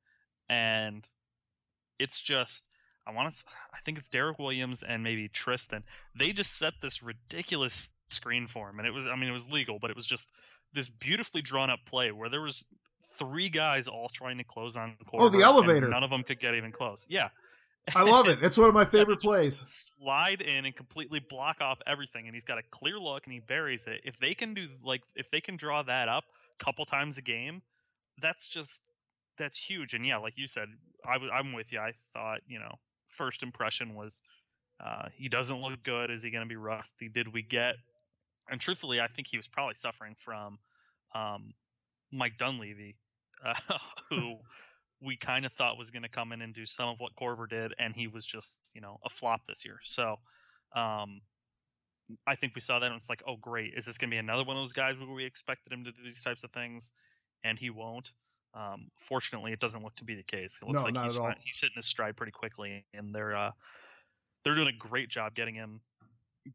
and 0.51 1.07
it's 1.99 2.21
just 2.21 2.69
I 3.07 3.13
want 3.13 3.33
to. 3.33 3.45
I 3.73 3.79
think 3.85 3.99
it's 3.99 4.09
Derrick 4.09 4.39
Williams 4.39 4.83
and 4.83 5.03
maybe 5.03 5.29
Tristan. 5.29 5.85
They 6.19 6.33
just 6.33 6.57
set 6.57 6.75
this 6.81 7.03
ridiculous 7.03 7.91
screen 8.11 8.47
for 8.47 8.71
him, 8.71 8.79
and 8.79 8.89
it 8.89 8.93
was. 8.93 9.05
I 9.07 9.17
mean, 9.17 9.29
it 9.29 9.33
was 9.33 9.51
legal, 9.51 9.79
but 9.79 9.91
it 9.91 9.97
was 9.97 10.07
just 10.07 10.33
this 10.73 10.89
beautifully 10.89 11.43
drawn 11.43 11.71
up 11.71 11.81
play 11.87 12.13
where 12.13 12.29
there 12.29 12.41
was 12.41 12.65
three 13.19 13.49
guys 13.49 13.89
all 13.89 14.09
trying 14.09 14.39
to 14.39 14.45
close 14.45 14.77
on. 14.77 14.97
The 14.99 15.05
corner. 15.05 15.27
Oh, 15.27 15.29
the 15.29 15.43
elevator! 15.45 15.89
None 15.89 16.03
of 16.03 16.11
them 16.11 16.23
could 16.23 16.39
get 16.39 16.55
even 16.55 16.73
close. 16.73 17.07
Yeah. 17.11 17.29
I 17.95 18.03
love 18.03 18.29
it. 18.29 18.39
It's 18.43 18.57
one 18.57 18.69
of 18.69 18.75
my 18.75 18.87
favorite 18.87 19.21
plays. 19.21 19.57
Slide 19.57 20.41
in 20.41 20.65
and 20.65 20.75
completely 20.75 21.21
block 21.21 21.59
off 21.61 21.79
everything, 21.87 22.27
and 22.27 22.35
he's 22.35 22.45
got 22.45 22.57
a 22.57 22.63
clear 22.71 22.99
look, 22.99 23.27
and 23.27 23.35
he 23.35 23.41
buries 23.41 23.87
it. 23.87 24.01
If 24.05 24.19
they 24.19 24.33
can 24.33 24.55
do 24.55 24.67
like, 24.83 25.03
if 25.15 25.31
they 25.31 25.43
can 25.43 25.57
draw 25.57 25.83
that 25.83 26.09
up 26.09 26.25
a 26.59 26.65
couple 26.65 26.87
times 26.87 27.19
a 27.19 27.23
game, 27.23 27.61
that's 28.23 28.49
just 28.49 28.81
that's 29.37 29.59
huge. 29.59 29.93
And 29.93 30.07
yeah, 30.07 30.17
like 30.17 30.35
you 30.37 30.47
said, 30.47 30.69
I 31.07 31.15
w- 31.15 31.31
I'm 31.31 31.53
with 31.53 31.73
you. 31.73 31.79
I 31.79 31.93
thought 32.15 32.41
you 32.47 32.59
know 32.59 32.75
first 33.09 33.43
impression 33.43 33.95
was 33.95 34.23
uh, 34.85 35.09
he 35.17 35.29
doesn't 35.29 35.61
look 35.61 35.83
good. 35.83 36.11
Is 36.11 36.23
he 36.23 36.31
going 36.31 36.45
to 36.45 36.49
be 36.49 36.57
rusty? 36.57 37.09
Did 37.09 37.33
we 37.33 37.43
get? 37.43 37.77
And 38.51 38.61
truthfully, 38.61 39.01
I 39.01 39.07
think 39.07 39.29
he 39.29 39.37
was 39.37 39.49
probably 39.49 39.75
suffering 39.75 40.15
from 40.19 40.59
um, 41.15 41.55
Mike 42.13 42.37
Dunleavy, 42.37 42.97
uh, 43.45 43.55
who 44.11 44.37
we 45.01 45.17
kind 45.17 45.45
of 45.45 45.53
thought 45.53 45.79
was 45.79 45.91
going 45.91 46.03
to 46.03 46.09
come 46.09 46.33
in 46.33 46.43
and 46.43 46.55
do 46.55 46.67
some 46.67 46.89
of 46.89 47.01
what 47.01 47.15
Korver 47.15 47.49
did, 47.49 47.75
and 47.79 47.95
he 47.95 48.07
was 48.07 48.27
just 48.27 48.73
you 48.75 48.81
know 48.81 48.99
a 49.05 49.09
flop 49.09 49.45
this 49.47 49.65
year. 49.65 49.79
So 49.85 50.17
um, 50.75 51.21
I 52.27 52.35
think 52.35 52.55
we 52.55 52.61
saw 52.61 52.79
that, 52.79 52.87
and 52.87 52.97
it's 52.97 53.09
like, 53.09 53.23
oh 53.27 53.37
great, 53.37 53.75
is 53.75 53.87
this 53.87 53.99
going 53.99 54.11
to 54.11 54.15
be 54.15 54.19
another 54.19 54.45
one 54.45 54.57
of 54.57 54.63
those 54.63 54.73
guys 54.73 54.97
where 54.99 55.15
we 55.15 55.25
expected 55.25 55.73
him 55.73 55.85
to 55.85 55.93
do 55.93 56.03
these 56.03 56.23
types 56.23 56.45
of 56.45 56.51
things, 56.51 56.93
and 57.43 57.59
he 57.59 57.71
won't? 57.71 58.13
Um, 58.55 58.89
fortunately, 58.99 59.53
it 59.53 59.59
doesn't 59.59 59.83
look 59.83 59.97
to 59.97 60.05
be 60.05 60.15
the 60.15 60.23
case. 60.23 60.61
It 60.63 60.69
looks 60.69 60.85
No, 60.85 60.91
like 60.91 61.05
he's 61.05 61.19
he's 61.45 61.61
hitting 61.61 61.77
his 61.77 61.87
stride 61.87 62.17
pretty 62.17 62.33
quickly, 62.33 62.87
and 62.95 63.15
they're 63.15 63.37
uh, 63.37 63.51
they're 64.45 64.55
doing 64.55 64.69
a 64.69 64.79
great 64.79 65.09
job 65.09 65.35
getting 65.35 65.55
him 65.55 65.81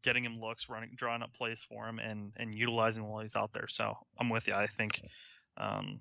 getting 0.02 0.24
him 0.24 0.40
looks, 0.40 0.68
running, 0.68 0.90
drawing 0.94 1.22
up 1.22 1.34
plays 1.34 1.64
for 1.64 1.86
him, 1.86 1.98
and 1.98 2.32
and 2.36 2.54
utilizing 2.54 3.04
while 3.04 3.20
he's 3.20 3.36
out 3.36 3.52
there. 3.52 3.68
So 3.68 3.96
I'm 4.18 4.28
with 4.30 4.48
you. 4.48 4.54
I 4.54 4.66
think 4.66 5.02
um, 5.56 6.00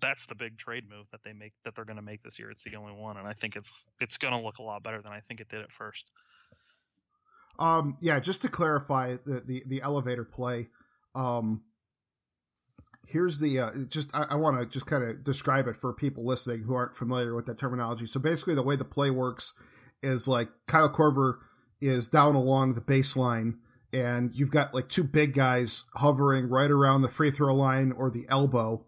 that's 0.00 0.26
the 0.26 0.34
big 0.34 0.58
trade 0.58 0.88
move 0.88 1.06
that 1.12 1.22
they 1.22 1.32
make 1.32 1.52
that 1.64 1.74
they're 1.74 1.84
going 1.84 1.96
to 1.96 2.02
make 2.02 2.22
this 2.22 2.38
year. 2.38 2.50
It's 2.50 2.64
the 2.64 2.76
only 2.76 2.92
one, 2.92 3.16
and 3.16 3.28
I 3.28 3.32
think 3.32 3.56
it's 3.56 3.86
it's 4.00 4.18
going 4.18 4.34
to 4.34 4.40
look 4.40 4.58
a 4.58 4.62
lot 4.62 4.82
better 4.82 5.00
than 5.02 5.12
I 5.12 5.20
think 5.20 5.40
it 5.40 5.48
did 5.48 5.60
at 5.60 5.72
first. 5.72 6.12
Um, 7.58 7.96
yeah, 8.00 8.18
just 8.20 8.42
to 8.42 8.48
clarify 8.48 9.16
the 9.24 9.42
the, 9.46 9.62
the 9.66 9.82
elevator 9.82 10.24
play. 10.24 10.68
Um, 11.14 11.62
here's 13.10 13.40
the 13.40 13.58
uh, 13.58 13.70
just 13.88 14.14
I, 14.14 14.26
I 14.30 14.34
want 14.36 14.58
to 14.58 14.66
just 14.66 14.86
kind 14.86 15.04
of 15.04 15.24
describe 15.24 15.66
it 15.66 15.76
for 15.76 15.92
people 15.92 16.24
listening 16.24 16.62
who 16.62 16.74
aren't 16.74 16.96
familiar 16.96 17.34
with 17.34 17.46
that 17.46 17.58
terminology. 17.58 18.06
So 18.06 18.20
basically, 18.20 18.54
the 18.54 18.62
way 18.62 18.76
the 18.76 18.84
play 18.84 19.10
works 19.10 19.54
is 20.02 20.28
like 20.28 20.48
Kyle 20.66 20.92
Korver 20.92 21.38
is 21.80 22.08
down 22.08 22.34
along 22.34 22.74
the 22.74 22.80
baseline, 22.80 23.54
and 23.92 24.30
you've 24.32 24.50
got 24.50 24.74
like 24.74 24.88
two 24.88 25.04
big 25.04 25.34
guys 25.34 25.86
hovering 25.94 26.48
right 26.48 26.70
around 26.70 27.02
the 27.02 27.08
free 27.08 27.30
throw 27.30 27.54
line 27.54 27.92
or 27.92 28.10
the 28.10 28.26
elbow, 28.28 28.86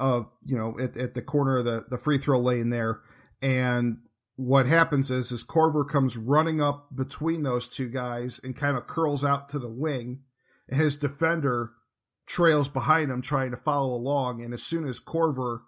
of 0.00 0.26
you 0.44 0.56
know 0.56 0.74
at, 0.82 0.96
at 0.96 1.14
the 1.14 1.22
corner 1.22 1.58
of 1.58 1.64
the 1.64 1.84
the 1.90 1.98
free 1.98 2.18
throw 2.18 2.38
lane 2.38 2.70
there, 2.70 3.00
and 3.42 3.98
what 4.36 4.66
happens 4.66 5.10
is 5.10 5.30
is 5.30 5.44
Korver 5.44 5.86
comes 5.88 6.16
running 6.16 6.60
up 6.60 6.88
between 6.94 7.42
those 7.42 7.68
two 7.68 7.88
guys 7.88 8.40
and 8.42 8.56
kind 8.56 8.76
of 8.76 8.86
curls 8.86 9.24
out 9.24 9.48
to 9.50 9.58
the 9.58 9.72
wing, 9.72 10.20
and 10.68 10.80
his 10.80 10.96
defender 10.96 11.72
trails 12.26 12.68
behind 12.68 13.10
him 13.10 13.22
trying 13.22 13.50
to 13.50 13.56
follow 13.56 13.94
along. 13.94 14.42
And 14.42 14.52
as 14.52 14.62
soon 14.62 14.86
as 14.86 15.00
Korver 15.00 15.60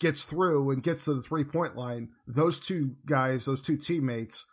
gets 0.00 0.24
through 0.24 0.70
and 0.70 0.82
gets 0.82 1.04
to 1.04 1.14
the 1.14 1.22
three 1.22 1.44
point 1.44 1.76
line, 1.76 2.08
those 2.26 2.58
two 2.58 2.96
guys, 3.06 3.44
those 3.44 3.62
two 3.62 3.76
teammates, 3.76 4.46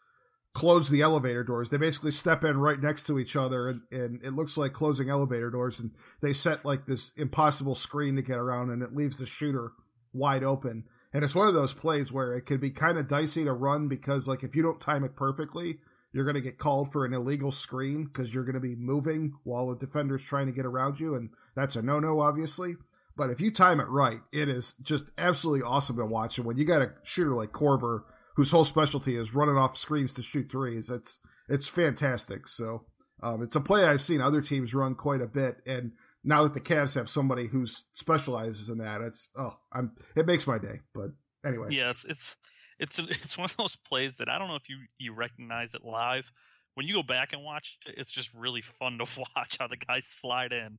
close 0.53 0.89
the 0.89 1.01
elevator 1.01 1.43
doors. 1.43 1.69
They 1.69 1.77
basically 1.77 2.11
step 2.11 2.43
in 2.43 2.57
right 2.57 2.81
next 2.81 3.03
to 3.03 3.19
each 3.19 3.35
other, 3.35 3.67
and, 3.67 3.81
and 3.91 4.23
it 4.23 4.33
looks 4.33 4.57
like 4.57 4.73
closing 4.73 5.07
elevator 5.07 5.51
doors. 5.51 5.79
And 5.79 5.91
they 6.21 6.33
set 6.33 6.65
like 6.65 6.87
this 6.87 7.11
impossible 7.15 7.75
screen 7.75 8.15
to 8.15 8.21
get 8.21 8.39
around, 8.39 8.71
and 8.71 8.81
it 8.81 8.93
leaves 8.93 9.19
the 9.19 9.27
shooter 9.27 9.73
wide 10.13 10.43
open. 10.43 10.85
And 11.13 11.23
it's 11.23 11.35
one 11.35 11.47
of 11.47 11.53
those 11.53 11.73
plays 11.73 12.11
where 12.11 12.35
it 12.35 12.47
can 12.47 12.57
be 12.57 12.71
kind 12.71 12.97
of 12.97 13.07
dicey 13.07 13.43
to 13.43 13.53
run 13.53 13.87
because, 13.87 14.27
like, 14.27 14.43
if 14.43 14.55
you 14.55 14.63
don't 14.63 14.81
time 14.81 15.03
it 15.03 15.15
perfectly, 15.15 15.77
you're 16.17 16.25
going 16.25 16.33
to 16.33 16.41
get 16.41 16.57
called 16.57 16.91
for 16.91 17.05
an 17.05 17.13
illegal 17.13 17.51
screen 17.51 18.05
because 18.05 18.33
you're 18.33 18.43
going 18.43 18.55
to 18.55 18.59
be 18.59 18.75
moving 18.75 19.33
while 19.43 19.69
the 19.69 19.75
defender's 19.75 20.25
trying 20.25 20.47
to 20.47 20.51
get 20.51 20.65
around 20.65 20.99
you. 20.99 21.13
And 21.13 21.29
that's 21.55 21.75
a 21.75 21.83
no 21.83 21.99
no, 21.99 22.21
obviously. 22.21 22.73
But 23.15 23.29
if 23.29 23.39
you 23.39 23.51
time 23.51 23.79
it 23.79 23.87
right, 23.87 24.21
it 24.31 24.49
is 24.49 24.73
just 24.81 25.11
absolutely 25.19 25.61
awesome 25.61 25.97
to 25.97 26.05
watch. 26.07 26.39
And 26.39 26.47
when 26.47 26.57
you 26.57 26.65
got 26.65 26.81
a 26.81 26.93
shooter 27.03 27.35
like 27.35 27.51
Korver, 27.51 28.01
whose 28.35 28.49
whole 28.49 28.63
specialty 28.63 29.15
is 29.15 29.35
running 29.35 29.57
off 29.57 29.77
screens 29.77 30.11
to 30.13 30.23
shoot 30.23 30.51
threes, 30.51 30.89
it's 30.89 31.19
it's 31.47 31.67
fantastic. 31.67 32.47
So 32.47 32.85
um, 33.21 33.43
it's 33.43 33.55
a 33.55 33.61
play 33.61 33.85
I've 33.85 34.01
seen 34.01 34.19
other 34.19 34.41
teams 34.41 34.73
run 34.73 34.95
quite 34.95 35.21
a 35.21 35.27
bit. 35.27 35.57
And 35.67 35.91
now 36.23 36.41
that 36.43 36.53
the 36.55 36.59
Cavs 36.59 36.95
have 36.95 37.09
somebody 37.09 37.47
who 37.47 37.67
specializes 37.67 38.71
in 38.71 38.79
that, 38.79 39.01
it's 39.01 39.29
oh, 39.37 39.53
I'm 39.71 39.91
it 40.15 40.25
makes 40.25 40.47
my 40.47 40.57
day. 40.57 40.81
But 40.95 41.11
anyway, 41.45 41.67
Yeah, 41.69 41.91
it's 41.91 42.05
it's 42.05 42.37
it's 42.79 42.99
it's 42.99 43.37
one 43.37 43.45
of 43.45 43.57
those 43.57 43.75
plays 43.75 44.17
that 44.17 44.29
I 44.29 44.37
don't 44.37 44.47
know 44.47 44.55
if 44.55 44.69
you 44.69 44.77
you 44.97 45.13
recognize 45.13 45.73
it 45.73 45.83
live. 45.83 46.31
When 46.75 46.85
you 46.85 46.93
go 46.93 47.03
back 47.03 47.33
and 47.33 47.43
watch, 47.43 47.79
it, 47.87 47.95
it's 47.97 48.11
just 48.11 48.33
really 48.33 48.61
fun 48.61 48.99
to 48.99 49.05
watch 49.35 49.57
how 49.59 49.67
the 49.67 49.77
guys 49.77 50.05
slide 50.05 50.53
in. 50.53 50.77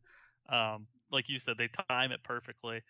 Um, 0.49 0.87
like 1.11 1.29
you 1.29 1.39
said, 1.39 1.59
they 1.59 1.69
time 1.89 2.13
it 2.13 2.23
perfectly, 2.23 2.83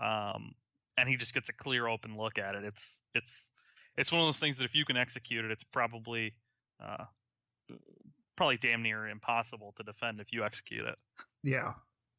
um, 0.00 0.54
and 0.96 1.08
he 1.08 1.16
just 1.16 1.34
gets 1.34 1.48
a 1.48 1.54
clear 1.54 1.86
open 1.86 2.16
look 2.16 2.38
at 2.38 2.54
it. 2.54 2.64
It's 2.64 3.02
it's 3.14 3.52
it's 3.96 4.12
one 4.12 4.20
of 4.20 4.26
those 4.26 4.40
things 4.40 4.58
that 4.58 4.64
if 4.64 4.74
you 4.74 4.84
can 4.84 4.96
execute 4.96 5.44
it, 5.44 5.50
it's 5.50 5.64
probably 5.64 6.34
uh, 6.82 7.04
probably 8.36 8.58
damn 8.58 8.82
near 8.82 9.06
impossible 9.06 9.72
to 9.76 9.82
defend 9.82 10.20
if 10.20 10.32
you 10.32 10.44
execute 10.44 10.86
it. 10.86 10.96
Yeah, 11.42 11.72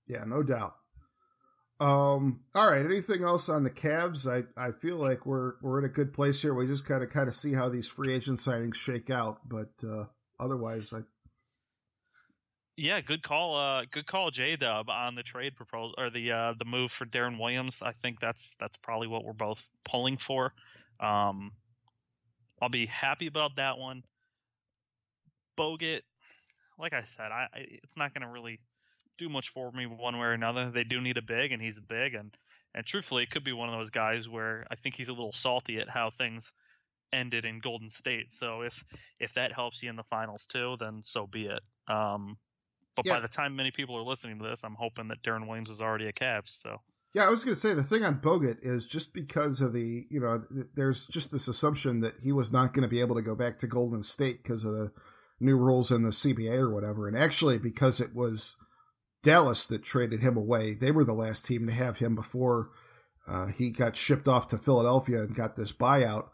yeah, 0.07 0.23
no 0.25 0.41
doubt. 0.43 0.75
Um, 1.79 2.39
all 2.55 2.69
right. 2.71 2.83
Anything 2.83 3.23
else 3.23 3.49
on 3.49 3.63
the 3.63 3.69
Cavs? 3.69 4.27
I, 4.27 4.45
I 4.59 4.71
feel 4.71 4.97
like 4.97 5.25
we're 5.25 5.53
we're 5.61 5.79
in 5.79 5.85
a 5.85 5.89
good 5.89 6.13
place 6.13 6.41
here. 6.41 6.53
We 6.53 6.65
just 6.65 6.87
gotta 6.87 7.05
kind 7.07 7.27
of 7.27 7.35
see 7.35 7.53
how 7.53 7.69
these 7.69 7.87
free 7.87 8.13
agent 8.13 8.39
signings 8.39 8.75
shake 8.75 9.09
out. 9.09 9.47
But 9.47 9.69
uh, 9.83 10.05
otherwise, 10.39 10.91
I 10.93 11.01
Yeah, 12.77 13.01
good 13.01 13.21
call. 13.21 13.55
Uh, 13.55 13.85
good 13.91 14.07
call, 14.07 14.31
J 14.31 14.55
Dub 14.55 14.89
on 14.89 15.15
the 15.15 15.23
trade 15.23 15.55
proposal 15.55 15.93
or 15.97 16.09
the 16.09 16.31
uh, 16.31 16.53
the 16.57 16.65
move 16.65 16.91
for 16.91 17.05
Deron 17.05 17.39
Williams. 17.39 17.83
I 17.83 17.91
think 17.91 18.19
that's 18.19 18.55
that's 18.59 18.77
probably 18.77 19.07
what 19.07 19.23
we're 19.23 19.33
both 19.33 19.69
pulling 19.85 20.17
for. 20.17 20.53
Um, 20.99 21.51
I'll 22.59 22.69
be 22.69 22.87
happy 22.87 23.27
about 23.27 23.57
that 23.57 23.77
one. 23.77 24.03
Bogut, 25.57 26.01
like 26.79 26.93
I 26.93 27.01
said, 27.01 27.31
I, 27.31 27.47
I 27.53 27.65
it's 27.83 27.97
not 27.97 28.13
going 28.13 28.21
to 28.23 28.33
really 28.33 28.59
do 29.17 29.29
much 29.29 29.49
for 29.49 29.71
me 29.71 29.85
one 29.85 30.17
way 30.17 30.27
or 30.27 30.33
another. 30.33 30.71
They 30.71 30.83
do 30.83 31.01
need 31.01 31.17
a 31.17 31.21
big, 31.21 31.51
and 31.51 31.61
he's 31.61 31.77
a 31.77 31.81
big, 31.81 32.15
and 32.15 32.35
and 32.73 32.85
truthfully, 32.85 33.23
it 33.23 33.31
could 33.31 33.43
be 33.43 33.53
one 33.53 33.69
of 33.69 33.75
those 33.75 33.89
guys 33.89 34.29
where 34.29 34.65
I 34.69 34.75
think 34.75 34.95
he's 34.95 35.09
a 35.09 35.13
little 35.13 35.31
salty 35.31 35.77
at 35.77 35.89
how 35.89 36.09
things 36.09 36.53
ended 37.11 37.45
in 37.45 37.59
Golden 37.59 37.89
State. 37.89 38.31
So 38.31 38.61
if 38.61 38.83
if 39.19 39.33
that 39.33 39.53
helps 39.53 39.81
you 39.81 39.89
in 39.89 39.95
the 39.95 40.03
finals 40.03 40.45
too, 40.45 40.75
then 40.79 41.01
so 41.01 41.25
be 41.27 41.47
it. 41.47 41.61
Um, 41.87 42.37
but 42.95 43.05
Yeah. 43.05 43.15
by 43.15 43.19
the 43.21 43.27
time 43.27 43.55
many 43.55 43.71
people 43.71 43.95
are 43.97 44.03
listening 44.03 44.39
to 44.39 44.45
this, 44.47 44.63
I'm 44.63 44.75
hoping 44.75 45.07
that 45.07 45.21
Deron 45.23 45.47
Williams 45.47 45.69
is 45.69 45.81
already 45.81 46.07
a 46.07 46.13
Cavs. 46.13 46.49
So 46.49 46.81
yeah, 47.13 47.25
I 47.25 47.29
was 47.29 47.43
gonna 47.43 47.55
say 47.55 47.73
the 47.73 47.83
thing 47.83 48.03
on 48.03 48.19
Bogut 48.21 48.57
is 48.61 48.85
just 48.85 49.13
because 49.13 49.61
of 49.61 49.73
the 49.73 50.05
you 50.09 50.19
know 50.19 50.43
there's 50.75 51.07
just 51.07 51.31
this 51.31 51.47
assumption 51.47 52.01
that 52.01 52.15
he 52.21 52.31
was 52.31 52.51
not 52.51 52.73
going 52.73 52.83
to 52.83 52.87
be 52.89 52.99
able 52.99 53.15
to 53.15 53.21
go 53.21 53.35
back 53.35 53.57
to 53.59 53.67
Golden 53.67 54.03
State 54.03 54.43
because 54.43 54.65
of 54.65 54.73
the 54.73 54.91
new 55.39 55.55
rules 55.57 55.91
in 55.91 56.03
the 56.03 56.09
CBA 56.11 56.57
or 56.59 56.73
whatever, 56.73 57.07
and 57.07 57.17
actually 57.17 57.57
because 57.57 57.99
it 57.99 58.13
was 58.13 58.57
Dallas 59.23 59.67
that 59.67 59.83
traded 59.83 60.21
him 60.21 60.37
away. 60.37 60.73
They 60.73 60.91
were 60.91 61.03
the 61.03 61.13
last 61.13 61.45
team 61.45 61.67
to 61.67 61.73
have 61.73 61.97
him 61.97 62.15
before 62.15 62.69
uh, 63.27 63.47
he 63.47 63.71
got 63.71 63.97
shipped 63.97 64.27
off 64.27 64.47
to 64.47 64.57
Philadelphia 64.57 65.21
and 65.21 65.35
got 65.35 65.55
this 65.55 65.73
buyout 65.73 66.29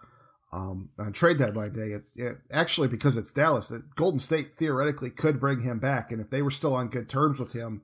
um, 0.51 0.89
on 0.99 1.11
trade 1.11 1.39
deadline 1.39 1.73
day. 1.73 1.87
It, 1.87 2.03
it, 2.15 2.37
actually, 2.51 2.87
because 2.87 3.17
it's 3.17 3.33
Dallas, 3.33 3.69
that 3.69 3.95
Golden 3.95 4.19
State 4.19 4.53
theoretically 4.53 5.09
could 5.09 5.39
bring 5.39 5.61
him 5.61 5.79
back, 5.79 6.11
and 6.11 6.21
if 6.21 6.29
they 6.29 6.43
were 6.43 6.51
still 6.51 6.75
on 6.75 6.89
good 6.89 7.09
terms 7.09 7.39
with 7.39 7.53
him, 7.53 7.81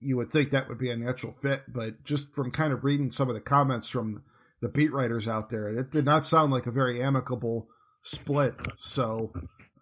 you 0.00 0.16
would 0.16 0.30
think 0.30 0.50
that 0.50 0.68
would 0.68 0.78
be 0.78 0.90
a 0.90 0.96
natural 0.96 1.32
fit. 1.32 1.62
But 1.68 2.04
just 2.04 2.34
from 2.34 2.50
kind 2.50 2.72
of 2.72 2.84
reading 2.84 3.10
some 3.10 3.28
of 3.28 3.34
the 3.34 3.40
comments 3.40 3.88
from 3.88 4.22
the 4.60 4.68
beat 4.68 4.92
writers 4.92 5.26
out 5.26 5.48
there, 5.48 5.68
it 5.68 5.90
did 5.90 6.04
not 6.04 6.26
sound 6.26 6.52
like 6.52 6.66
a 6.66 6.72
very 6.72 7.02
amicable 7.02 7.68
split. 8.02 8.54
So 8.78 9.32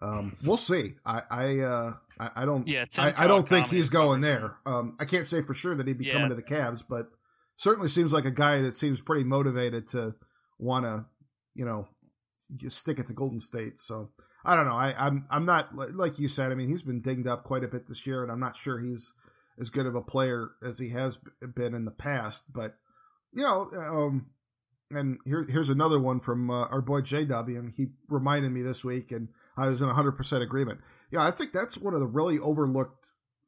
um, 0.01 0.37
we'll 0.43 0.57
see. 0.57 0.93
I 1.05 1.21
I, 1.29 1.59
uh, 1.59 1.91
I, 2.19 2.29
I 2.37 2.45
don't. 2.45 2.67
yeah, 2.67 2.85
I, 2.97 3.13
I 3.17 3.27
don't 3.27 3.47
think 3.47 3.67
he's 3.67 3.89
going 3.89 4.21
there. 4.21 4.55
Um, 4.65 4.97
I 4.99 5.05
can't 5.05 5.25
say 5.25 5.41
for 5.41 5.53
sure 5.53 5.75
that 5.75 5.87
he'd 5.87 5.97
be 5.97 6.05
Yeah. 6.05 6.13
coming 6.13 6.29
to 6.29 6.35
the 6.35 6.43
Cavs, 6.43 6.83
but 6.87 7.07
certainly 7.55 7.87
seems 7.87 8.11
like 8.13 8.25
a 8.25 8.31
guy 8.31 8.61
that 8.61 8.75
seems 8.75 9.01
pretty 9.01 9.23
motivated 9.23 9.87
to 9.89 10.15
want 10.57 10.85
to, 10.85 11.05
you 11.55 11.65
know, 11.65 11.87
just 12.57 12.77
stick 12.77 12.99
it 12.99 13.07
to 13.07 13.13
Golden 13.13 13.39
State. 13.39 13.79
So 13.79 14.11
I 14.43 14.55
don't 14.55 14.65
know. 14.65 14.75
I, 14.75 14.93
I'm 14.97 15.25
I'm 15.29 15.45
not 15.45 15.73
like 15.75 16.19
you 16.19 16.27
said. 16.27 16.51
I 16.51 16.55
mean, 16.55 16.69
he's 16.69 16.83
been 16.83 17.01
dinged 17.01 17.27
up 17.27 17.43
quite 17.43 17.63
a 17.63 17.67
bit 17.67 17.87
this 17.87 18.05
year, 18.07 18.23
and 18.23 18.31
I'm 18.31 18.39
not 18.39 18.57
sure 18.57 18.79
he's 18.79 19.13
as 19.59 19.69
good 19.69 19.85
of 19.85 19.95
a 19.95 20.01
player 20.01 20.51
as 20.65 20.79
he 20.79 20.89
has 20.91 21.19
been 21.55 21.73
in 21.73 21.85
the 21.85 21.91
past. 21.91 22.51
But 22.53 22.75
you 23.33 23.43
know, 23.43 23.69
um, 23.75 24.27
and 24.91 25.19
here 25.25 25.45
here's 25.49 25.69
another 25.69 25.99
one 25.99 26.19
from 26.19 26.49
uh, 26.49 26.65
our 26.67 26.81
boy 26.81 27.01
JW, 27.01 27.59
and 27.59 27.71
he 27.75 27.87
reminded 28.07 28.51
me 28.51 28.61
this 28.61 28.83
week, 28.83 29.11
and 29.11 29.27
I 29.59 29.67
was 29.67 29.81
in 29.81 29.87
100 29.87 30.13
percent 30.13 30.43
agreement. 30.43 30.79
Yeah, 31.11 31.23
I 31.23 31.31
think 31.31 31.51
that's 31.51 31.77
one 31.77 31.93
of 31.93 31.99
the 31.99 32.07
really 32.07 32.39
overlooked 32.39 32.99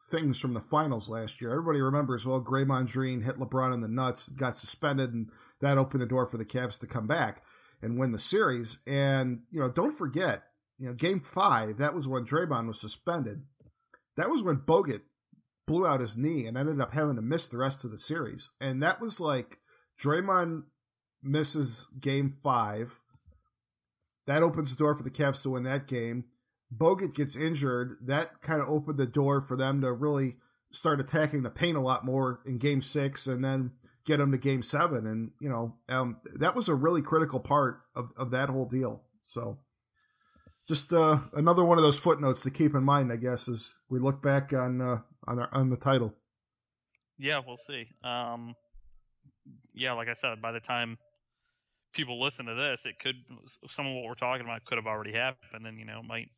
things 0.09 0.39
from 0.39 0.53
the 0.53 0.61
finals 0.61 1.09
last 1.09 1.41
year. 1.41 1.51
Everybody 1.51 1.81
remembers, 1.81 2.25
well, 2.25 2.43
Draymond 2.43 2.91
Green 2.91 3.21
hit 3.21 3.37
LeBron 3.37 3.73
in 3.73 3.81
the 3.81 3.87
nuts, 3.87 4.29
got 4.29 4.57
suspended, 4.57 5.13
and 5.13 5.29
that 5.61 5.77
opened 5.77 6.01
the 6.01 6.07
door 6.07 6.27
for 6.27 6.37
the 6.37 6.45
Cavs 6.45 6.79
to 6.79 6.87
come 6.87 7.07
back 7.07 7.43
and 7.81 7.97
win 7.97 8.11
the 8.11 8.19
series. 8.19 8.81
And, 8.85 9.41
you 9.51 9.59
know, 9.59 9.69
don't 9.69 9.97
forget, 9.97 10.43
you 10.77 10.87
know, 10.87 10.93
game 10.93 11.21
five, 11.21 11.77
that 11.77 11.95
was 11.95 12.07
when 12.07 12.25
Draymond 12.25 12.67
was 12.67 12.81
suspended. 12.81 13.43
That 14.17 14.29
was 14.29 14.43
when 14.43 14.57
Bogut 14.57 15.01
blew 15.65 15.87
out 15.87 16.01
his 16.01 16.17
knee 16.17 16.45
and 16.45 16.57
ended 16.57 16.81
up 16.81 16.93
having 16.93 17.15
to 17.15 17.21
miss 17.21 17.47
the 17.47 17.57
rest 17.57 17.85
of 17.85 17.91
the 17.91 17.97
series. 17.97 18.51
And 18.59 18.83
that 18.83 18.99
was 18.99 19.19
like 19.19 19.59
Draymond 19.99 20.63
misses 21.23 21.89
game 21.99 22.29
five. 22.29 22.99
That 24.27 24.43
opens 24.43 24.75
the 24.75 24.81
door 24.81 24.95
for 24.95 25.03
the 25.03 25.09
Cavs 25.09 25.41
to 25.43 25.51
win 25.51 25.63
that 25.63 25.87
game. 25.87 26.25
Bogut 26.75 27.15
gets 27.15 27.35
injured. 27.35 27.97
That 28.05 28.41
kind 28.41 28.61
of 28.61 28.69
opened 28.69 28.97
the 28.97 29.07
door 29.07 29.41
for 29.41 29.57
them 29.57 29.81
to 29.81 29.91
really 29.91 30.37
start 30.71 30.99
attacking 30.99 31.43
the 31.43 31.49
paint 31.49 31.77
a 31.77 31.81
lot 31.81 32.05
more 32.05 32.39
in 32.45 32.57
game 32.57 32.81
six 32.81 33.27
and 33.27 33.43
then 33.43 33.71
get 34.05 34.17
them 34.17 34.31
to 34.31 34.37
game 34.37 34.63
seven. 34.63 35.05
And, 35.05 35.31
you 35.41 35.49
know, 35.49 35.75
um, 35.89 36.21
that 36.39 36.55
was 36.55 36.69
a 36.69 36.75
really 36.75 37.01
critical 37.01 37.39
part 37.39 37.81
of, 37.95 38.11
of 38.15 38.31
that 38.31 38.49
whole 38.49 38.65
deal. 38.65 39.03
So 39.23 39.59
just 40.67 40.93
uh, 40.93 41.17
another 41.33 41.65
one 41.65 41.77
of 41.77 41.83
those 41.83 41.99
footnotes 41.99 42.41
to 42.41 42.51
keep 42.51 42.73
in 42.73 42.83
mind, 42.83 43.11
I 43.11 43.17
guess, 43.17 43.49
as 43.49 43.79
we 43.89 43.99
look 43.99 44.21
back 44.21 44.53
on 44.53 44.81
uh, 44.81 44.97
on, 45.27 45.39
our, 45.39 45.49
on 45.51 45.69
the 45.69 45.77
title. 45.77 46.13
Yeah, 47.17 47.39
we'll 47.45 47.57
see. 47.57 47.87
Um, 48.03 48.55
yeah, 49.73 49.93
like 49.93 50.07
I 50.07 50.13
said, 50.13 50.41
by 50.41 50.51
the 50.51 50.59
time 50.59 50.97
people 51.93 52.21
listen 52.21 52.45
to 52.45 52.55
this, 52.55 52.85
it 52.85 52.99
could 52.99 53.15
some 53.45 53.87
of 53.87 53.95
what 53.95 54.05
we're 54.05 54.13
talking 54.13 54.45
about 54.45 54.63
could 54.65 54.77
have 54.77 54.87
already 54.87 55.13
happened, 55.13 55.65
and 55.65 55.79
you 55.79 55.85
know 55.85 56.01
might 56.03 56.29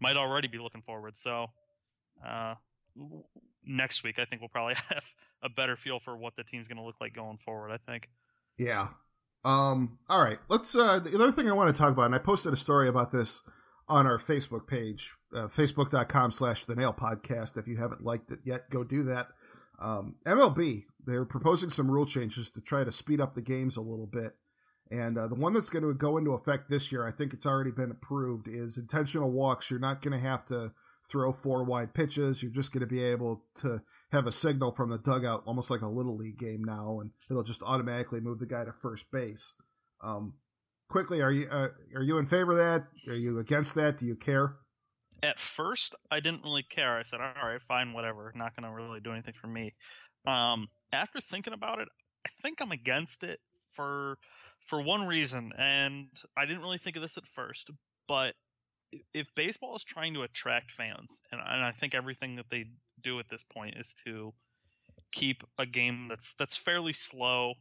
might 0.00 0.16
already 0.16 0.48
be 0.48 0.58
looking 0.58 0.82
forward. 0.82 1.16
So 1.16 1.46
uh, 2.26 2.54
next 3.64 4.04
week, 4.04 4.18
I 4.18 4.24
think 4.24 4.42
we'll 4.42 4.48
probably 4.48 4.74
have 4.88 5.04
a 5.42 5.48
better 5.48 5.76
feel 5.76 5.98
for 5.98 6.16
what 6.16 6.36
the 6.36 6.44
team's 6.44 6.68
going 6.68 6.78
to 6.78 6.84
look 6.84 7.00
like 7.00 7.14
going 7.14 7.38
forward. 7.38 7.70
I 7.70 7.78
think. 7.90 8.08
Yeah. 8.58 8.88
Um. 9.44 9.98
All 10.08 10.22
right. 10.22 10.38
Let's. 10.48 10.74
Uh, 10.74 10.98
the 10.98 11.14
other 11.14 11.32
thing 11.32 11.48
I 11.48 11.54
want 11.54 11.70
to 11.70 11.76
talk 11.76 11.92
about, 11.92 12.06
and 12.06 12.14
I 12.14 12.18
posted 12.18 12.52
a 12.52 12.56
story 12.56 12.88
about 12.88 13.12
this 13.12 13.42
on 13.88 14.06
our 14.06 14.18
Facebook 14.18 14.66
page, 14.66 15.14
uh, 15.34 15.48
facebook.com 15.48 16.30
slash 16.30 16.64
the 16.64 16.74
nail 16.74 16.92
podcast. 16.92 17.56
If 17.56 17.66
you 17.66 17.78
haven't 17.78 18.04
liked 18.04 18.30
it 18.30 18.40
yet, 18.44 18.68
go 18.70 18.84
do 18.84 19.04
that. 19.04 19.28
Um, 19.80 20.16
MLB, 20.26 20.84
they're 21.06 21.24
proposing 21.24 21.70
some 21.70 21.90
rule 21.90 22.04
changes 22.04 22.50
to 22.50 22.60
try 22.60 22.84
to 22.84 22.92
speed 22.92 23.20
up 23.20 23.34
the 23.34 23.42
games 23.42 23.76
a 23.76 23.80
little 23.80 24.08
bit. 24.10 24.32
And 24.90 25.18
uh, 25.18 25.26
the 25.28 25.34
one 25.34 25.52
that's 25.52 25.70
going 25.70 25.84
to 25.84 25.92
go 25.92 26.16
into 26.16 26.32
effect 26.32 26.70
this 26.70 26.90
year, 26.90 27.06
I 27.06 27.12
think 27.12 27.34
it's 27.34 27.46
already 27.46 27.70
been 27.70 27.90
approved, 27.90 28.48
is 28.48 28.78
intentional 28.78 29.30
walks. 29.30 29.70
You're 29.70 29.80
not 29.80 30.00
going 30.00 30.18
to 30.18 30.26
have 30.26 30.44
to 30.46 30.72
throw 31.10 31.32
four 31.32 31.64
wide 31.64 31.94
pitches. 31.94 32.42
You're 32.42 32.52
just 32.52 32.72
going 32.72 32.80
to 32.80 32.86
be 32.86 33.02
able 33.02 33.44
to 33.56 33.82
have 34.12 34.26
a 34.26 34.32
signal 34.32 34.72
from 34.72 34.90
the 34.90 34.98
dugout, 34.98 35.42
almost 35.46 35.70
like 35.70 35.82
a 35.82 35.88
little 35.88 36.16
league 36.16 36.38
game 36.38 36.64
now, 36.64 37.00
and 37.00 37.10
it'll 37.30 37.42
just 37.42 37.62
automatically 37.62 38.20
move 38.20 38.38
the 38.38 38.46
guy 38.46 38.64
to 38.64 38.72
first 38.72 39.10
base. 39.10 39.54
Um, 40.02 40.34
quickly, 40.88 41.20
are 41.20 41.32
you 41.32 41.46
uh, 41.50 41.68
are 41.94 42.02
you 42.02 42.18
in 42.18 42.26
favor 42.26 42.52
of 42.52 42.58
that? 42.58 42.86
Are 43.10 43.16
you 43.16 43.38
against 43.38 43.74
that? 43.74 43.98
Do 43.98 44.06
you 44.06 44.16
care? 44.16 44.56
At 45.22 45.38
first, 45.38 45.96
I 46.10 46.20
didn't 46.20 46.44
really 46.44 46.62
care. 46.62 46.96
I 46.96 47.02
said, 47.02 47.20
"All 47.20 47.48
right, 47.48 47.60
fine, 47.62 47.92
whatever. 47.92 48.32
Not 48.34 48.56
going 48.56 48.70
to 48.70 48.74
really 48.74 49.00
do 49.00 49.12
anything 49.12 49.34
for 49.34 49.48
me." 49.48 49.74
Um, 50.26 50.68
after 50.92 51.20
thinking 51.20 51.52
about 51.52 51.80
it, 51.80 51.88
I 52.26 52.30
think 52.40 52.62
I'm 52.62 52.72
against 52.72 53.24
it 53.24 53.40
for 53.72 54.18
for 54.66 54.80
one 54.80 55.06
reason, 55.06 55.52
and 55.56 56.08
I 56.36 56.46
didn't 56.46 56.62
really 56.62 56.78
think 56.78 56.96
of 56.96 57.02
this 57.02 57.18
at 57.18 57.26
first, 57.26 57.70
but 58.06 58.34
if 59.12 59.34
baseball 59.34 59.76
is 59.76 59.84
trying 59.84 60.14
to 60.14 60.22
attract 60.22 60.70
fans, 60.70 61.20
and, 61.30 61.40
and 61.40 61.64
I 61.64 61.72
think 61.72 61.94
everything 61.94 62.36
that 62.36 62.48
they 62.50 62.66
do 63.02 63.18
at 63.18 63.28
this 63.28 63.42
point 63.42 63.76
is 63.76 63.94
to 64.04 64.32
keep 65.12 65.42
a 65.58 65.66
game 65.66 66.08
that's 66.08 66.34
that's 66.34 66.56
fairly 66.56 66.92
slow 66.92 67.54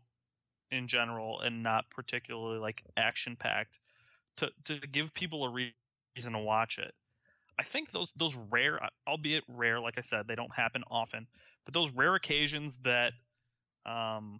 in 0.72 0.88
general 0.88 1.40
and 1.40 1.64
not 1.64 1.90
particularly 1.90 2.60
like 2.60 2.84
action 2.98 3.36
packed 3.36 3.80
to 4.38 4.52
to 4.66 4.80
give 4.80 5.14
people 5.14 5.46
a 5.46 5.50
reason 5.50 6.34
to 6.34 6.40
watch 6.40 6.78
it. 6.78 6.94
I 7.60 7.64
think 7.64 7.92
those 7.92 8.14
those 8.14 8.36
rare, 8.52 8.80
albeit 9.08 9.44
rare, 9.48 9.80
like 9.80 9.98
I 9.98 10.02
said, 10.02 10.28
they 10.28 10.36
don't 10.36 10.54
happen 10.54 10.84
often, 10.90 11.28
but 11.66 11.74
those 11.74 11.92
rare 11.92 12.16
occasions 12.16 12.78
that 12.80 13.14
um, 13.86 14.40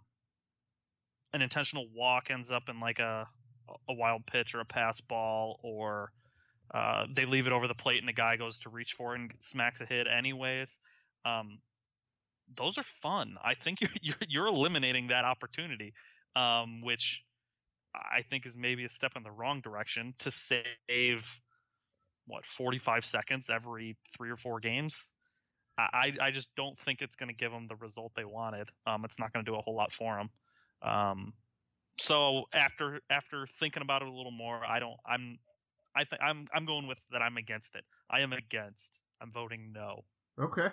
an 1.32 1.42
intentional 1.42 1.86
walk 1.94 2.30
ends 2.30 2.50
up 2.50 2.68
in 2.68 2.80
like 2.80 2.98
a 2.98 3.28
a 3.88 3.92
wild 3.92 4.26
pitch 4.26 4.54
or 4.54 4.60
a 4.60 4.64
pass 4.64 5.00
ball 5.00 5.60
or 5.62 6.10
uh, 6.72 7.06
they 7.14 7.24
leave 7.24 7.46
it 7.46 7.52
over 7.52 7.66
the 7.66 7.74
plate 7.74 7.98
and 7.98 8.08
the 8.08 8.12
guy 8.12 8.36
goes 8.36 8.60
to 8.60 8.70
reach 8.70 8.92
for 8.92 9.14
it 9.14 9.20
and 9.20 9.32
smacks 9.40 9.80
a 9.80 9.86
hit 9.86 10.06
anyways. 10.06 10.80
Um, 11.24 11.58
those 12.56 12.78
are 12.78 12.82
fun. 12.82 13.36
I 13.42 13.54
think 13.54 13.80
you're 13.80 13.90
you're, 14.02 14.16
you're 14.28 14.46
eliminating 14.46 15.08
that 15.08 15.24
opportunity, 15.24 15.94
um, 16.36 16.82
which 16.82 17.22
I 17.94 18.22
think 18.22 18.46
is 18.46 18.56
maybe 18.56 18.84
a 18.84 18.88
step 18.88 19.12
in 19.16 19.22
the 19.22 19.30
wrong 19.30 19.60
direction 19.60 20.14
to 20.20 20.30
save 20.30 21.40
what 22.26 22.44
45 22.44 23.04
seconds 23.04 23.50
every 23.50 23.96
three 24.16 24.30
or 24.30 24.36
four 24.36 24.60
games. 24.60 25.08
I 25.78 26.12
I 26.20 26.30
just 26.32 26.54
don't 26.56 26.76
think 26.76 27.02
it's 27.02 27.16
going 27.16 27.28
to 27.28 27.34
give 27.34 27.52
them 27.52 27.68
the 27.68 27.76
result 27.76 28.12
they 28.16 28.24
wanted. 28.24 28.68
Um, 28.86 29.04
it's 29.04 29.20
not 29.20 29.32
going 29.32 29.44
to 29.44 29.50
do 29.50 29.56
a 29.56 29.60
whole 29.62 29.76
lot 29.76 29.92
for 29.92 30.16
them. 30.16 30.28
Um, 30.82 31.32
so 31.98 32.44
after 32.52 33.00
after 33.10 33.46
thinking 33.46 33.82
about 33.82 34.02
it 34.02 34.08
a 34.08 34.12
little 34.12 34.32
more, 34.32 34.60
I 34.64 34.78
don't. 34.78 34.96
I'm 35.06 35.38
I 35.94 36.04
think 36.04 36.22
I'm 36.22 36.46
I'm 36.54 36.64
going 36.64 36.86
with 36.86 37.00
that. 37.12 37.22
I'm 37.22 37.36
against 37.36 37.74
it. 37.74 37.84
I 38.10 38.20
am 38.20 38.32
against. 38.32 38.98
I'm 39.20 39.32
voting 39.32 39.72
no. 39.72 40.04
Okay. 40.38 40.68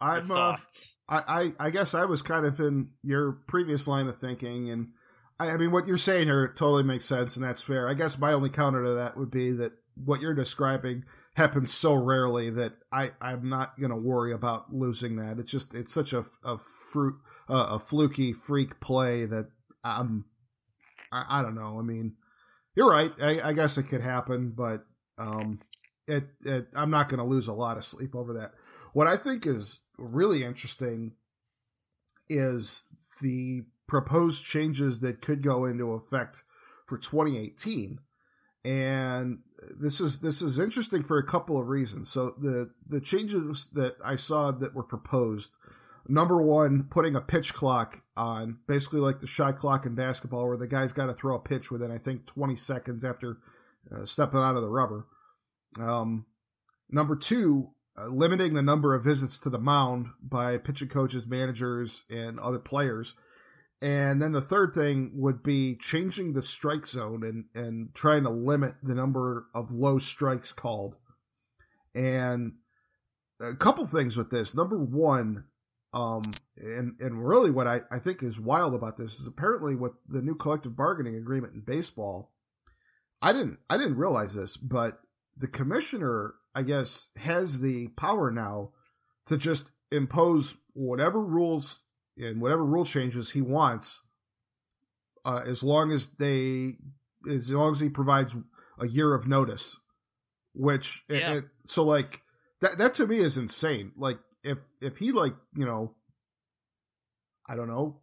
I'm. 0.00 0.30
Uh, 0.30 0.56
I, 1.08 1.18
I 1.28 1.50
I 1.58 1.70
guess 1.70 1.94
I 1.94 2.04
was 2.04 2.22
kind 2.22 2.46
of 2.46 2.60
in 2.60 2.90
your 3.02 3.32
previous 3.48 3.88
line 3.88 4.06
of 4.06 4.18
thinking, 4.18 4.70
and 4.70 4.88
I, 5.40 5.50
I 5.50 5.56
mean 5.56 5.72
what 5.72 5.86
you're 5.86 5.98
saying 5.98 6.26
here 6.26 6.52
totally 6.56 6.82
makes 6.82 7.06
sense, 7.06 7.36
and 7.36 7.44
that's 7.44 7.62
fair. 7.62 7.88
I 7.88 7.94
guess 7.94 8.18
my 8.18 8.32
only 8.32 8.50
counter 8.50 8.84
to 8.84 8.90
that 8.90 9.16
would 9.16 9.30
be 9.30 9.52
that 9.52 9.72
what 10.04 10.20
you're 10.20 10.34
describing 10.34 11.04
happens 11.36 11.72
so 11.72 11.94
rarely 11.94 12.50
that 12.50 12.72
I 12.90 13.10
I'm 13.20 13.48
not 13.48 13.78
gonna 13.78 13.96
worry 13.96 14.32
about 14.32 14.72
losing 14.72 15.16
that. 15.16 15.38
It's 15.38 15.50
just 15.50 15.74
it's 15.74 15.92
such 15.92 16.12
a 16.12 16.24
a 16.44 16.58
fruit 16.58 17.16
uh, 17.48 17.68
a 17.72 17.78
fluky 17.78 18.32
freak 18.32 18.80
play 18.80 19.26
that 19.26 19.50
I'm 19.84 20.24
I, 21.12 21.40
I 21.40 21.42
don't 21.42 21.54
know. 21.54 21.78
I 21.78 21.82
mean, 21.82 22.14
you're 22.74 22.90
right. 22.90 23.12
I, 23.20 23.40
I 23.50 23.52
guess 23.52 23.78
it 23.78 23.84
could 23.84 24.02
happen, 24.02 24.52
but 24.56 24.84
um, 25.18 25.60
it, 26.06 26.24
it 26.44 26.68
I'm 26.74 26.90
not 26.90 27.08
gonna 27.08 27.26
lose 27.26 27.48
a 27.48 27.52
lot 27.52 27.76
of 27.76 27.84
sleep 27.84 28.14
over 28.14 28.32
that. 28.34 28.52
What 28.92 29.06
I 29.06 29.16
think 29.16 29.46
is 29.46 29.84
really 29.98 30.42
interesting 30.42 31.12
is 32.28 32.84
the 33.20 33.66
proposed 33.86 34.44
changes 34.44 35.00
that 35.00 35.20
could 35.20 35.42
go 35.42 35.64
into 35.64 35.92
effect 35.92 36.44
for 36.86 36.98
2018 36.98 37.98
and 38.66 39.38
this 39.78 40.00
is 40.00 40.20
this 40.20 40.42
is 40.42 40.58
interesting 40.58 41.04
for 41.04 41.18
a 41.18 41.26
couple 41.26 41.58
of 41.58 41.68
reasons. 41.68 42.10
So 42.10 42.32
the 42.38 42.72
the 42.86 43.00
changes 43.00 43.70
that 43.74 43.94
I 44.04 44.16
saw 44.16 44.50
that 44.50 44.74
were 44.74 44.82
proposed, 44.82 45.54
number 46.08 46.42
one, 46.42 46.88
putting 46.90 47.14
a 47.14 47.20
pitch 47.20 47.54
clock 47.54 48.02
on, 48.16 48.58
basically 48.66 48.98
like 48.98 49.20
the 49.20 49.26
shot 49.28 49.56
clock 49.56 49.86
in 49.86 49.94
basketball, 49.94 50.48
where 50.48 50.56
the 50.56 50.66
guy's 50.66 50.92
got 50.92 51.06
to 51.06 51.14
throw 51.14 51.36
a 51.36 51.40
pitch 51.40 51.70
within 51.70 51.92
I 51.92 51.98
think 51.98 52.26
20 52.26 52.56
seconds 52.56 53.04
after 53.04 53.38
uh, 53.90 54.04
stepping 54.04 54.40
out 54.40 54.56
of 54.56 54.62
the 54.62 54.68
rubber. 54.68 55.06
Um, 55.80 56.26
number 56.90 57.14
two, 57.14 57.70
uh, 57.96 58.08
limiting 58.08 58.54
the 58.54 58.62
number 58.62 58.96
of 58.96 59.04
visits 59.04 59.38
to 59.40 59.50
the 59.50 59.60
mound 59.60 60.08
by 60.20 60.58
pitching 60.58 60.88
coaches, 60.88 61.28
managers, 61.28 62.04
and 62.10 62.40
other 62.40 62.58
players 62.58 63.14
and 63.82 64.22
then 64.22 64.32
the 64.32 64.40
third 64.40 64.74
thing 64.74 65.12
would 65.14 65.42
be 65.42 65.76
changing 65.76 66.32
the 66.32 66.42
strike 66.42 66.86
zone 66.86 67.22
and, 67.22 67.44
and 67.54 67.94
trying 67.94 68.22
to 68.22 68.30
limit 68.30 68.74
the 68.82 68.94
number 68.94 69.46
of 69.54 69.70
low 69.70 69.98
strikes 69.98 70.52
called. 70.52 70.96
And 71.94 72.54
a 73.40 73.54
couple 73.54 73.84
things 73.86 74.16
with 74.16 74.30
this. 74.30 74.54
Number 74.54 74.78
one, 74.78 75.44
um, 75.92 76.22
and, 76.56 76.96
and 77.00 77.26
really 77.26 77.50
what 77.50 77.66
I, 77.66 77.80
I 77.90 77.98
think 77.98 78.22
is 78.22 78.40
wild 78.40 78.74
about 78.74 78.96
this 78.96 79.20
is 79.20 79.26
apparently 79.26 79.74
with 79.74 79.92
the 80.08 80.22
new 80.22 80.34
collective 80.34 80.76
bargaining 80.76 81.16
agreement 81.16 81.54
in 81.54 81.60
baseball, 81.60 82.32
I 83.20 83.32
didn't 83.32 83.58
I 83.68 83.78
didn't 83.78 83.96
realize 83.96 84.34
this, 84.34 84.56
but 84.56 85.00
the 85.36 85.48
commissioner, 85.48 86.34
I 86.54 86.62
guess, 86.62 87.08
has 87.16 87.60
the 87.60 87.88
power 87.96 88.30
now 88.30 88.72
to 89.26 89.36
just 89.36 89.70
impose 89.90 90.58
whatever 90.74 91.20
rules 91.20 91.85
and 92.16 92.40
whatever 92.40 92.64
rule 92.64 92.84
changes 92.84 93.32
he 93.32 93.42
wants, 93.42 94.06
uh, 95.24 95.42
as 95.46 95.62
long 95.62 95.92
as 95.92 96.14
they, 96.16 96.74
as 97.30 97.52
long 97.52 97.72
as 97.72 97.80
he 97.80 97.88
provides 97.88 98.36
a 98.78 98.86
year 98.86 99.14
of 99.14 99.26
notice, 99.26 99.80
which 100.54 101.04
yeah. 101.08 101.32
it, 101.32 101.36
it, 101.38 101.44
so 101.66 101.84
like 101.84 102.18
that 102.60 102.78
that 102.78 102.94
to 102.94 103.06
me 103.06 103.18
is 103.18 103.36
insane. 103.36 103.92
Like 103.96 104.18
if 104.42 104.58
if 104.80 104.98
he 104.98 105.12
like 105.12 105.34
you 105.54 105.66
know, 105.66 105.94
I 107.48 107.56
don't 107.56 107.68
know, 107.68 108.00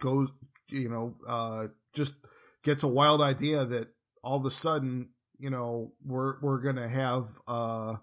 goes 0.00 0.30
you 0.68 0.88
know, 0.88 1.14
uh, 1.26 1.68
just 1.94 2.14
gets 2.62 2.82
a 2.82 2.88
wild 2.88 3.20
idea 3.20 3.64
that 3.64 3.88
all 4.22 4.38
of 4.38 4.44
a 4.44 4.50
sudden 4.50 5.10
you 5.38 5.50
know 5.50 5.92
we're 6.04 6.40
we're 6.40 6.60
gonna 6.60 6.88
have 6.88 7.28
uh, 7.46 7.96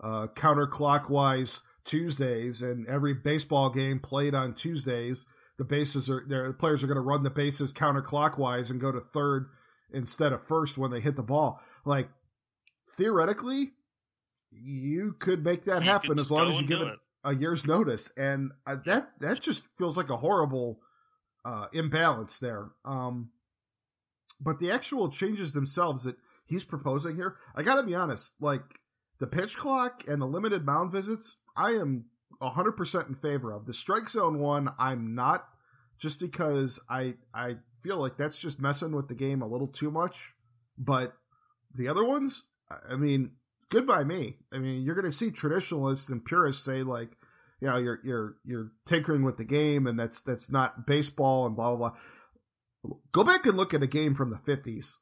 uh 0.00 0.26
counterclockwise 0.34 1.62
Tuesdays, 1.86 2.62
and 2.62 2.86
every 2.86 3.14
baseball 3.14 3.70
game 3.70 4.00
played 4.00 4.34
on 4.34 4.54
Tuesdays, 4.54 5.26
the 5.58 5.64
bases 5.64 6.10
are 6.10 6.22
the 6.26 6.54
players 6.58 6.84
are 6.84 6.86
going 6.86 6.96
to 6.96 7.00
run 7.00 7.22
the 7.22 7.30
bases 7.30 7.72
counterclockwise 7.72 8.70
and 8.70 8.80
go 8.80 8.92
to 8.92 9.00
third 9.00 9.48
instead 9.92 10.32
of 10.32 10.42
first 10.42 10.76
when 10.76 10.90
they 10.90 11.00
hit 11.00 11.16
the 11.16 11.22
ball. 11.22 11.60
Like 11.84 12.08
theoretically, 12.96 13.72
you 14.50 15.14
could 15.18 15.44
make 15.44 15.64
that 15.64 15.82
you 15.82 15.90
happen 15.90 16.18
as 16.18 16.30
long 16.30 16.48
as 16.48 16.60
you 16.60 16.66
give 16.66 16.80
it, 16.82 16.88
it, 16.88 16.98
a 17.24 17.34
year's 17.34 17.66
notice, 17.66 18.12
and 18.16 18.50
uh, 18.66 18.76
that 18.84 19.08
that 19.20 19.40
just 19.40 19.68
feels 19.78 19.96
like 19.96 20.10
a 20.10 20.18
horrible 20.18 20.80
uh, 21.44 21.68
imbalance 21.72 22.38
there. 22.38 22.70
Um, 22.84 23.30
but 24.40 24.58
the 24.58 24.70
actual 24.70 25.08
changes 25.08 25.52
themselves 25.52 26.04
that 26.04 26.16
he's 26.44 26.64
proposing 26.64 27.16
here, 27.16 27.36
I 27.54 27.62
got 27.62 27.80
to 27.80 27.86
be 27.86 27.94
honest, 27.94 28.34
like 28.40 28.80
the 29.18 29.26
pitch 29.26 29.56
clock 29.56 30.04
and 30.06 30.20
the 30.20 30.26
limited 30.26 30.66
mound 30.66 30.92
visits, 30.92 31.36
I 31.56 31.70
am 31.72 32.06
100% 32.40 33.08
in 33.08 33.14
favor 33.14 33.52
of. 33.52 33.66
The 33.66 33.72
strike 33.72 34.08
zone 34.08 34.38
one, 34.38 34.70
I'm 34.78 35.14
not, 35.14 35.48
just 35.98 36.20
because 36.20 36.80
I 36.90 37.14
I 37.34 37.56
feel 37.82 37.98
like 37.98 38.16
that's 38.16 38.38
just 38.38 38.60
messing 38.60 38.94
with 38.94 39.08
the 39.08 39.14
game 39.14 39.42
a 39.42 39.46
little 39.46 39.68
too 39.68 39.90
much. 39.90 40.34
But 40.76 41.14
the 41.74 41.88
other 41.88 42.04
ones, 42.04 42.48
I 42.90 42.96
mean, 42.96 43.32
good 43.70 43.86
by 43.86 44.04
me. 44.04 44.34
I 44.52 44.58
mean, 44.58 44.82
you're 44.82 44.94
going 44.94 45.06
to 45.06 45.12
see 45.12 45.30
traditionalists 45.30 46.10
and 46.10 46.24
purists 46.24 46.64
say 46.64 46.82
like, 46.82 47.10
you 47.60 47.68
know, 47.68 47.78
you're 47.78 48.00
you're 48.04 48.36
you're 48.44 48.72
tinkering 48.84 49.22
with 49.22 49.38
the 49.38 49.44
game, 49.44 49.86
and 49.86 49.98
that's 49.98 50.20
that's 50.22 50.50
not 50.50 50.86
baseball, 50.86 51.46
and 51.46 51.56
blah 51.56 51.74
blah 51.74 51.90
blah. 51.90 52.96
Go 53.12 53.24
back 53.24 53.46
and 53.46 53.56
look 53.56 53.72
at 53.72 53.82
a 53.82 53.86
game 53.86 54.14
from 54.14 54.30
the 54.30 54.36
50s 54.36 54.96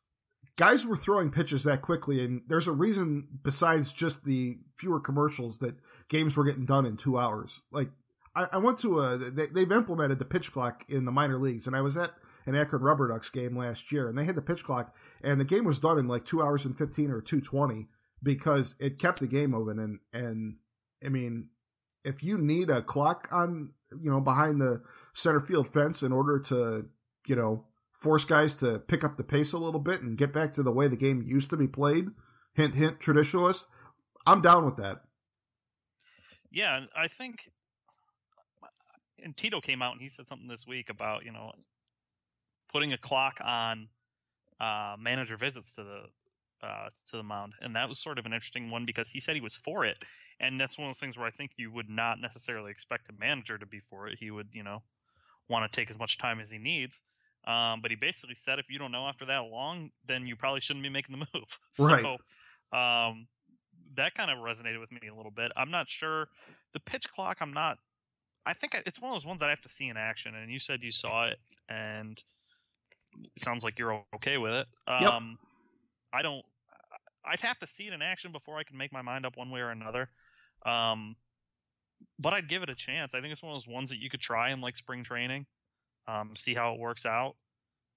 guys 0.57 0.87
were 0.87 0.97
throwing 0.97 1.31
pitches 1.31 1.65
that 1.65 1.83
quickly, 1.83 2.25
and 2.25 2.43
there's 2.49 2.69
a 2.69 2.73
reason 2.73 3.27
besides 3.43 3.93
just 3.93 4.25
the 4.25 4.59
fewer 4.79 5.01
commercials 5.01 5.59
that 5.59 5.77
games 6.09 6.37
were 6.37 6.45
getting 6.45 6.67
done 6.67 6.87
in 6.87 6.97
two 6.97 7.19
hours. 7.19 7.63
Like 7.71 7.91
I, 8.35 8.47
I 8.53 8.59
went 8.59 8.79
to 8.81 9.01
a 9.01 9.17
they, 9.17 9.61
have 9.61 9.73
implemented 9.73 10.19
the 10.19 10.25
pitch 10.25 10.53
clock 10.53 10.85
in 10.89 11.05
the 11.05 11.13
minor 11.13 11.39
leagues, 11.39 11.67
and 11.67 11.75
I 11.75 11.81
was 11.81 11.97
at 11.97 12.11
an 12.47 12.55
Akron 12.55 12.83
Rubber 12.83 13.09
Ducks 13.09 13.31
game 13.31 13.57
last 13.57 13.91
year, 13.91 14.09
and 14.09 14.19
they 14.19 14.25
had 14.25 14.37
the 14.37 14.43
pitch 14.43 14.65
clock, 14.65 14.95
and 15.23 15.41
the 15.41 15.45
game 15.45 15.65
was 15.65 15.79
done 15.79 15.99
in 15.99 16.09
like 16.09 16.25
two 16.25 16.43
hours 16.43 16.65
and 16.65 16.77
fifteen 16.77 17.11
or 17.11 17.21
two 17.21 17.41
twenty 17.41 17.89
because 18.23 18.77
it 18.81 18.99
kept 18.99 19.21
the 19.21 19.27
game 19.27 19.55
open, 19.55 19.79
And 19.79 19.99
and 20.13 20.57
I 21.05 21.09
mean, 21.09 21.49
if 22.05 22.23
you 22.23 22.39
need 22.39 22.71
a 22.71 22.83
clock 22.83 23.29
on 23.31 23.71
you 24.03 24.11
know 24.11 24.21
behind 24.21 24.61
the 24.61 24.83
center 25.15 25.41
field 25.41 25.73
fence 25.73 26.03
in 26.03 26.13
order 26.13 26.39
to 26.39 26.87
you 27.27 27.37
know 27.37 27.67
force 28.05 28.25
guys 28.25 28.55
to 28.57 28.79
pick 28.79 29.03
up 29.03 29.17
the 29.17 29.25
pace 29.25 29.53
a 29.53 29.59
little 29.59 29.81
bit 29.81 30.03
and 30.03 30.19
get 30.19 30.33
back 30.33 30.53
to 30.53 30.63
the 30.63 30.71
way 30.71 30.87
the 30.87 30.97
game 30.97 31.25
used 31.27 31.51
to 31.51 31.57
be 31.57 31.67
played. 31.67 32.07
Hint, 32.55 32.75
hint, 32.75 33.01
traditionalist. 33.01 33.65
I'm 34.27 34.43
down 34.43 34.65
with 34.65 34.77
that. 34.77 35.01
Yeah, 36.53 36.85
I 36.97 37.09
think, 37.09 37.51
and 39.23 39.37
Tito 39.37 39.61
came 39.61 39.83
out 39.83 39.93
and 39.93 40.01
he 40.01 40.09
said 40.09 40.29
something 40.29 40.47
this 40.47 40.67
week 40.67 40.89
about 40.89 41.25
you 41.25 41.33
know 41.33 41.51
putting 42.73 42.93
a 42.93 42.99
clock 42.99 43.41
on 43.43 43.89
uh, 44.61 44.95
manager 45.01 45.37
visits 45.37 45.73
to 45.73 45.83
the 45.83 46.67
uh, 46.67 46.91
to 47.11 47.17
the 47.17 47.23
mound, 47.25 47.55
and 47.61 47.75
that 47.75 47.89
was 47.89 47.99
sort 47.99 48.19
of 48.19 48.27
an 48.27 48.33
interesting 48.33 48.71
one 48.71 48.85
because 48.85 49.11
he 49.11 49.19
said 49.19 49.35
he 49.35 49.41
was 49.41 49.57
for 49.57 49.85
it, 49.85 49.97
and 50.39 50.61
that's 50.61 50.79
one 50.79 50.87
of 50.87 50.91
those 50.91 51.01
things 51.01 51.19
where 51.19 51.27
I 51.27 51.31
think 51.31 51.53
you 51.57 51.73
would 51.73 51.89
not 51.89 52.21
necessarily 52.21 52.71
expect 52.71 53.09
a 53.09 53.13
manager 53.19 53.59
to 53.59 53.67
be 53.67 53.81
for 53.81 54.07
it. 54.07 54.19
He 54.21 54.31
would, 54.31 54.49
you 54.53 54.63
know, 54.63 54.83
want 55.49 55.71
to 55.71 55.77
take 55.77 55.91
as 55.91 55.99
much 55.99 56.19
time 56.19 56.39
as 56.39 56.51
he 56.51 56.59
needs. 56.59 57.03
Um, 57.47 57.81
but 57.83 57.91
he 57.91 57.97
basically 57.97 58.35
said 58.35 58.59
if 58.59 58.67
you 58.71 58.79
don't 58.79 58.93
know 58.93 59.07
after 59.07 59.27
that 59.27 59.45
long, 59.45 59.91
then 60.07 60.27
you 60.27 60.35
probably 60.35 60.61
shouldn't 60.61 60.83
be 60.83 60.89
making 60.89 61.19
the 61.19 61.27
move. 61.35 61.59
Right. 61.79 62.03
So 62.03 62.77
um, 62.77 63.27
that 63.97 64.15
kind 64.15 64.31
of 64.31 64.39
resonated 64.39 64.81
with 64.81 64.91
me 64.91 65.09
a 65.11 65.15
little 65.15 65.31
bit. 65.31 65.53
I'm 65.57 65.71
not 65.71 65.89
sure 65.89 66.29
the 66.73 66.81
pitch 66.81 67.09
clock. 67.11 67.39
I'm 67.41 67.53
not. 67.53 67.79
I 68.47 68.53
think 68.53 68.75
it's 68.87 69.01
one 69.01 69.11
of 69.11 69.15
those 69.15 69.27
ones 69.27 69.41
that 69.41 69.47
I 69.47 69.51
have 69.51 69.61
to 69.63 69.69
see 69.69 69.89
in 69.89 69.97
action. 69.97 70.35
And 70.35 70.51
you 70.51 70.59
said 70.59 70.83
you 70.83 70.91
saw 70.91 71.27
it, 71.27 71.39
and 71.69 72.23
it 73.23 73.31
sounds 73.39 73.65
like 73.65 73.79
you're 73.79 74.05
okay 74.17 74.39
with 74.39 74.55
it. 74.55 74.67
Um, 74.87 75.03
yep. 75.03 75.13
I 76.13 76.23
don't. 76.23 76.45
I'd 77.27 77.41
have 77.41 77.59
to 77.61 77.67
see 77.67 77.85
it 77.85 77.95
in 77.95 78.03
action 78.03 78.33
before 78.33 78.59
I 78.59 78.65
can 78.65 78.77
make 78.77 78.93
my 78.93 79.03
mind 79.03 79.25
up 79.25 79.37
one 79.37 79.51
way 79.51 79.61
or 79.61 79.71
another. 79.71 80.11
Um, 80.67 81.17
but 82.19 82.33
I'd 82.35 82.49
give 82.49 82.63
it 82.63 82.69
a 82.69 82.75
chance. 82.75 83.15
I 83.15 83.21
think 83.21 83.33
it's 83.33 83.43
one 83.43 83.53
of 83.53 83.57
those 83.57 83.69
ones 83.69 83.91
that 83.91 83.99
you 83.99 84.11
could 84.11 84.21
try 84.21 84.51
in 84.53 84.61
like 84.61 84.77
spring 84.77 85.03
training 85.03 85.47
um, 86.07 86.35
see 86.35 86.55
how 86.55 86.75
it 86.75 86.81
works 86.81 87.07
out 87.07 87.37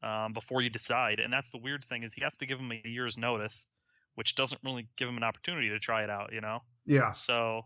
um, 0.03 0.33
before 0.33 0.61
you 0.61 0.69
decide. 0.69 1.19
And 1.19 1.31
that's 1.31 1.51
the 1.51 1.59
weird 1.59 1.83
thing 1.83 2.03
is 2.03 2.13
he 2.13 2.23
has 2.23 2.37
to 2.37 2.45
give 2.45 2.59
him 2.59 2.71
a 2.71 2.87
year's 2.87 3.17
notice, 3.17 3.67
which 4.15 4.35
doesn't 4.35 4.61
really 4.63 4.87
give 4.97 5.09
him 5.09 5.17
an 5.17 5.23
opportunity 5.23 5.69
to 5.69 5.79
try 5.79 6.03
it 6.03 6.09
out. 6.09 6.33
You 6.33 6.41
know. 6.41 6.59
Yeah. 6.85 7.11
So 7.11 7.63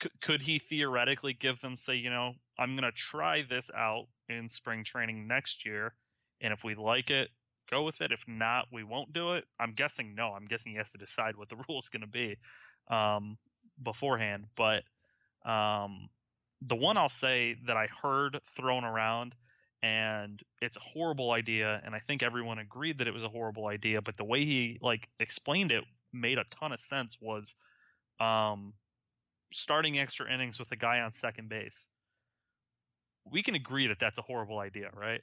could 0.00 0.20
could 0.20 0.42
he 0.42 0.58
theoretically 0.58 1.32
give 1.32 1.60
them 1.60 1.76
say, 1.76 1.96
you 1.96 2.10
know, 2.10 2.32
I'm 2.58 2.76
going 2.76 2.84
to 2.84 2.92
try 2.92 3.42
this 3.42 3.70
out 3.76 4.06
in 4.28 4.48
spring 4.48 4.84
training 4.84 5.26
next 5.26 5.66
year, 5.66 5.94
and 6.40 6.52
if 6.52 6.64
we 6.64 6.74
like 6.74 7.10
it, 7.10 7.28
go 7.70 7.82
with 7.82 8.00
it. 8.00 8.12
If 8.12 8.24
not, 8.26 8.66
we 8.72 8.84
won't 8.84 9.12
do 9.12 9.32
it. 9.32 9.44
I'm 9.58 9.72
guessing 9.72 10.14
no. 10.14 10.32
I'm 10.32 10.44
guessing 10.44 10.72
he 10.72 10.78
has 10.78 10.92
to 10.92 10.98
decide 10.98 11.36
what 11.36 11.48
the 11.48 11.56
rule 11.68 11.78
is 11.78 11.88
going 11.88 12.02
to 12.02 12.08
be 12.08 12.36
um, 12.88 13.36
beforehand. 13.82 14.46
But 14.56 14.84
um, 15.44 16.08
the 16.62 16.76
one 16.76 16.96
I'll 16.96 17.08
say 17.08 17.56
that 17.66 17.76
I 17.76 17.88
heard 18.02 18.38
thrown 18.44 18.84
around 18.84 19.34
and 19.84 20.40
it's 20.62 20.78
a 20.78 20.80
horrible 20.80 21.30
idea 21.30 21.78
and 21.84 21.94
i 21.94 21.98
think 21.98 22.22
everyone 22.22 22.58
agreed 22.58 22.98
that 22.98 23.06
it 23.06 23.12
was 23.12 23.22
a 23.22 23.28
horrible 23.28 23.66
idea 23.66 24.00
but 24.00 24.16
the 24.16 24.24
way 24.24 24.42
he 24.42 24.78
like 24.80 25.08
explained 25.20 25.70
it 25.70 25.84
made 26.10 26.38
a 26.38 26.44
ton 26.44 26.72
of 26.72 26.80
sense 26.80 27.18
was 27.20 27.56
um 28.18 28.72
starting 29.52 29.98
extra 29.98 30.32
innings 30.32 30.58
with 30.58 30.70
a 30.72 30.76
guy 30.76 31.00
on 31.00 31.12
second 31.12 31.48
base. 31.48 31.86
We 33.30 33.42
can 33.42 33.54
agree 33.54 33.86
that 33.88 33.98
that's 33.98 34.18
a 34.18 34.22
horrible 34.22 34.58
idea 34.58 34.90
right? 34.94 35.20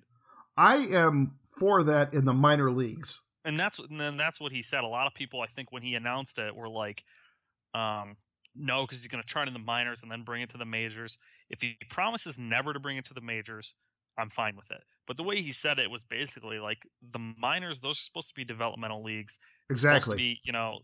I 0.57 0.87
am 0.91 1.39
for 1.59 1.83
that 1.83 2.13
in 2.13 2.25
the 2.25 2.33
minor 2.33 2.69
leagues. 2.69 3.21
And 3.45 3.59
that's 3.59 3.79
and 3.79 3.99
then 3.99 4.17
that's 4.17 4.39
what 4.39 4.51
he 4.51 4.61
said. 4.61 4.83
A 4.83 4.87
lot 4.87 5.07
of 5.07 5.13
people 5.13 5.41
i 5.41 5.47
think 5.47 5.71
when 5.71 5.81
he 5.81 5.95
announced 5.95 6.37
it 6.39 6.55
were 6.55 6.69
like 6.69 7.03
um 7.73 8.15
no 8.55 8.81
because 8.81 9.01
he's 9.01 9.07
going 9.07 9.23
to 9.23 9.27
try 9.27 9.43
it 9.43 9.47
in 9.47 9.53
the 9.53 9.59
minors 9.59 10.03
and 10.03 10.11
then 10.11 10.23
bring 10.23 10.41
it 10.41 10.49
to 10.49 10.57
the 10.57 10.65
majors. 10.65 11.17
If 11.49 11.61
he 11.61 11.77
promises 11.89 12.37
never 12.37 12.73
to 12.73 12.79
bring 12.79 12.97
it 12.97 13.05
to 13.05 13.13
the 13.13 13.21
majors 13.21 13.75
I'm 14.21 14.29
fine 14.29 14.55
with 14.55 14.69
it. 14.71 14.83
But 15.07 15.17
the 15.17 15.23
way 15.23 15.37
he 15.37 15.51
said 15.51 15.79
it 15.79 15.89
was 15.89 16.03
basically 16.03 16.59
like 16.59 16.87
the 17.11 17.19
minors; 17.37 17.81
those 17.81 17.97
are 17.97 18.03
supposed 18.03 18.29
to 18.29 18.35
be 18.35 18.45
developmental 18.45 19.03
leagues. 19.03 19.39
Exactly. 19.69 20.15
be, 20.15 20.39
you 20.43 20.53
know, 20.53 20.79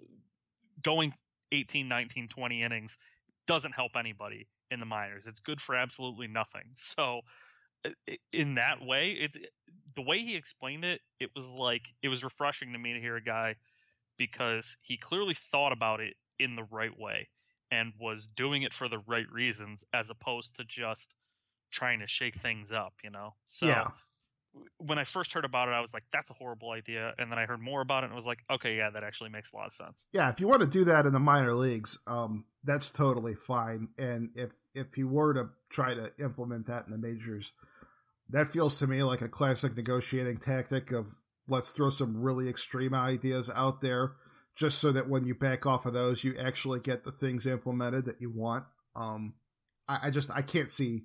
going 0.82 1.14
18, 1.52 1.88
19, 1.88 2.28
20 2.28 2.62
innings 2.62 2.98
doesn't 3.46 3.74
help 3.74 3.96
anybody 3.96 4.48
in 4.72 4.80
the 4.80 4.86
minors. 4.86 5.28
It's 5.28 5.40
good 5.40 5.62
for 5.62 5.76
absolutely 5.76 6.28
nothing. 6.28 6.64
So, 6.76 7.22
in 8.34 8.56
that 8.56 8.84
way, 8.84 9.10
it's 9.12 9.38
the 9.96 10.02
way 10.02 10.18
he 10.18 10.36
explained 10.36 10.84
it. 10.84 11.00
It 11.20 11.30
was 11.36 11.54
like 11.54 11.84
it 12.02 12.10
was 12.10 12.24
refreshing 12.24 12.74
to 12.74 12.80
me 12.80 12.94
to 12.94 13.00
hear 13.00 13.16
a 13.16 13.24
guy 13.24 13.56
because 14.18 14.78
he 14.82 14.98
clearly 14.98 15.36
thought 15.36 15.72
about 15.72 16.02
it 16.02 16.16
in 16.40 16.56
the 16.56 16.66
right 16.72 16.98
way 16.98 17.30
and 17.72 17.94
was 18.00 18.28
doing 18.28 18.64
it 18.64 18.74
for 18.74 18.90
the 18.90 19.00
right 19.08 19.30
reasons, 19.32 19.86
as 19.94 20.10
opposed 20.10 20.56
to 20.56 20.64
just 20.66 21.16
trying 21.72 22.00
to 22.00 22.08
shake 22.08 22.36
things 22.36 22.72
up, 22.72 22.94
you 23.04 23.10
know? 23.10 23.34
So 23.46 23.68
yeah. 23.68 23.88
when 24.78 25.00
I 25.00 25.04
first 25.04 25.34
heard 25.34 25.46
about 25.46 25.70
it, 25.70 25.72
I 25.72 25.82
was 25.82 25.94
like, 25.94 26.04
that's 26.12 26.30
a 26.32 26.34
horrible 26.34 26.72
idea. 26.72 27.14
And 27.18 27.32
then 27.32 27.40
I 27.40 27.46
heard 27.46 27.62
more 27.62 27.82
about 27.82 28.04
it 28.04 28.08
and 28.08 28.16
was 28.16 28.28
like, 28.28 28.40
okay, 28.50 28.78
yeah, 28.78 28.90
that 28.90 29.04
actually 29.04 29.30
makes 29.30 29.54
a 29.54 29.58
lot 29.58 29.68
of 29.68 29.74
sense. 29.74 30.08
Yeah, 30.14 30.30
if 30.30 30.40
you 30.40 30.48
want 30.48 30.62
to 30.62 30.68
do 30.68 30.86
that 30.86 31.06
in 31.06 31.14
the 31.14 31.20
minor 31.20 31.56
leagues, 31.56 32.00
um, 32.08 32.46
that's 32.64 32.92
totally 32.92 33.36
fine. 33.36 33.90
And 33.98 34.30
if 34.36 34.52
if 34.74 34.98
you 34.98 35.08
were 35.08 35.34
to 35.34 35.50
try 35.70 35.94
to 35.94 36.10
implement 36.20 36.68
that 36.68 36.86
in 36.86 36.92
the 36.92 36.98
majors, 36.98 37.54
that 38.30 38.48
feels 38.48 38.78
to 38.80 38.88
me 38.88 39.04
like 39.04 39.22
a 39.22 39.30
classic 39.30 39.76
negotiating 39.76 40.38
tactic 40.38 40.92
of 40.92 41.16
let's 41.48 41.70
throw 41.70 41.90
some 41.90 42.22
really 42.22 42.50
extreme 42.50 42.94
ideas 42.94 43.50
out 43.56 43.82
there 43.82 44.14
just 44.56 44.80
so 44.80 44.92
that 44.92 45.08
when 45.08 45.26
you 45.26 45.36
back 45.36 45.66
off 45.66 45.86
of 45.86 45.94
those 45.94 46.24
you 46.24 46.36
actually 46.38 46.80
get 46.80 47.04
the 47.04 47.12
things 47.12 47.46
implemented 47.46 48.06
that 48.06 48.20
you 48.20 48.30
want. 48.30 48.66
Um, 48.96 49.36
I, 49.88 50.08
I 50.08 50.10
just 50.10 50.30
I 50.32 50.42
can't 50.42 50.72
see 50.72 51.04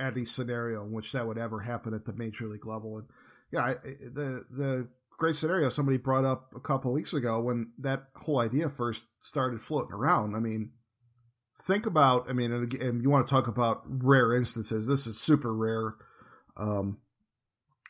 any 0.00 0.24
scenario 0.24 0.84
in 0.84 0.92
which 0.92 1.12
that 1.12 1.26
would 1.26 1.38
ever 1.38 1.60
happen 1.60 1.94
at 1.94 2.04
the 2.04 2.12
major 2.12 2.46
league 2.46 2.66
level. 2.66 2.98
And 2.98 3.08
yeah, 3.52 3.74
the 4.12 4.44
the 4.50 4.88
great 5.18 5.36
scenario 5.36 5.68
somebody 5.68 5.98
brought 5.98 6.24
up 6.24 6.52
a 6.56 6.60
couple 6.60 6.92
weeks 6.92 7.12
ago 7.12 7.40
when 7.40 7.72
that 7.78 8.04
whole 8.16 8.40
idea 8.40 8.68
first 8.68 9.06
started 9.22 9.60
floating 9.60 9.92
around. 9.92 10.34
I 10.34 10.40
mean, 10.40 10.72
think 11.62 11.86
about. 11.86 12.28
I 12.28 12.32
mean, 12.32 12.52
and, 12.52 12.72
and 12.74 13.02
you 13.02 13.10
want 13.10 13.26
to 13.26 13.32
talk 13.32 13.46
about 13.46 13.82
rare 13.86 14.34
instances. 14.34 14.86
This 14.86 15.06
is 15.06 15.20
super 15.20 15.54
rare. 15.54 15.94
Um, 16.56 16.98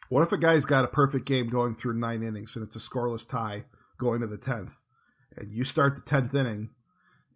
what 0.09 0.23
if 0.23 0.33
a 0.33 0.39
guy's 0.39 0.65
got 0.65 0.85
a 0.85 0.89
perfect 0.89 1.27
game 1.27 1.49
going 1.49 1.75
through 1.75 1.95
nine 1.95 2.23
innings 2.23 2.57
and 2.57 2.67
it's 2.67 2.77
a 2.77 2.81
scoreless 2.81 3.29
tie 3.29 3.65
going 3.99 4.21
to 4.21 4.27
the 4.27 4.39
tenth, 4.39 4.81
and 5.37 5.53
you 5.53 5.63
start 5.63 5.95
the 5.95 6.03
tenth 6.03 6.35
inning, 6.35 6.71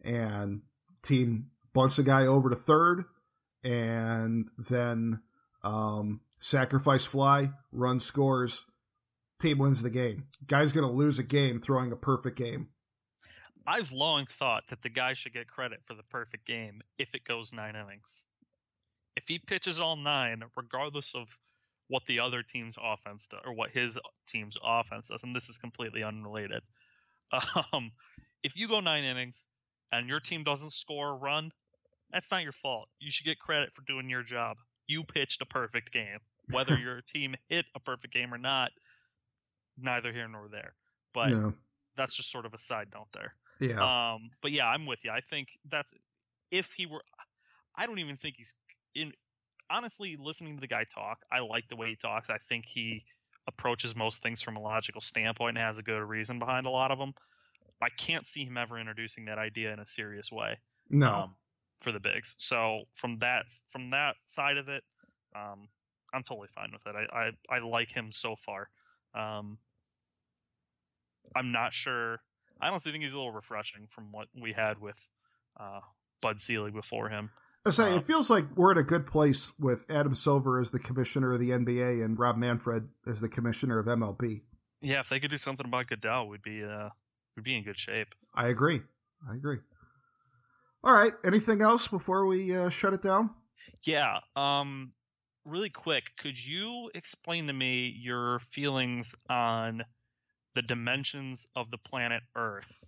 and 0.05 0.62
team 1.03 1.51
bunts 1.72 1.99
a 1.99 2.03
guy 2.03 2.27
over 2.27 2.51
to 2.51 2.57
third 2.57 3.05
and 3.65 4.49
then 4.59 5.21
um, 5.62 6.21
sacrifice 6.39 7.07
fly, 7.07 7.47
run 7.73 7.99
scores, 7.99 8.67
team 9.41 9.59
wins 9.59 9.83
the 9.83 9.91
game. 9.91 10.25
Guy's 10.47 10.73
going 10.73 10.87
to 10.87 10.93
lose 10.93 11.19
a 11.19 11.25
game 11.25 11.61
throwing 11.61 11.91
a 11.91 11.97
perfect 11.97 12.39
game. 12.39 12.69
I've 13.67 13.93
long 13.93 14.27
thought 14.27 14.67
that 14.69 14.83
the 14.83 14.91
guy 14.91 15.15
should 15.15 15.33
get 15.33 15.49
credit 15.49 15.81
for 15.87 15.95
the 15.95 16.03
perfect 16.05 16.47
game 16.47 16.83
if 16.99 17.15
it 17.15 17.25
goes 17.25 17.53
nine 17.53 17.77
innings. 17.77 18.27
If 19.17 19.27
he 19.27 19.39
pitches 19.39 19.81
all 19.81 19.97
nine, 19.97 20.43
regardless 20.57 21.15
of 21.15 21.29
what 21.89 22.05
the 22.05 22.21
other 22.21 22.43
team's 22.43 22.77
offense 22.83 23.27
does, 23.27 23.41
or 23.45 23.55
what 23.55 23.71
his 23.71 23.99
team's 24.27 24.57
offense 24.62 25.09
does, 25.09 25.23
and 25.23 25.35
this 25.35 25.49
is 25.49 25.59
completely 25.59 26.03
unrelated. 26.03 26.62
Um, 27.73 27.91
if 28.45 28.57
you 28.57 28.69
go 28.69 28.79
nine 28.79 29.03
innings 29.03 29.49
and 29.91 30.09
your 30.09 30.21
team 30.21 30.45
doesn't 30.45 30.71
score 30.71 31.11
a 31.11 31.15
run, 31.15 31.51
that's 32.15 32.31
not 32.31 32.45
your 32.45 32.53
fault. 32.53 32.89
You 33.01 33.11
should 33.11 33.27
get 33.27 33.41
credit 33.41 33.75
for 33.75 33.83
doing 33.83 34.09
your 34.09 34.23
job. 34.23 34.57
You 34.87 35.03
pitched 35.03 35.43
a 35.43 35.47
perfect 35.47 35.93
game. 35.93 36.21
Whether 36.49 36.77
your 36.81 37.01
team 37.03 37.35
hit 37.49 37.67
a 37.75 37.81
perfect 37.81 38.15
game 38.15 38.33
or 38.33 38.39
not, 38.39 38.71
neither 39.77 40.12
here 40.12 40.29
nor 40.29 40.49
there. 40.49 40.75
But 41.12 41.31
no. 41.31 41.55
that's 41.97 42.15
just 42.15 42.31
sort 42.31 42.47
of 42.47 42.55
a 42.55 42.59
side 42.59 42.89
note 42.95 43.09
there. 43.12 43.35
Yeah. 43.59 44.12
Um, 44.15 44.31
but 44.41 44.53
yeah, 44.53 44.69
I'm 44.69 44.87
with 44.87 45.05
you. 45.05 45.11
I 45.11 45.21
think 45.21 45.49
that's 45.69 45.93
if 46.53 46.73
he 46.73 46.87
were, 46.87 47.03
I 47.77 47.87
don't 47.87 47.99
even 47.99 48.17
think 48.17 48.37
he's 48.39 48.55
in. 48.95 49.12
Honestly, 49.69 50.17
listening 50.21 50.57
to 50.57 50.61
the 50.61 50.69
guy 50.69 50.85
talk, 50.85 51.19
I 51.33 51.41
like 51.41 51.67
the 51.69 51.77
way 51.77 51.89
he 51.89 51.97
talks. 51.97 52.31
I 52.31 52.37
think 52.39 52.67
he 52.67 53.03
approaches 53.49 53.97
most 53.97 54.23
things 54.23 54.41
from 54.43 54.57
a 54.57 54.61
logical 54.61 55.01
standpoint 55.01 55.57
and 55.57 55.67
has 55.67 55.79
a 55.79 55.83
good 55.83 56.03
reason 56.03 56.39
behind 56.39 56.67
a 56.67 56.71
lot 56.71 56.91
of 56.91 56.99
them. 56.99 57.15
I 57.83 57.89
can't 57.89 58.27
see 58.27 58.45
him 58.45 58.57
ever 58.57 58.79
introducing 58.79 59.25
that 59.25 59.39
idea 59.39 59.73
in 59.73 59.81
a 59.81 59.87
serious 59.87 60.31
way. 60.31 60.59
no. 60.89 61.12
Um, 61.12 61.35
for 61.81 61.93
the 61.93 62.01
bigs. 62.01 62.35
So 62.39 62.79
from 62.93 63.18
that 63.18 63.47
from 63.68 63.91
that 63.91 64.16
side 64.27 64.57
of 64.57 64.68
it, 64.68 64.83
um, 65.35 65.68
I'm 66.12 66.22
totally 66.22 66.49
fine 66.49 66.70
with 66.72 66.87
it. 66.87 66.95
I, 66.95 67.31
I, 67.53 67.57
I 67.57 67.59
like 67.59 67.91
him 67.91 68.11
so 68.12 68.37
far. 68.37 68.68
Um, 69.14 69.59
I'm 71.35 71.51
not 71.51 71.72
sure. 71.72 72.20
I 72.61 72.68
honestly 72.68 72.93
think 72.93 73.03
he's 73.03 73.12
a 73.12 73.16
little 73.16 73.33
refreshing 73.33 73.89
from 73.91 74.12
what 74.12 74.29
we 74.41 74.53
had 74.53 74.81
with 74.81 75.09
uh, 75.59 75.81
Bud 76.22 76.41
Selig 76.41 76.72
before 76.72 77.09
him. 77.09 77.31
I 77.66 77.70
say 77.70 77.93
uh, 77.93 77.97
it 77.97 78.05
feels 78.05 78.31
like 78.31 78.45
we're 78.55 78.72
in 78.72 78.79
a 78.79 78.85
good 78.85 79.07
place 79.07 79.53
with 79.59 79.91
Adam 79.91 80.14
Silver 80.14 80.61
as 80.61 80.70
the 80.70 80.79
commissioner 80.79 81.33
of 81.33 81.41
the 81.41 81.51
NBA 81.51 82.05
and 82.05 82.18
Rob 82.18 82.37
Manfred 82.37 82.89
as 83.07 83.20
the 83.20 83.29
commissioner 83.29 83.79
of 83.79 83.87
MLB. 83.87 84.43
Yeah, 84.81 85.01
if 85.01 85.09
they 85.09 85.18
could 85.18 85.31
do 85.31 85.39
something 85.39 85.66
about 85.66 85.87
Goodell, 85.87 86.29
we'd 86.29 86.43
be 86.43 86.62
uh, 86.62 86.91
we'd 87.37 87.45
be 87.45 87.57
in 87.57 87.64
good 87.64 87.79
shape. 87.79 88.14
I 88.35 88.49
agree. 88.49 88.83
I 89.29 89.35
agree. 89.35 89.59
All 90.85 90.93
right. 90.93 91.12
Anything 91.24 91.62
else 91.62 91.89
before 91.89 92.26
we 92.26 92.55
uh, 92.55 92.68
shut 92.68 92.93
it 92.93 93.01
down? 93.03 93.30
Yeah. 93.85 94.20
Um, 94.37 94.93
really 95.47 95.70
quick, 95.70 96.11
could 96.18 96.43
you 96.43 96.91
explain 96.95 97.47
to 97.47 97.53
me 97.55 97.97
your 97.99 98.39
feelings 98.41 99.14
on 99.30 99.82
the 100.55 100.62
dimensions 100.62 101.49
of 101.57 101.70
the 101.70 101.78
planet 101.78 102.22
Earth, 102.37 102.85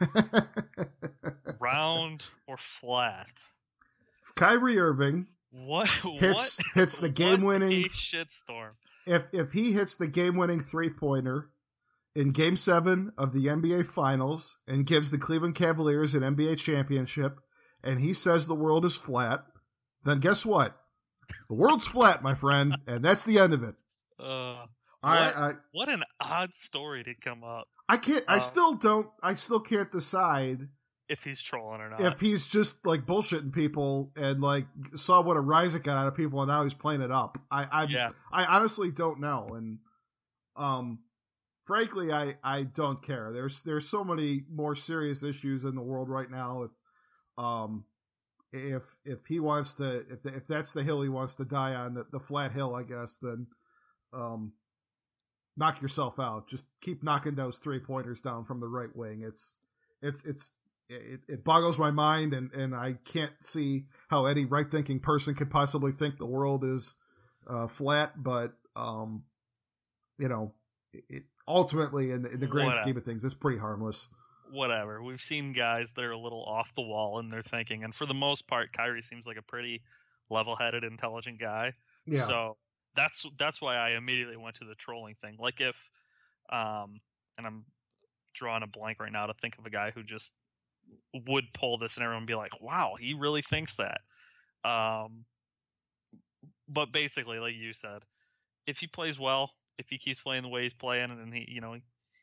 round 1.60 2.24
or 2.46 2.56
flat? 2.56 3.40
Kyrie 4.36 4.78
Irving 4.78 5.26
What 5.50 5.88
hits 5.88 6.58
what 6.58 6.80
hits 6.80 6.98
the 6.98 7.08
game 7.10 7.42
winning 7.42 7.82
shitstorm. 7.82 8.70
if 9.06 9.24
if 9.32 9.52
he 9.52 9.72
hits 9.72 9.96
the 9.96 10.06
game 10.06 10.36
winning 10.36 10.60
three 10.60 10.88
pointer 10.90 11.48
in 12.14 12.30
game 12.30 12.56
seven 12.56 13.12
of 13.16 13.32
the 13.32 13.46
NBA 13.46 13.86
finals 13.86 14.58
and 14.66 14.86
gives 14.86 15.10
the 15.10 15.18
Cleveland 15.18 15.54
Cavaliers 15.54 16.14
an 16.14 16.22
NBA 16.22 16.58
championship 16.58 17.38
and 17.82 18.00
he 18.00 18.12
says 18.12 18.46
the 18.46 18.54
world 18.54 18.84
is 18.84 18.96
flat, 18.96 19.44
then 20.04 20.20
guess 20.20 20.44
what? 20.46 20.76
The 21.48 21.54
world's 21.54 21.86
flat, 21.86 22.22
my 22.22 22.34
friend, 22.34 22.76
and 22.86 23.04
that's 23.04 23.24
the 23.24 23.38
end 23.38 23.54
of 23.54 23.62
it. 23.62 23.76
Uh, 24.20 24.66
I, 25.02 25.24
What? 25.26 25.36
I 25.36 25.52
what 25.72 25.88
an 25.88 26.02
odd 26.20 26.54
story 26.54 27.02
to 27.04 27.14
come 27.14 27.42
up 27.42 27.66
I 27.88 27.96
can't 27.96 28.24
I 28.28 28.36
Uh, 28.36 28.40
still 28.40 28.74
don't 28.74 29.08
I 29.22 29.34
still 29.34 29.58
can't 29.60 29.90
decide 29.90 30.68
if 31.08 31.24
he's 31.24 31.42
trolling 31.42 31.80
or 31.80 31.90
not. 31.90 32.00
if 32.00 32.20
he's 32.20 32.46
just 32.48 32.86
like 32.86 33.04
bullshitting 33.04 33.52
people 33.52 34.12
and 34.16 34.40
like 34.40 34.66
saw 34.94 35.20
what 35.20 35.36
a 35.36 35.40
rise 35.40 35.74
it 35.74 35.82
got 35.82 35.96
out 35.98 36.06
of 36.06 36.14
people 36.14 36.40
and 36.40 36.48
now 36.48 36.62
he's 36.62 36.74
playing 36.74 37.00
it 37.02 37.10
up. 37.10 37.36
I 37.50 37.64
I 37.64 37.82
yeah, 37.84 38.10
I 38.30 38.44
honestly 38.44 38.90
don't 38.92 39.18
know, 39.20 39.48
and 39.54 39.78
um, 40.56 41.00
frankly, 41.64 42.12
I 42.12 42.36
I 42.42 42.64
don't 42.64 43.02
care. 43.02 43.32
There's 43.32 43.62
there's 43.62 43.88
so 43.88 44.04
many 44.04 44.44
more 44.50 44.74
serious 44.74 45.22
issues 45.22 45.64
in 45.64 45.74
the 45.74 45.82
world 45.82 46.08
right 46.08 46.30
now. 46.30 46.64
If 46.64 46.70
um, 47.44 47.84
if 48.52 48.82
if 49.04 49.26
he 49.26 49.40
wants 49.40 49.74
to, 49.74 50.04
if 50.10 50.26
if 50.26 50.46
that's 50.46 50.72
the 50.72 50.82
hill 50.82 51.02
he 51.02 51.08
wants 51.08 51.34
to 51.36 51.44
die 51.44 51.74
on, 51.74 51.94
the, 51.94 52.06
the 52.10 52.20
flat 52.20 52.52
hill, 52.52 52.74
I 52.74 52.82
guess, 52.82 53.16
then 53.20 53.46
um, 54.12 54.52
knock 55.56 55.80
yourself 55.80 56.18
out. 56.20 56.48
Just 56.48 56.64
keep 56.80 57.02
knocking 57.02 57.34
those 57.34 57.58
three 57.58 57.80
pointers 57.80 58.20
down 58.20 58.44
from 58.44 58.60
the 58.60 58.68
right 58.68 58.94
wing. 58.94 59.22
It's 59.26 59.56
it's 60.00 60.24
it's. 60.24 60.50
It, 60.88 61.20
it 61.26 61.44
boggles 61.44 61.78
my 61.78 61.90
mind, 61.90 62.34
and, 62.34 62.52
and 62.52 62.74
I 62.74 62.98
can't 63.04 63.32
see 63.40 63.86
how 64.08 64.26
any 64.26 64.44
right 64.44 64.70
thinking 64.70 65.00
person 65.00 65.34
could 65.34 65.50
possibly 65.50 65.90
think 65.90 66.18
the 66.18 66.26
world 66.26 66.64
is 66.64 66.98
uh, 67.48 67.66
flat, 67.66 68.22
but 68.22 68.52
um, 68.76 69.22
you 70.18 70.28
know, 70.28 70.52
it, 70.92 71.22
ultimately 71.48 72.10
in 72.10 72.22
the, 72.22 72.30
in 72.32 72.40
the 72.40 72.46
grand 72.46 72.66
Whatever. 72.68 72.82
scheme 72.82 72.96
of 72.96 73.04
things, 73.04 73.24
it's 73.24 73.34
pretty 73.34 73.58
harmless. 73.58 74.10
whatever. 74.50 75.02
We've 75.02 75.20
seen 75.20 75.52
guys 75.52 75.92
that 75.92 76.04
are 76.04 76.12
a 76.12 76.18
little 76.18 76.44
off 76.44 76.74
the 76.74 76.82
wall 76.82 77.18
in 77.18 77.28
their 77.28 77.42
thinking, 77.42 77.84
and 77.84 77.94
for 77.94 78.06
the 78.06 78.14
most 78.14 78.46
part, 78.46 78.72
Kyrie 78.72 79.02
seems 79.02 79.26
like 79.26 79.36
a 79.38 79.42
pretty 79.42 79.82
level-headed, 80.30 80.84
intelligent 80.84 81.38
guy. 81.40 81.72
Yeah, 82.06 82.20
So 82.20 82.56
that's 82.94 83.26
that's 83.38 83.60
why 83.62 83.76
I 83.76 83.90
immediately 83.90 84.36
went 84.36 84.56
to 84.56 84.64
the 84.64 84.74
trolling 84.74 85.14
thing. 85.14 85.36
Like 85.38 85.60
if, 85.60 85.88
um, 86.50 87.00
and 87.38 87.46
I'm 87.46 87.64
drawing 88.34 88.62
a 88.62 88.66
blank 88.66 89.00
right 89.00 89.12
now 89.12 89.26
to 89.26 89.34
think 89.34 89.58
of 89.58 89.66
a 89.66 89.70
guy 89.70 89.90
who 89.90 90.02
just 90.02 90.34
would 91.28 91.44
pull 91.54 91.78
this 91.78 91.96
and 91.96 92.04
everyone 92.04 92.26
be 92.26 92.34
like, 92.34 92.60
"Wow, 92.60 92.94
he 92.98 93.14
really 93.14 93.42
thinks 93.42 93.76
that." 93.76 94.00
Um, 94.64 95.24
but 96.68 96.92
basically, 96.92 97.38
like 97.38 97.54
you 97.54 97.72
said, 97.72 98.02
if 98.66 98.78
he 98.78 98.86
plays 98.86 99.18
well, 99.18 99.50
if 99.78 99.88
he 99.88 99.98
keeps 99.98 100.22
playing 100.22 100.42
the 100.42 100.48
way 100.48 100.62
he's 100.62 100.74
playing, 100.74 101.10
and 101.10 101.32
he, 101.32 101.46
you 101.48 101.60
know, 101.60 101.76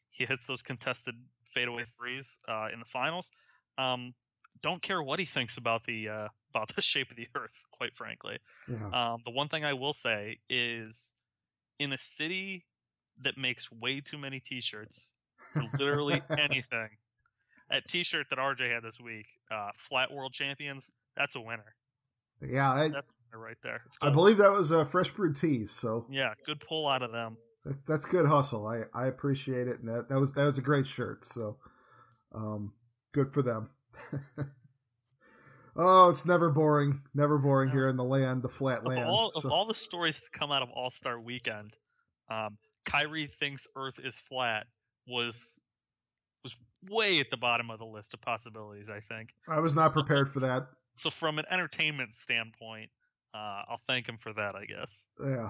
he 0.10 0.26
hits 0.26 0.48
those 0.48 0.62
contested 0.62 1.16
fadeaway 1.46 1.86
threes 1.98 2.40
uh, 2.48 2.68
in 2.74 2.80
the 2.80 2.86
finals, 2.86 3.32
um, 3.78 4.14
don't 4.62 4.82
care 4.82 5.02
what 5.02 5.20
he 5.20 5.26
thinks 5.26 5.58
about 5.58 5.84
the 5.84 6.10
uh, 6.10 6.28
about 6.54 6.74
the 6.76 6.82
shape 6.82 7.12
of 7.12 7.18
the 7.18 7.28
earth. 7.36 7.66
Quite 7.72 7.96
frankly, 7.96 8.38
yeah, 8.68 9.14
um, 9.14 9.22
the 9.26 9.32
one 9.32 9.48
thing 9.48 9.66
I 9.66 9.74
will 9.74 9.94
say 9.94 10.40
is, 10.50 11.14
in 11.80 11.94
a 11.94 11.98
city 11.98 12.66
that 13.22 13.38
makes 13.38 13.72
way 13.72 14.00
too 14.00 14.18
many 14.18 14.40
T-shirts, 14.40 15.14
for 15.54 15.64
literally 15.78 16.22
anything, 16.38 16.90
that 17.70 17.88
T-shirt 17.88 18.28
that 18.30 18.40
RJ 18.40 18.74
had 18.74 18.84
this 18.84 19.00
week, 19.00 19.28
uh, 19.52 19.72
"Flat 19.76 20.12
World 20.12 20.34
Champions," 20.34 20.92
that's 21.16 21.36
a 21.36 21.42
winner. 21.42 21.76
Yeah. 22.48 22.72
I, 22.72 22.88
That's 22.90 23.12
right 23.34 23.58
there. 23.64 23.82
I 24.02 24.10
believe 24.10 24.38
that 24.38 24.52
was 24.52 24.72
a 24.72 24.86
Fresh 24.86 25.12
Brewed 25.12 25.36
Tees, 25.36 25.72
so 25.72 26.06
Yeah, 26.10 26.34
good 26.46 26.60
pull 26.60 26.88
out 26.88 27.02
of 27.04 27.12
them. 27.12 27.38
that, 27.66 27.76
that's 27.88 28.06
good 28.06 28.26
hustle. 28.28 28.66
I, 28.68 28.84
I 28.94 29.08
appreciate 29.08 29.68
it, 29.68 29.80
and 29.80 29.90
that, 29.90 30.10
that 30.10 30.20
was 30.20 30.34
that 30.34 30.46
was 30.46 30.58
a 30.58 30.62
great 30.62 30.88
shirt. 30.88 31.26
So, 31.26 31.58
um, 32.34 32.74
good 33.12 33.34
for 33.34 33.42
them. 33.42 33.70
oh, 35.76 36.10
it's 36.10 36.26
never 36.26 36.50
boring, 36.50 37.02
never 37.14 37.38
boring 37.38 37.70
here 37.70 37.88
in 37.88 37.98
the 37.98 38.04
land, 38.04 38.42
the 38.42 38.50
flat 38.50 38.80
Of 38.80 38.86
land. 38.86 39.06
all 39.06 39.32
So- 39.32 39.48
of 39.48 39.54
all 39.54 39.66
the 39.66 39.74
stories 39.74 40.22
to 40.30 40.38
come 40.38 40.52
out 40.52 40.62
of 40.62 40.70
All 40.72 40.90
Star 40.90 41.20
Weekend, 41.20 41.78
um, 42.30 42.58
Kyrie 42.86 43.26
thinks 43.26 43.68
Earth 43.76 44.00
is 44.04 44.20
flat 44.20 44.68
was 45.08 45.58
was 46.44 46.58
way 46.90 47.20
at 47.20 47.30
the 47.30 47.38
bottom 47.38 47.70
of 47.70 47.80
the 47.80 47.86
list 47.86 48.14
of 48.14 48.22
possibilities. 48.22 48.90
I 48.90 49.00
think. 49.02 49.34
I 49.48 49.60
was 49.60 49.76
not 49.76 49.92
so- 49.92 50.02
prepared 50.02 50.30
for 50.30 50.40
that. 50.42 50.68
So 51.00 51.10
from 51.10 51.40
an 51.40 51.46
entertainment 51.50 52.14
standpoint, 52.14 52.90
uh, 53.34 53.64
I'll 53.70 53.82
thank 53.88 54.08
him 54.08 54.18
for 54.18 54.34
that. 54.34 54.56
I 54.56 54.66
guess. 54.66 55.08
Yeah. 55.24 55.50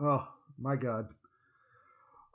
Oh 0.00 0.28
my 0.58 0.76
god. 0.76 1.08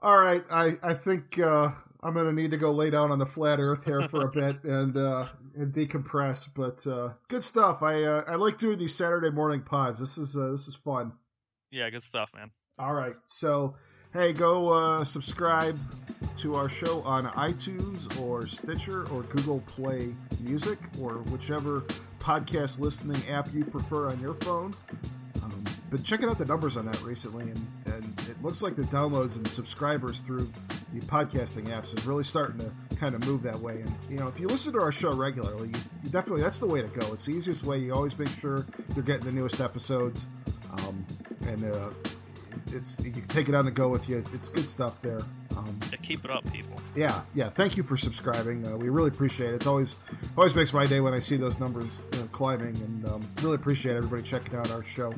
All 0.01 0.17
right, 0.17 0.43
I 0.51 0.69
I 0.83 0.93
think 0.93 1.39
uh, 1.39 1.69
I'm 2.01 2.13
gonna 2.13 2.33
need 2.33 2.51
to 2.51 2.57
go 2.57 2.71
lay 2.71 2.89
down 2.89 3.11
on 3.11 3.19
the 3.19 3.25
flat 3.25 3.59
Earth 3.59 3.85
here 3.85 3.99
for 3.99 4.27
a 4.27 4.31
bit 4.31 4.63
and 4.63 4.95
uh, 4.95 5.25
and 5.55 5.73
decompress. 5.73 6.49
But 6.53 6.85
uh, 6.89 7.15
good 7.27 7.43
stuff. 7.43 7.81
I 7.81 8.03
uh, 8.03 8.23
I 8.27 8.35
like 8.35 8.57
doing 8.57 8.79
these 8.79 8.95
Saturday 8.95 9.29
morning 9.29 9.61
pods. 9.61 9.99
This 9.99 10.17
is 10.17 10.37
uh, 10.37 10.51
this 10.51 10.67
is 10.67 10.75
fun. 10.75 11.13
Yeah, 11.71 11.89
good 11.89 12.03
stuff, 12.03 12.31
man. 12.35 12.51
All 12.79 12.93
right, 12.93 13.15
so 13.25 13.75
hey, 14.13 14.33
go 14.33 14.69
uh, 14.73 15.03
subscribe 15.03 15.79
to 16.37 16.55
our 16.55 16.69
show 16.69 17.01
on 17.01 17.25
iTunes 17.25 18.19
or 18.21 18.47
Stitcher 18.47 19.07
or 19.09 19.23
Google 19.23 19.59
Play 19.61 20.13
Music 20.39 20.79
or 20.99 21.15
whichever 21.29 21.81
podcast 22.19 22.79
listening 22.79 23.21
app 23.29 23.53
you 23.53 23.65
prefer 23.65 24.09
on 24.09 24.19
your 24.19 24.33
phone. 24.35 24.73
Um, 25.43 25.63
been 25.89 26.03
checking 26.03 26.29
out 26.29 26.37
the 26.37 26.45
numbers 26.45 26.77
on 26.77 26.85
that 26.85 27.01
recently, 27.01 27.43
and, 27.43 27.67
and 27.85 28.19
it 28.29 28.41
looks 28.41 28.61
like 28.61 28.75
the 28.75 28.83
downloads 28.83 29.37
and 29.37 29.47
subscribers 29.47 30.21
through 30.21 30.49
the 30.93 31.01
podcasting 31.01 31.65
apps 31.65 31.97
is 31.97 32.05
really 32.05 32.23
starting 32.23 32.59
to 32.59 32.95
kind 32.95 33.15
of 33.15 33.25
move 33.25 33.43
that 33.43 33.59
way. 33.59 33.81
And 33.81 33.93
you 34.09 34.17
know, 34.17 34.27
if 34.27 34.39
you 34.39 34.47
listen 34.47 34.73
to 34.73 34.81
our 34.81 34.91
show 34.91 35.13
regularly, 35.13 35.69
you, 35.69 35.75
you 36.03 36.09
definitely 36.09 36.41
that's 36.41 36.59
the 36.59 36.67
way 36.67 36.81
to 36.81 36.87
go. 36.87 37.13
It's 37.13 37.25
the 37.25 37.33
easiest 37.33 37.65
way. 37.65 37.79
You 37.79 37.93
always 37.93 38.17
make 38.17 38.29
sure 38.29 38.65
you're 38.95 39.03
getting 39.03 39.25
the 39.25 39.31
newest 39.31 39.59
episodes, 39.59 40.29
um, 40.71 41.05
and 41.47 41.65
uh, 41.65 41.89
it's 42.67 42.99
you 43.01 43.11
can 43.11 43.27
take 43.27 43.49
it 43.49 43.55
on 43.55 43.65
the 43.65 43.71
go 43.71 43.89
with 43.89 44.07
you. 44.09 44.23
It's 44.33 44.49
good 44.49 44.69
stuff 44.69 45.01
there. 45.01 45.21
Keep 46.03 46.25
it 46.25 46.31
up, 46.31 46.43
people. 46.51 46.79
yeah, 46.95 47.21
yeah. 47.33 47.49
Thank 47.49 47.77
you 47.77 47.83
for 47.83 47.97
subscribing. 47.97 48.67
Uh, 48.67 48.77
we 48.77 48.89
really 48.89 49.07
appreciate 49.07 49.51
it. 49.51 49.55
It's 49.55 49.67
always 49.67 49.97
always 50.37 50.53
makes 50.55 50.73
my 50.73 50.85
day 50.85 50.99
when 50.99 51.13
I 51.13 51.19
see 51.19 51.37
those 51.37 51.59
numbers 51.59 52.05
you 52.11 52.19
know, 52.19 52.25
climbing, 52.27 52.75
and 52.75 53.05
um, 53.07 53.27
really 53.41 53.55
appreciate 53.55 53.95
everybody 53.95 54.21
checking 54.21 54.55
out 54.55 54.69
our 54.69 54.83
show. 54.83 55.13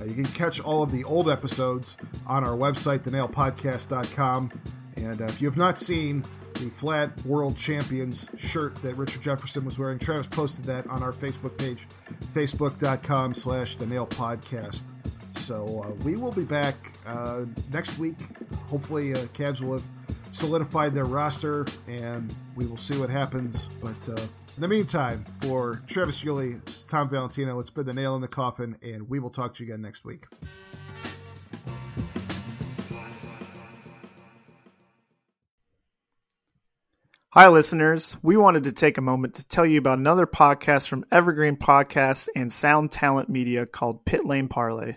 Uh, 0.00 0.04
you 0.04 0.14
can 0.14 0.24
catch 0.26 0.60
all 0.60 0.82
of 0.82 0.92
the 0.92 1.02
old 1.04 1.28
episodes 1.28 1.96
on 2.26 2.44
our 2.44 2.56
website, 2.56 3.00
thenailpodcast.com. 3.00 4.52
And 4.96 5.20
uh, 5.20 5.24
if 5.24 5.40
you 5.40 5.48
have 5.48 5.56
not 5.58 5.76
seen 5.76 6.24
the 6.54 6.70
Flat 6.70 7.10
World 7.24 7.56
Champions 7.56 8.30
shirt 8.36 8.74
that 8.82 8.96
Richard 8.96 9.22
Jefferson 9.22 9.64
was 9.64 9.78
wearing, 9.78 9.98
Travis 9.98 10.26
posted 10.28 10.64
that 10.66 10.86
on 10.86 11.02
our 11.02 11.12
Facebook 11.12 11.56
page, 11.58 11.88
facebook.com 12.32 13.34
slash 13.34 13.76
the 13.76 13.86
nail 13.86 14.06
podcast. 14.06 14.84
So 15.34 15.84
uh, 15.84 15.90
we 16.04 16.16
will 16.16 16.32
be 16.32 16.44
back 16.44 16.74
uh, 17.06 17.44
next 17.72 17.98
week. 17.98 18.16
Hopefully, 18.68 19.14
uh, 19.14 19.18
Cavs 19.34 19.60
will 19.60 19.74
have 19.74 19.88
solidified 20.30 20.94
their 20.94 21.04
roster, 21.04 21.66
and 21.86 22.34
we 22.56 22.66
will 22.66 22.76
see 22.76 22.98
what 22.98 23.10
happens. 23.10 23.68
But 23.82 24.08
uh, 24.08 24.20
in 24.56 24.62
the 24.62 24.68
meantime, 24.68 25.24
for 25.40 25.82
Travis 25.86 26.24
Yulee, 26.24 26.56
Tom 26.88 27.08
Valentino, 27.08 27.58
it's 27.60 27.70
been 27.70 27.86
the 27.86 27.94
nail 27.94 28.14
in 28.16 28.20
the 28.20 28.28
coffin, 28.28 28.76
and 28.82 29.08
we 29.08 29.20
will 29.20 29.30
talk 29.30 29.54
to 29.54 29.64
you 29.64 29.72
again 29.72 29.82
next 29.82 30.04
week. 30.04 30.24
Hi, 37.32 37.46
listeners. 37.46 38.16
We 38.22 38.36
wanted 38.36 38.64
to 38.64 38.72
take 38.72 38.98
a 38.98 39.02
moment 39.02 39.34
to 39.34 39.46
tell 39.46 39.64
you 39.64 39.78
about 39.78 39.98
another 39.98 40.26
podcast 40.26 40.88
from 40.88 41.04
Evergreen 41.12 41.56
Podcasts 41.56 42.26
and 42.34 42.52
Sound 42.52 42.90
Talent 42.90 43.28
Media 43.28 43.64
called 43.66 44.04
Pit 44.04 44.24
Lane 44.24 44.48
Parlay. 44.48 44.96